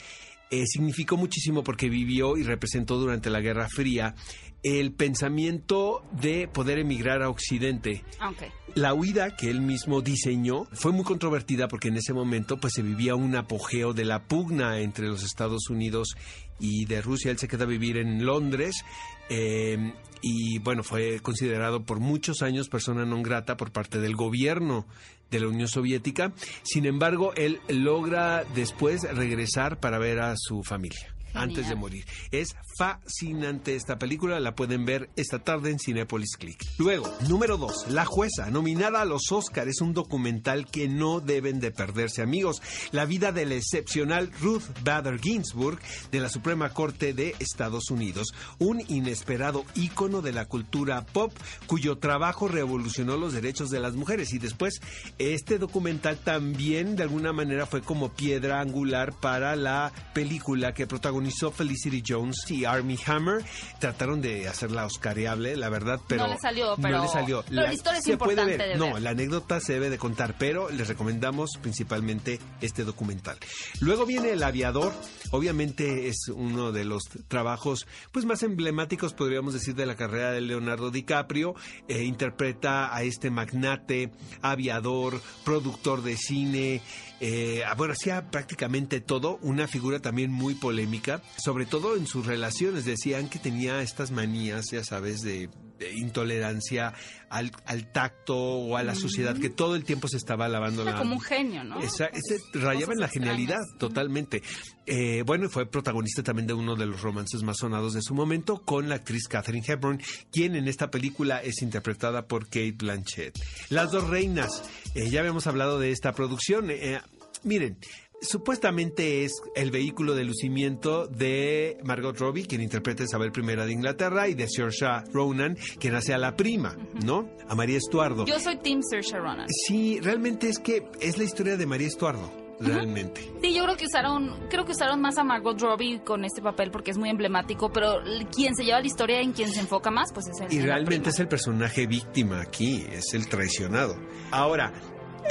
eh, 0.49 0.65
significó 0.65 1.17
muchísimo 1.17 1.63
porque 1.63 1.87
vivió 1.87 2.35
y 2.35 2.43
representó 2.43 2.97
durante 2.97 3.29
la 3.29 3.41
Guerra 3.41 3.67
Fría 3.69 4.15
el 4.63 4.91
pensamiento 4.91 6.03
de 6.19 6.47
poder 6.47 6.79
emigrar 6.79 7.21
a 7.21 7.29
Occidente. 7.29 8.03
Ah. 8.19 8.31
La 8.73 8.95
huida 8.95 9.35
que 9.35 9.51
él 9.51 9.61
mismo 9.61 10.01
diseñó 10.01 10.65
fue 10.73 10.91
muy 10.91 11.03
controvertida 11.03 11.67
porque 11.67 11.89
en 11.89 11.97
ese 11.97 12.11
momento 12.13 12.57
pues 12.57 12.73
se 12.73 12.81
vivía 12.81 13.13
un 13.13 13.35
apogeo 13.35 13.93
de 13.93 14.05
la 14.05 14.23
pugna 14.23 14.79
entre 14.79 15.07
los 15.07 15.23
Estados 15.23 15.69
Unidos 15.69 16.15
y 16.59 16.85
de 16.85 17.01
Rusia. 17.01 17.29
Él 17.29 17.37
se 17.37 17.47
queda 17.47 17.65
a 17.65 17.67
vivir 17.67 17.97
en 17.97 18.25
Londres 18.25 18.83
eh, 19.29 19.93
y 20.21 20.59
bueno, 20.59 20.83
fue 20.83 21.19
considerado 21.19 21.83
por 21.83 21.99
muchos 21.99 22.41
años 22.41 22.69
persona 22.69 23.05
non 23.05 23.21
grata 23.21 23.57
por 23.57 23.71
parte 23.71 23.99
del 24.01 24.15
gobierno 24.15 24.87
de 25.31 25.39
la 25.39 25.47
Unión 25.47 25.67
Soviética. 25.67 26.33
Sin 26.63 26.85
embargo, 26.85 27.33
él 27.35 27.59
logra 27.67 28.43
después 28.55 29.03
regresar 29.15 29.79
para 29.79 29.97
ver 29.97 30.19
a 30.19 30.35
su 30.37 30.63
familia. 30.63 31.16
Antes 31.33 31.69
de 31.69 31.75
morir. 31.75 32.05
Es 32.31 32.55
fascinante 32.77 33.75
esta 33.75 33.97
película, 33.97 34.39
la 34.39 34.55
pueden 34.55 34.85
ver 34.85 35.09
esta 35.15 35.39
tarde 35.39 35.71
en 35.71 35.79
Cinepolis 35.79 36.37
Click. 36.37 36.63
Luego, 36.77 37.11
número 37.27 37.57
2, 37.57 37.91
La 37.91 38.05
Jueza, 38.05 38.49
nominada 38.49 39.01
a 39.01 39.05
los 39.05 39.31
Oscars, 39.31 39.69
es 39.69 39.81
un 39.81 39.93
documental 39.93 40.65
que 40.67 40.87
no 40.87 41.19
deben 41.19 41.59
de 41.59 41.71
perderse, 41.71 42.21
amigos. 42.21 42.61
La 42.91 43.05
vida 43.05 43.31
de 43.31 43.45
la 43.45 43.55
excepcional 43.55 44.31
Ruth 44.41 44.63
Bader 44.83 45.19
Ginsburg 45.19 45.79
de 46.11 46.19
la 46.19 46.29
Suprema 46.29 46.69
Corte 46.69 47.13
de 47.13 47.35
Estados 47.39 47.91
Unidos, 47.91 48.33
un 48.59 48.81
inesperado 48.87 49.65
ícono 49.75 50.21
de 50.21 50.31
la 50.31 50.45
cultura 50.45 51.05
pop 51.05 51.33
cuyo 51.67 51.97
trabajo 51.97 52.47
revolucionó 52.47 53.17
los 53.17 53.33
derechos 53.33 53.69
de 53.69 53.79
las 53.79 53.95
mujeres 53.95 54.33
y 54.33 54.39
después 54.39 54.81
este 55.17 55.57
documental 55.57 56.17
también 56.17 56.95
de 56.95 57.03
alguna 57.03 57.33
manera 57.33 57.65
fue 57.65 57.81
como 57.81 58.13
piedra 58.13 58.61
angular 58.61 59.13
para 59.13 59.55
la 59.55 59.91
película 60.13 60.73
que 60.73 60.87
protagonizó 60.87 61.16
Felicity 61.25 62.03
Jones 62.07 62.45
y 62.49 62.65
Armie 62.65 62.97
Hammer. 63.05 63.43
Trataron 63.79 64.21
de 64.21 64.47
hacerla 64.47 64.85
oscareable, 64.85 65.55
la 65.55 65.69
verdad, 65.69 65.99
pero 66.07 66.27
No 66.27 66.33
le 66.33 66.39
salió, 66.39 66.75
no 66.77 66.81
pero- 66.81 67.01
le 67.01 67.07
salió. 67.07 67.43
pero 67.47 67.61
la 67.61 67.73
historia 67.73 67.99
es 67.99 68.03
puede 68.05 68.13
importante 68.13 68.57
ver. 68.57 68.67
de 68.69 68.75
No, 68.77 68.99
la 68.99 69.09
anécdota 69.11 69.59
se 69.59 69.73
debe 69.73 69.89
de 69.89 69.97
contar, 69.97 70.35
pero 70.37 70.69
les 70.69 70.87
recomendamos 70.87 71.51
principalmente 71.61 72.39
este 72.61 72.83
documental. 72.83 73.37
Luego 73.79 74.05
viene 74.05 74.31
El 74.31 74.43
Aviador, 74.43 74.93
obviamente 75.31 76.07
es 76.07 76.27
uno 76.33 76.71
de 76.71 76.85
los 76.85 77.03
trabajos 77.27 77.87
pues 78.11 78.25
más 78.25 78.43
emblemáticos, 78.43 79.13
podríamos 79.13 79.53
decir, 79.53 79.75
de 79.75 79.85
la 79.85 79.95
carrera 79.95 80.31
de 80.31 80.41
Leonardo 80.41 80.91
DiCaprio. 80.91 81.55
Eh, 81.87 82.03
interpreta 82.03 82.95
a 82.95 83.03
este 83.03 83.29
magnate, 83.29 84.11
aviador, 84.41 85.21
productor 85.43 86.01
de 86.03 86.17
cine, 86.17 86.81
eh, 87.19 87.63
bueno, 87.77 87.93
hacía 87.93 88.29
prácticamente 88.29 89.01
todo, 89.01 89.39
una 89.41 89.67
figura 89.67 89.99
también 89.99 90.31
muy 90.31 90.55
polémica, 90.55 91.21
sobre 91.37 91.65
todo 91.65 91.95
en 91.95 92.07
sus 92.07 92.25
relaciones. 92.25 92.85
Decían 92.85 93.29
que 93.29 93.39
tenía 93.39 93.81
estas 93.81 94.11
manías, 94.11 94.65
ya 94.71 94.83
sabes, 94.83 95.21
de 95.21 95.49
intolerancia 95.95 96.93
al, 97.29 97.51
al 97.65 97.91
tacto 97.91 98.35
o 98.35 98.77
a 98.77 98.83
la 98.83 98.95
suciedad, 98.95 99.37
que 99.37 99.49
todo 99.49 99.75
el 99.75 99.83
tiempo 99.83 100.07
se 100.07 100.17
estaba 100.17 100.47
lavando 100.47 100.83
Era 100.83 100.91
la 100.91 100.97
como 100.97 101.15
un 101.15 101.21
genio, 101.21 101.63
¿no? 101.63 101.79
esa, 101.81 102.05
ese 102.05 102.39
rayaba 102.53 102.93
en 102.93 102.99
la 102.99 103.07
genialidad, 103.09 103.57
extrañas. 103.57 103.79
totalmente. 103.79 104.43
Eh, 104.85 105.23
bueno, 105.25 105.49
fue 105.49 105.65
protagonista 105.69 106.23
también 106.23 106.47
de 106.47 106.53
uno 106.53 106.75
de 106.75 106.85
los 106.85 107.01
romances 107.01 107.43
más 107.43 107.57
sonados 107.57 107.93
de 107.93 108.01
su 108.01 108.13
momento 108.15 108.63
con 108.63 108.87
la 108.87 108.95
actriz 108.95 109.27
Katherine 109.27 109.65
Hepburn, 109.67 110.01
quien 110.31 110.55
en 110.55 110.67
esta 110.67 110.89
película 110.89 111.41
es 111.41 111.61
interpretada 111.61 112.27
por 112.27 112.45
Kate 112.45 112.75
Blanchett. 112.77 113.37
Las 113.69 113.91
dos 113.91 114.07
reinas, 114.07 114.63
eh, 114.95 115.09
ya 115.09 115.19
habíamos 115.19 115.47
hablado 115.47 115.79
de 115.79 115.91
esta 115.91 116.13
producción. 116.13 116.69
eh, 116.71 117.01
miren. 117.43 117.77
Supuestamente 118.19 119.23
es 119.23 119.33
el 119.55 119.69
vehículo 119.69 120.15
de 120.15 120.23
lucimiento 120.23 121.07
de 121.07 121.77
Margot 121.83 122.17
Robbie, 122.17 122.47
quien 122.47 122.61
interpreta 122.61 123.03
a 123.03 123.05
Isabel 123.05 123.31
I 123.35 123.55
de 123.55 123.71
Inglaterra, 123.71 124.27
y 124.27 124.33
de 124.33 124.47
Saoirse 124.49 124.87
Ronan, 125.13 125.55
quien 125.79 125.93
hace 125.95 126.13
a 126.13 126.17
la 126.17 126.35
prima, 126.35 126.75
¿no? 127.05 127.29
A 127.47 127.55
María 127.55 127.77
Estuardo. 127.77 128.25
Yo 128.25 128.39
soy 128.39 128.57
Team 128.57 128.81
Saoirse 128.81 129.17
Ronan. 129.17 129.47
Sí, 129.49 129.99
realmente 130.01 130.49
es 130.49 130.57
que 130.57 130.89
es 130.99 131.17
la 131.17 131.25
historia 131.25 131.57
de 131.57 131.65
María 131.67 131.87
Estuardo, 131.87 132.31
realmente. 132.59 133.21
Sí, 133.41 133.53
yo 133.53 133.63
creo 133.63 133.77
que 133.77 133.85
usaron, 133.85 134.47
creo 134.49 134.65
que 134.65 134.71
usaron 134.71 134.99
más 134.99 135.17
a 135.19 135.23
Margot 135.23 135.61
Robbie 135.61 136.01
con 136.03 136.25
este 136.25 136.41
papel 136.41 136.71
porque 136.71 136.91
es 136.91 136.97
muy 136.97 137.09
emblemático, 137.09 137.71
pero 137.71 137.97
quien 138.35 138.55
se 138.55 138.63
lleva 138.63 138.79
la 138.79 138.87
historia 138.87 139.21
en 139.21 139.33
quien 139.33 139.51
se 139.51 139.59
enfoca 139.59 139.91
más, 139.91 140.11
pues 140.11 140.25
es 140.27 140.41
el 140.41 140.51
Y 140.51 140.59
realmente 140.61 141.11
es 141.11 141.19
el 141.19 141.27
personaje 141.27 141.85
víctima 141.85 142.41
aquí, 142.41 142.83
es 142.91 143.13
el 143.13 143.27
traicionado. 143.27 143.95
Ahora, 144.31 144.73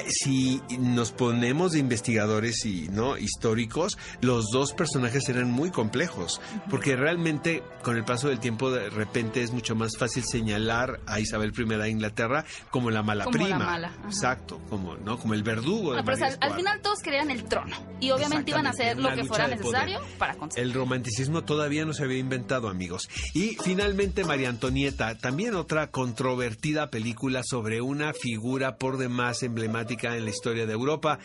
si 0.09 0.61
nos 0.79 1.13
ponemos 1.13 1.73
de 1.73 1.79
investigadores 1.79 2.65
y 2.65 2.89
no 2.89 3.17
históricos, 3.17 3.99
los 4.21 4.47
dos 4.53 4.73
personajes 4.73 5.29
eran 5.29 5.51
muy 5.51 5.71
complejos, 5.71 6.41
porque 6.71 6.97
realmente 6.97 7.63
con 7.83 7.97
el 7.97 8.05
paso 8.05 8.29
del 8.29 8.41
tiempo 8.41 8.71
de 8.71 8.91
repente 8.91 9.43
es 9.43 9.53
mucho 9.53 9.75
más 9.75 9.97
fácil 9.97 10.25
señalar 10.25 11.01
a 11.07 11.21
Isabel 11.21 11.53
I 11.57 11.65
de 11.65 11.91
Inglaterra 11.91 12.45
como 12.71 12.91
la 12.91 13.03
mala 13.03 13.25
Como 13.25 13.39
la 13.39 13.45
prima. 13.45 13.65
mala, 13.65 13.89
ajá. 13.89 14.09
Exacto, 14.09 14.61
como 14.69 14.97
no, 14.97 15.19
como 15.19 15.35
el 15.35 15.43
verdugo 15.43 15.95
de 15.95 16.03
pero 16.03 16.19
María 16.19 16.37
al, 16.41 16.51
al 16.51 16.57
final 16.57 16.81
todos 16.81 17.01
querían 17.01 17.31
el 17.31 17.45
trono 17.45 17.77
y 18.01 18.11
obviamente 18.11 18.51
iban 18.51 18.67
a 18.67 18.71
hacer 18.71 18.99
lo 18.99 19.15
que 19.15 19.25
fuera 19.25 19.49
necesario 19.49 20.01
para 20.19 20.35
conseguir. 20.35 20.67
El 20.67 20.75
romanticismo 20.75 21.45
todavía 21.45 21.85
no 21.85 21.93
se 21.93 22.05
había 22.05 22.19
inventado, 22.19 22.69
amigos. 22.69 23.09
Y 23.35 23.57
finalmente 23.63 24.25
María 24.25 24.49
Antonieta, 24.49 25.17
también 25.17 25.55
otra 25.55 25.91
controvertida 25.91 26.91
película 26.91 27.43
sobre 27.45 27.81
una 27.81 28.13
figura 28.13 28.77
por 28.77 28.99
demás 28.99 29.43
emblemática 29.43 29.86
en 29.89 30.25
la 30.25 30.31
historia 30.31 30.67
de 30.67 30.73
Europa. 30.73 31.19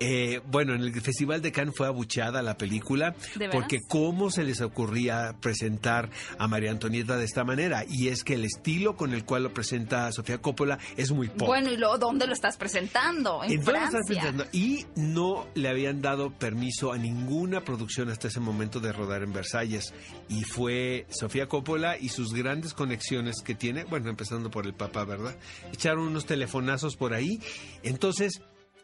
Eh, 0.00 0.40
bueno, 0.46 0.74
en 0.74 0.82
el 0.82 1.00
Festival 1.00 1.42
de 1.42 1.52
Cannes 1.52 1.74
fue 1.76 1.86
abucheada 1.86 2.42
la 2.42 2.56
película 2.56 3.14
porque 3.52 3.80
cómo 3.86 4.30
se 4.30 4.44
les 4.44 4.60
ocurría 4.60 5.34
presentar 5.40 6.10
a 6.38 6.48
María 6.48 6.70
Antonieta 6.70 7.16
de 7.16 7.24
esta 7.24 7.44
manera. 7.44 7.84
Y 7.88 8.08
es 8.08 8.24
que 8.24 8.34
el 8.34 8.44
estilo 8.44 8.96
con 8.96 9.12
el 9.12 9.24
cual 9.24 9.44
lo 9.44 9.54
presenta 9.54 10.10
Sofía 10.12 10.38
Coppola 10.38 10.78
es 10.96 11.12
muy 11.12 11.28
pop. 11.28 11.48
Bueno, 11.48 11.70
¿y 11.70 11.76
luego 11.76 11.98
dónde 11.98 12.26
lo 12.26 12.32
estás 12.32 12.56
presentando? 12.56 13.42
En 13.44 13.52
¿En 13.52 13.56
dónde 13.58 13.72
Francia. 13.72 14.00
estás 14.00 14.16
pensando? 14.16 14.44
Y 14.52 14.86
no 14.96 15.46
le 15.54 15.68
habían 15.68 16.02
dado 16.02 16.30
permiso 16.30 16.92
a 16.92 16.98
ninguna 16.98 17.64
producción 17.64 18.10
hasta 18.10 18.28
ese 18.28 18.40
momento 18.40 18.80
de 18.80 18.92
rodar 18.92 19.22
en 19.22 19.32
Versalles. 19.32 19.94
Y 20.28 20.44
fue 20.44 21.06
Sofía 21.10 21.48
Coppola 21.48 21.96
y 21.98 22.08
sus 22.08 22.32
grandes 22.34 22.74
conexiones 22.74 23.42
que 23.42 23.54
tiene, 23.54 23.84
bueno, 23.84 24.10
empezando 24.10 24.50
por 24.50 24.66
el 24.66 24.74
Papa, 24.74 25.04
¿verdad? 25.04 25.36
Echaron 25.72 26.06
unos 26.08 26.26
telefonazos 26.26 26.96
por 26.96 27.14
ahí. 27.14 27.40
Entonces, 27.82 28.07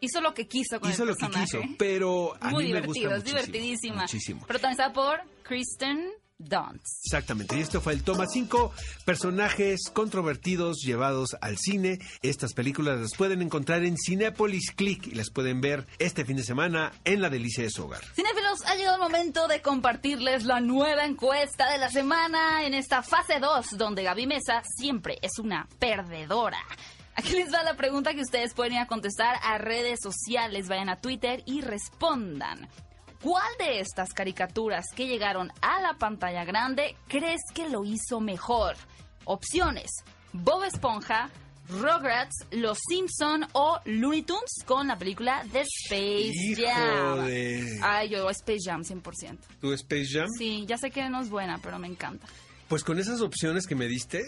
Hizo 0.00 0.20
lo 0.20 0.34
que 0.34 0.46
quiso 0.46 0.80
con 0.80 0.90
hizo 0.90 1.04
el 1.04 1.10
lo 1.10 1.14
que 1.14 1.26
personaje. 1.26 1.60
quiso, 1.60 1.74
pero 1.78 2.34
a 2.40 2.50
Muy 2.50 2.64
mí 2.66 2.72
me 2.72 2.80
divertido, 2.80 3.10
gusta 3.10 3.16
es 3.16 3.24
muchísimo, 3.24 3.38
divertidísima. 3.40 4.02
Muchísimo. 4.02 4.46
Protagonizada 4.46 4.92
por 4.92 5.20
Kristen 5.44 6.10
Dunst. 6.36 7.06
Exactamente, 7.06 7.56
y 7.56 7.60
esto 7.60 7.80
fue 7.80 7.92
el 7.94 8.02
toma 8.02 8.26
5, 8.26 8.72
personajes 9.06 9.88
controvertidos 9.94 10.78
llevados 10.84 11.36
al 11.40 11.56
cine. 11.58 12.00
Estas 12.22 12.52
películas 12.54 13.00
las 13.00 13.12
pueden 13.16 13.40
encontrar 13.40 13.84
en 13.84 13.96
Cinepolis 13.96 14.72
Click 14.72 15.06
y 15.06 15.12
las 15.12 15.30
pueden 15.30 15.60
ver 15.60 15.86
este 15.98 16.24
fin 16.24 16.36
de 16.36 16.42
semana 16.42 16.92
en 17.04 17.22
La 17.22 17.30
Delicia 17.30 17.62
de 17.62 17.70
su 17.70 17.84
Hogar. 17.84 18.02
Cinéfilos, 18.16 18.62
ha 18.66 18.74
llegado 18.74 18.96
el 18.96 19.02
momento 19.02 19.46
de 19.46 19.62
compartirles 19.62 20.44
la 20.44 20.60
nueva 20.60 21.04
encuesta 21.06 21.70
de 21.70 21.78
la 21.78 21.88
semana 21.88 22.66
en 22.66 22.74
esta 22.74 23.02
fase 23.02 23.38
2, 23.38 23.78
donde 23.78 24.02
Gaby 24.02 24.26
Mesa 24.26 24.62
siempre 24.76 25.18
es 25.22 25.38
una 25.38 25.68
perdedora. 25.78 26.58
Aquí 27.16 27.32
les 27.32 27.52
va 27.52 27.62
la 27.62 27.76
pregunta 27.76 28.12
que 28.14 28.22
ustedes 28.22 28.54
pueden 28.54 28.74
ir 28.74 28.78
a 28.80 28.86
contestar 28.86 29.36
a 29.42 29.58
redes 29.58 30.00
sociales. 30.02 30.68
Vayan 30.68 30.88
a 30.88 31.00
Twitter 31.00 31.42
y 31.46 31.60
respondan. 31.60 32.68
¿Cuál 33.22 33.50
de 33.58 33.80
estas 33.80 34.12
caricaturas 34.12 34.86
que 34.94 35.06
llegaron 35.06 35.50
a 35.62 35.80
la 35.80 35.94
pantalla 35.94 36.44
grande 36.44 36.96
crees 37.08 37.40
que 37.54 37.68
lo 37.68 37.84
hizo 37.84 38.20
mejor? 38.20 38.76
Opciones: 39.24 39.90
Bob 40.32 40.64
Esponja, 40.64 41.30
Rugrats, 41.68 42.46
Los 42.50 42.78
Simpson 42.88 43.46
o 43.52 43.78
Looney 43.84 44.22
Tunes 44.22 44.64
con 44.66 44.88
la 44.88 44.98
película 44.98 45.42
The 45.52 45.62
Space 45.62 46.54
Jam. 46.56 47.20
Ay, 47.82 48.10
yo 48.10 48.28
Space 48.28 48.64
Jam 48.64 48.82
100%. 48.82 49.38
¿Tu 49.60 49.72
Space 49.72 50.08
Jam? 50.10 50.28
Sí, 50.36 50.64
ya 50.66 50.76
sé 50.76 50.90
que 50.90 51.08
no 51.08 51.20
es 51.22 51.30
buena, 51.30 51.58
pero 51.62 51.78
me 51.78 51.86
encanta. 51.86 52.26
Pues 52.68 52.82
con 52.82 52.98
esas 52.98 53.20
opciones 53.20 53.66
que 53.66 53.74
me 53.74 53.86
diste, 53.86 54.20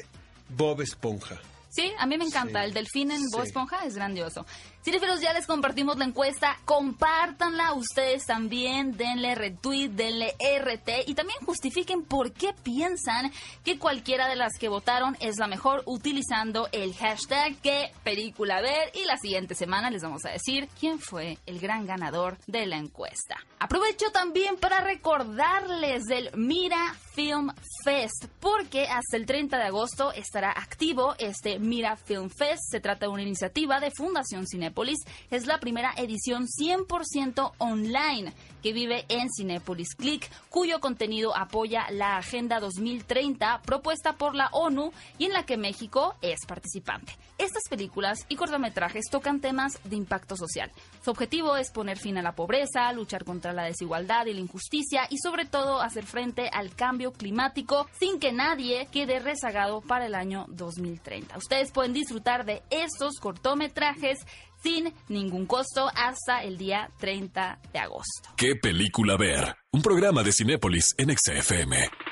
Bob 0.49 0.81
Esponja. 0.81 1.39
Sí, 1.77 1.93
a 1.99 2.07
mí 2.07 2.16
me 2.16 2.24
encanta. 2.24 2.61
Sí. 2.61 2.66
El 2.66 2.72
delfín 2.72 3.11
en 3.11 3.20
Bob. 3.31 3.45
Esponja 3.45 3.85
es 3.85 3.95
grandioso. 3.95 4.47
Cinefilos, 4.87 5.20
ya 5.20 5.32
les 5.32 5.49
compartimos 5.49 5.99
la 5.99 6.05
encuesta. 6.05 6.61
Compártanla 6.64 7.72
ustedes 7.72 8.24
también. 8.24 8.97
Denle 8.97 9.34
retweet, 9.34 9.89
denle 9.89 10.37
RT 10.39 11.09
y 11.09 11.14
también 11.14 11.41
justifiquen 11.45 12.05
por 12.05 12.32
qué 12.32 12.55
piensan 12.62 13.32
que 13.64 13.80
cualquiera 13.80 14.28
de 14.28 14.37
las 14.37 14.53
que 14.61 14.68
votaron 14.68 15.16
es 15.18 15.39
la 15.39 15.49
mejor 15.49 15.82
utilizando 15.87 16.68
el 16.70 16.95
hashtag 16.95 17.57
qué 17.64 17.91
película 18.05 18.61
ver. 18.61 18.93
Y 18.95 19.05
la 19.07 19.16
siguiente 19.16 19.57
semana 19.57 19.91
les 19.91 20.05
vamos 20.05 20.24
a 20.24 20.30
decir 20.30 20.68
quién 20.78 21.01
fue 21.01 21.39
el 21.47 21.59
gran 21.59 21.84
ganador 21.84 22.39
de 22.47 22.66
la 22.66 22.76
encuesta. 22.76 23.45
Aprovecho 23.59 24.12
también 24.12 24.57
para 24.57 24.82
recordarles 24.82 26.05
del 26.05 26.30
Mira 26.37 26.95
Film 27.12 27.51
Fest, 27.84 28.26
porque 28.39 28.87
hasta 28.87 29.16
el 29.16 29.26
30 29.26 29.59
de 29.59 29.64
agosto 29.64 30.12
estará 30.12 30.53
activo 30.53 31.16
este 31.18 31.59
Mira 31.59 31.97
Film 31.97 32.30
Fest. 32.30 32.70
Se 32.70 32.78
trata 32.78 33.07
de 33.07 33.12
una 33.12 33.22
iniciativa 33.22 33.80
de 33.80 33.91
Fundación 33.91 34.47
Cinépolis. 34.77 34.99
Es 35.31 35.47
la 35.47 35.59
primera 35.59 35.93
edición 35.97 36.47
100% 36.47 37.53
online 37.59 38.33
que 38.67 38.73
vive 38.73 39.05
en 39.09 39.29
Cinépolis 39.31 39.95
Click, 39.95 40.29
cuyo 40.49 40.81
contenido 40.81 41.37
apoya 41.37 41.87
la 41.93 42.17
Agenda 42.17 42.59
2030 42.59 43.62
propuesta 43.62 44.14
por 44.14 44.35
la 44.35 44.49
ONU 44.51 44.91
y 45.19 45.27
en 45.27 45.33
la 45.33 45.47
que 45.47 45.57
México 45.57 46.17
es 46.21 46.45
participante. 46.49 47.17
Estas 47.39 47.62
películas 47.71 48.27
y 48.29 48.35
cortometrajes 48.35 49.05
tocan 49.09 49.41
temas 49.41 49.79
de 49.85 49.95
impacto 49.95 50.37
social. 50.37 50.73
Su 51.05 51.12
objetivo 51.12 51.57
es 51.57 51.71
poner 51.71 51.97
fin 51.97 52.19
a 52.19 52.23
la 52.23 52.35
pobreza, 52.35 52.93
luchar 52.93 53.25
contra 53.25 53.53
la 53.53 53.62
desigualdad 53.62 54.27
y 54.27 54.35
la 54.35 54.41
injusticia 54.41 55.07
y 55.11 55.19
sobre 55.19 55.45
todo 55.45 55.81
hacer 55.81 56.05
frente 56.05 56.51
al 56.53 56.75
cambio 56.75 57.12
climático 57.12 57.87
sin 58.01 58.19
que 58.19 58.33
nadie 58.33 58.89
quede 58.91 59.21
rezagado 59.21 59.81
para 59.81 60.07
el 60.07 60.17
año 60.17 60.47
2030. 60.49 61.39
Ustedes 61.39 61.71
pueden 61.71 61.93
disfrutar 61.93 62.45
de 62.45 62.64
estos 62.71 63.21
cortometrajes 63.21 64.27
sin 64.62 64.93
ningún 65.09 65.47
costo 65.47 65.89
hasta 65.95 66.43
el 66.43 66.59
día 66.59 66.91
30 66.99 67.59
de 67.73 67.79
agosto. 67.79 68.31
¿Qué 68.37 68.56
película 68.57 69.17
ver? 69.17 69.57
Un 69.73 69.83
programa 69.83 70.23
de 70.23 70.33
Cinépolis 70.33 70.95
en 70.99 71.17
XFM. 71.17 72.06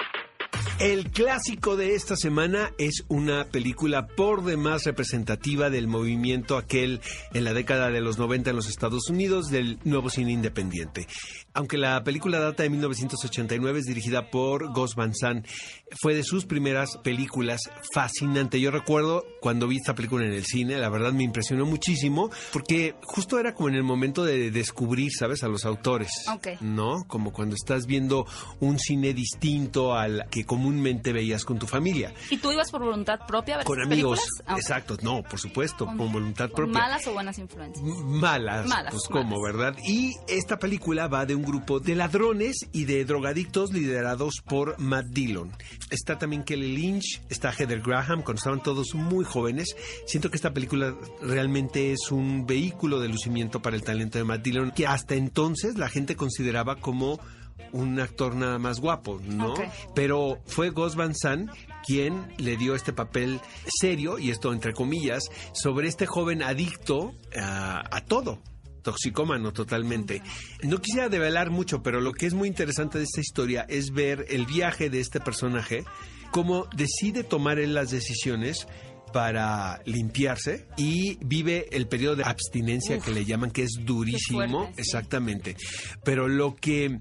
El 0.80 1.10
clásico 1.12 1.76
de 1.76 1.94
esta 1.94 2.16
semana 2.16 2.72
es 2.78 3.04
una 3.08 3.44
película 3.44 4.08
por 4.08 4.44
demás 4.44 4.84
representativa 4.84 5.70
del 5.70 5.86
movimiento 5.86 6.56
aquel 6.56 7.00
en 7.32 7.44
la 7.44 7.54
década 7.54 7.90
de 7.90 8.00
los 8.00 8.18
90 8.18 8.50
en 8.50 8.56
los 8.56 8.68
Estados 8.68 9.08
Unidos 9.08 9.46
del 9.50 9.78
nuevo 9.84 10.10
cine 10.10 10.32
independiente. 10.32 11.06
Aunque 11.52 11.78
la 11.78 12.02
película 12.02 12.40
data 12.40 12.64
de 12.64 12.70
1989, 12.70 13.78
es 13.78 13.84
dirigida 13.84 14.30
por 14.30 14.72
Gus 14.72 14.96
Van 14.96 15.14
Sant. 15.14 15.46
Fue 16.02 16.12
de 16.12 16.24
sus 16.24 16.44
primeras 16.44 16.96
películas 17.04 17.60
fascinante. 17.92 18.60
Yo 18.60 18.72
recuerdo 18.72 19.24
cuando 19.40 19.68
vi 19.68 19.76
esta 19.76 19.94
película 19.94 20.26
en 20.26 20.32
el 20.32 20.44
cine, 20.44 20.76
la 20.78 20.88
verdad 20.88 21.12
me 21.12 21.22
impresionó 21.22 21.64
muchísimo 21.66 22.30
porque 22.52 22.96
justo 23.02 23.38
era 23.38 23.54
como 23.54 23.68
en 23.68 23.76
el 23.76 23.84
momento 23.84 24.24
de 24.24 24.50
descubrir, 24.50 25.12
¿sabes?, 25.12 25.44
a 25.44 25.48
los 25.48 25.64
autores. 25.64 26.10
Ok. 26.34 26.60
¿no? 26.60 27.04
Como 27.06 27.32
cuando 27.32 27.54
estás 27.54 27.86
viendo 27.86 28.26
un 28.58 28.80
cine 28.80 29.14
distinto 29.14 29.94
al 29.94 30.26
que 30.30 30.44
comúnmente 30.64 31.12
veías 31.12 31.44
con 31.44 31.58
tu 31.58 31.66
familia. 31.66 32.14
¿Y 32.30 32.38
tú 32.38 32.50
ibas 32.50 32.70
por 32.70 32.82
voluntad 32.82 33.20
propia 33.28 33.62
Con 33.64 33.82
amigos. 33.82 34.20
Ah. 34.46 34.56
Exacto, 34.56 34.96
no, 35.02 35.22
por 35.22 35.38
supuesto, 35.38 35.84
con, 35.84 36.10
voluntad 36.10 36.46
¿Con 36.46 36.56
propia. 36.56 36.80
¿Malas 36.80 37.06
o 37.06 37.12
buenas 37.12 37.38
influencias? 37.38 37.84
Malas, 37.84 38.66
Malas, 38.66 38.90
pues 38.92 39.04
como. 39.08 39.42
¿verdad? 39.42 39.76
Y 39.86 40.12
esta 40.26 40.58
película 40.58 41.06
va 41.06 41.26
de 41.26 41.34
un 41.34 41.42
grupo 41.42 41.80
de 41.80 41.94
ladrones 41.94 42.56
y 42.72 42.86
de 42.86 43.04
drogadictos 43.04 43.72
liderados 43.74 44.36
por 44.46 44.78
Matt 44.78 45.06
Dillon. 45.10 45.52
Está 45.90 46.18
también 46.18 46.44
Kelly 46.44 46.74
Lynch, 46.74 47.20
está 47.28 47.52
Heather 47.52 47.82
Graham, 47.82 48.22
cuando 48.22 48.38
estaban 48.38 48.62
todos 48.62 48.94
muy 48.94 49.26
jóvenes. 49.26 49.76
Siento 50.06 50.30
que 50.30 50.36
esta 50.36 50.54
película 50.54 50.94
realmente 51.20 51.92
es 51.92 52.10
un 52.10 52.46
vehículo 52.46 53.00
de 53.00 53.08
lucimiento 53.08 53.60
para 53.60 53.76
el 53.76 53.82
talento 53.82 54.16
de 54.16 54.24
Matt 54.24 54.42
Dillon, 54.42 54.70
que 54.70 54.86
hasta 54.86 55.14
entonces 55.14 55.76
la 55.76 55.90
gente 55.90 56.16
consideraba 56.16 56.76
como 56.76 57.20
un 57.72 57.98
actor 58.00 58.34
nada 58.34 58.59
más 58.59 58.80
guapo, 58.80 59.20
¿no? 59.24 59.55
Pero 59.94 60.40
fue 60.46 60.70
Gus 60.70 60.94
Van 60.94 61.14
Sant 61.14 61.50
quien 61.86 62.32
le 62.38 62.57
dio 62.57 62.74
este 62.74 62.92
papel 62.92 63.40
serio, 63.66 64.18
y 64.18 64.30
esto 64.30 64.52
entre 64.52 64.72
comillas, 64.72 65.24
sobre 65.52 65.88
este 65.88 66.07
joven 66.07 66.42
adicto 66.42 67.14
a, 67.36 67.82
a 67.94 68.00
todo 68.05 68.40
toxicómano 68.82 69.52
totalmente. 69.52 70.22
No 70.62 70.80
quisiera 70.80 71.09
develar 71.09 71.50
mucho, 71.50 71.82
pero 71.82 72.00
lo 72.00 72.12
que 72.12 72.26
es 72.26 72.34
muy 72.34 72.48
interesante 72.48 72.98
de 72.98 73.05
esta 73.05 73.20
historia 73.20 73.66
es 73.68 73.90
ver 73.90 74.26
el 74.28 74.46
viaje 74.46 74.90
de 74.90 75.00
este 75.00 75.20
personaje, 75.20 75.84
cómo 76.30 76.68
decide 76.76 77.24
tomar 77.24 77.59
él 77.59 77.74
las 77.74 77.90
decisiones 77.90 78.68
para 79.14 79.80
limpiarse 79.86 80.66
y 80.76 81.18
vive 81.24 81.68
el 81.70 81.86
periodo 81.86 82.16
de 82.16 82.24
abstinencia 82.24 82.98
que 82.98 83.12
le 83.12 83.24
llaman, 83.24 83.52
que 83.52 83.62
es 83.62 83.76
durísimo, 83.84 84.38
fuerte, 84.64 84.74
sí. 84.74 84.80
exactamente. 84.80 85.56
Pero 86.02 86.26
lo 86.26 86.56
que 86.56 86.98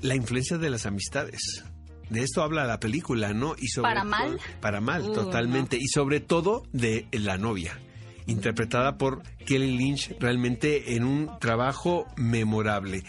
la 0.00 0.14
influencia 0.14 0.58
de 0.58 0.70
las 0.70 0.86
amistades. 0.86 1.64
De 2.08 2.22
esto 2.22 2.44
habla 2.44 2.66
la 2.66 2.78
película, 2.78 3.34
¿no? 3.34 3.56
Y 3.58 3.66
sobre 3.66 3.88
¿Para 3.88 4.02
todo- 4.02 4.10
mal? 4.10 4.40
Para 4.60 4.80
mal, 4.80 5.02
Uh, 5.10 5.12
totalmente. 5.12 5.76
Y 5.76 5.88
sobre 5.88 6.20
todo 6.20 6.62
de 6.72 7.08
la 7.10 7.36
novia, 7.36 7.80
interpretada 8.26 8.96
por 8.96 9.24
Kelly 9.44 9.76
Lynch, 9.76 10.14
realmente 10.20 10.94
en 10.94 11.02
un 11.02 11.36
trabajo 11.40 12.06
memorable. 12.16 13.02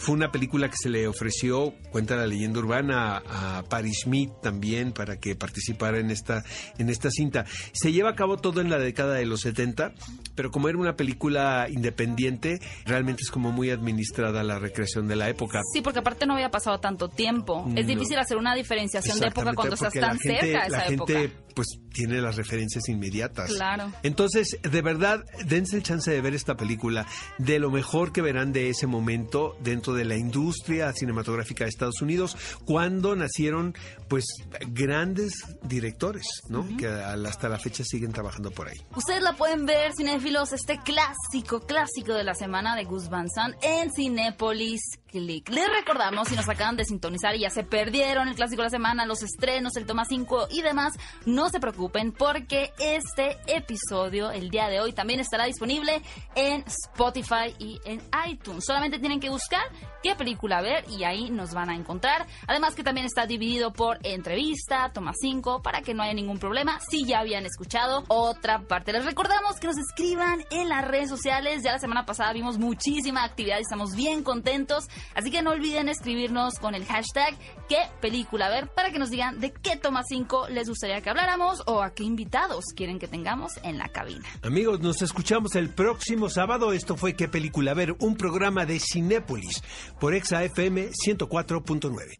Fue 0.00 0.14
una 0.14 0.32
película 0.32 0.70
que 0.70 0.76
se 0.80 0.88
le 0.88 1.06
ofreció, 1.06 1.74
cuenta 1.92 2.16
la 2.16 2.26
leyenda 2.26 2.58
urbana, 2.58 3.22
a, 3.28 3.62
Patti 3.68 3.92
Smith 3.92 4.30
también 4.42 4.92
para 4.92 5.18
que 5.18 5.36
participara 5.36 5.98
en 5.98 6.10
esta, 6.10 6.42
en 6.78 6.88
esta 6.88 7.10
cinta. 7.10 7.44
Se 7.72 7.92
lleva 7.92 8.10
a 8.10 8.14
cabo 8.14 8.38
todo 8.38 8.60
en 8.62 8.70
la 8.70 8.78
década 8.78 9.14
de 9.14 9.26
los 9.26 9.42
70, 9.42 9.92
pero 10.34 10.50
como 10.50 10.68
era 10.70 10.78
una 10.78 10.96
película 10.96 11.66
independiente, 11.70 12.60
realmente 12.86 13.22
es 13.22 13.30
como 13.30 13.52
muy 13.52 13.70
administrada 13.70 14.42
la 14.42 14.58
recreación 14.58 15.06
de 15.06 15.16
la 15.16 15.28
época. 15.28 15.60
Sí, 15.72 15.82
porque 15.82 15.98
aparte 15.98 16.26
no 16.26 16.32
había 16.34 16.50
pasado 16.50 16.80
tanto 16.80 17.08
tiempo. 17.08 17.66
Es 17.76 17.84
No. 17.86 17.94
difícil 17.94 18.18
hacer 18.18 18.36
una 18.38 18.54
diferenciación 18.54 19.20
de 19.20 19.26
época 19.26 19.52
cuando 19.54 19.74
estás 19.74 19.92
tan 19.92 20.02
la 20.02 20.08
gente, 20.16 20.40
cerca 20.40 20.64
de 20.64 20.70
la 20.70 20.78
esa 20.78 20.80
gente, 20.88 21.24
época. 21.24 21.42
pues 21.54 21.66
tiene 21.92 22.20
las 22.22 22.36
referencias 22.36 22.88
inmediatas. 22.88 23.50
Claro. 23.52 23.92
Entonces, 24.02 24.58
de 24.62 24.82
verdad, 24.82 25.24
dense 25.44 25.76
el 25.76 25.82
chance 25.82 26.10
de 26.10 26.20
ver 26.20 26.34
esta 26.34 26.56
película, 26.56 27.06
de 27.38 27.58
lo 27.58 27.70
mejor 27.70 28.12
que 28.12 28.22
verán 28.22 28.52
de 28.52 28.70
ese 28.70 28.86
momento 28.86 29.56
dentro 29.60 29.89
de 29.94 30.04
la 30.04 30.16
industria 30.16 30.92
cinematográfica 30.92 31.64
de 31.64 31.70
Estados 31.70 32.00
Unidos, 32.02 32.36
cuando 32.64 33.16
nacieron 33.16 33.74
pues 34.08 34.24
grandes 34.68 35.32
directores, 35.62 36.24
¿no? 36.48 36.66
Que 36.76 36.88
hasta 36.88 37.48
la 37.48 37.58
fecha 37.58 37.84
siguen 37.84 38.12
trabajando 38.12 38.50
por 38.50 38.68
ahí. 38.68 38.76
Ustedes 38.96 39.22
la 39.22 39.34
pueden 39.34 39.66
ver, 39.66 39.92
cinéfilos, 39.96 40.52
este 40.52 40.78
clásico, 40.78 41.60
clásico 41.60 42.14
de 42.14 42.24
la 42.24 42.34
semana 42.34 42.76
de 42.76 42.84
Gus 42.84 43.08
Van 43.08 43.28
Sant 43.28 43.54
en 43.62 43.92
Cinépolis 43.92 44.80
Les 45.12 45.68
recordamos, 45.68 46.28
si 46.28 46.36
nos 46.36 46.48
acaban 46.48 46.76
de 46.76 46.84
sintonizar 46.84 47.34
y 47.34 47.40
ya 47.40 47.50
se 47.50 47.64
perdieron 47.64 48.28
el 48.28 48.34
clásico 48.34 48.62
de 48.62 48.66
la 48.66 48.70
semana, 48.70 49.06
los 49.06 49.22
estrenos, 49.22 49.76
el 49.76 49.86
toma 49.86 50.04
5 50.04 50.48
y 50.50 50.62
demás, 50.62 50.94
no 51.26 51.48
se 51.48 51.58
preocupen 51.58 52.12
porque 52.12 52.72
este 52.78 53.38
episodio, 53.46 54.30
el 54.30 54.50
día 54.50 54.68
de 54.68 54.80
hoy, 54.80 54.92
también 54.92 55.18
estará 55.18 55.44
disponible 55.44 56.02
en 56.34 56.64
Spotify 56.66 57.54
y 57.58 57.80
en 57.84 58.00
iTunes. 58.28 58.64
Solamente 58.64 58.98
tienen 58.98 59.20
que 59.20 59.30
buscar 59.30 59.62
qué 60.02 60.14
película 60.14 60.60
ver 60.60 60.84
y 60.88 61.04
ahí 61.04 61.30
nos 61.30 61.54
van 61.54 61.70
a 61.70 61.74
encontrar. 61.74 62.26
Además 62.46 62.74
que 62.74 62.84
también 62.84 63.06
está 63.06 63.26
dividido 63.26 63.72
por 63.72 63.98
entrevista, 64.02 64.90
toma 64.92 65.12
5, 65.18 65.62
para 65.62 65.82
que 65.82 65.94
no 65.94 66.02
haya 66.02 66.14
ningún 66.14 66.38
problema 66.38 66.78
si 66.88 67.04
ya 67.04 67.20
habían 67.20 67.46
escuchado 67.46 68.04
otra 68.08 68.60
parte. 68.60 68.92
Les 68.92 69.04
recordamos 69.04 69.58
que 69.60 69.66
nos 69.66 69.78
escriban 69.78 70.44
en 70.50 70.68
las 70.68 70.86
redes 70.86 71.08
sociales. 71.08 71.62
Ya 71.64 71.72
la 71.72 71.78
semana 71.78 72.06
pasada 72.06 72.32
vimos 72.32 72.58
muchísima 72.58 73.24
actividad 73.24 73.58
y 73.58 73.62
estamos 73.62 73.94
bien 73.94 74.22
contentos. 74.22 74.88
Así 75.14 75.30
que 75.30 75.42
no 75.42 75.50
olviden 75.50 75.88
escribirnos 75.88 76.54
con 76.60 76.74
el 76.74 76.84
hashtag 76.84 77.36
qué 77.68 77.78
película 78.00 78.48
ver 78.48 78.68
para 78.68 78.90
que 78.90 78.98
nos 78.98 79.10
digan 79.10 79.40
de 79.40 79.52
qué 79.52 79.76
toma 79.76 80.02
5 80.02 80.48
les 80.48 80.68
gustaría 80.68 81.00
que 81.00 81.10
habláramos 81.10 81.62
o 81.66 81.82
a 81.82 81.94
qué 81.94 82.04
invitados 82.04 82.64
quieren 82.74 82.98
que 82.98 83.08
tengamos 83.08 83.52
en 83.62 83.78
la 83.78 83.88
cabina. 83.88 84.28
Amigos, 84.42 84.80
nos 84.80 85.02
escuchamos 85.02 85.54
el 85.54 85.70
próximo 85.70 86.28
sábado. 86.28 86.72
Esto 86.72 86.96
fue 86.96 87.14
qué 87.14 87.28
película 87.28 87.74
ver, 87.74 87.96
un 88.00 88.16
programa 88.16 88.66
de 88.66 88.80
Cinépolis 88.80 89.62
por 89.98 90.14
Exa 90.14 90.44
FM 90.44 90.90
104.9. 90.90 92.16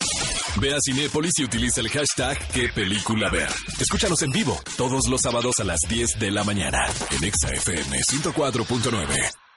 Ve 0.60 0.74
a 0.74 0.78
Cinépolis 0.84 1.32
y 1.38 1.44
utiliza 1.44 1.80
el 1.80 1.88
hashtag 1.88 2.38
qué 2.48 2.68
película 2.74 3.30
ver. 3.30 3.48
Escúchanos 3.78 4.20
en 4.22 4.32
vivo 4.32 4.58
todos 4.76 5.08
los 5.08 5.20
sábados 5.20 5.60
a 5.60 5.64
las 5.64 5.80
10 5.88 6.18
de 6.18 6.30
la 6.30 6.44
mañana 6.44 6.84
en 7.10 7.24
Exa 7.24 7.50
FM 7.50 7.98
104.9. 7.98 9.49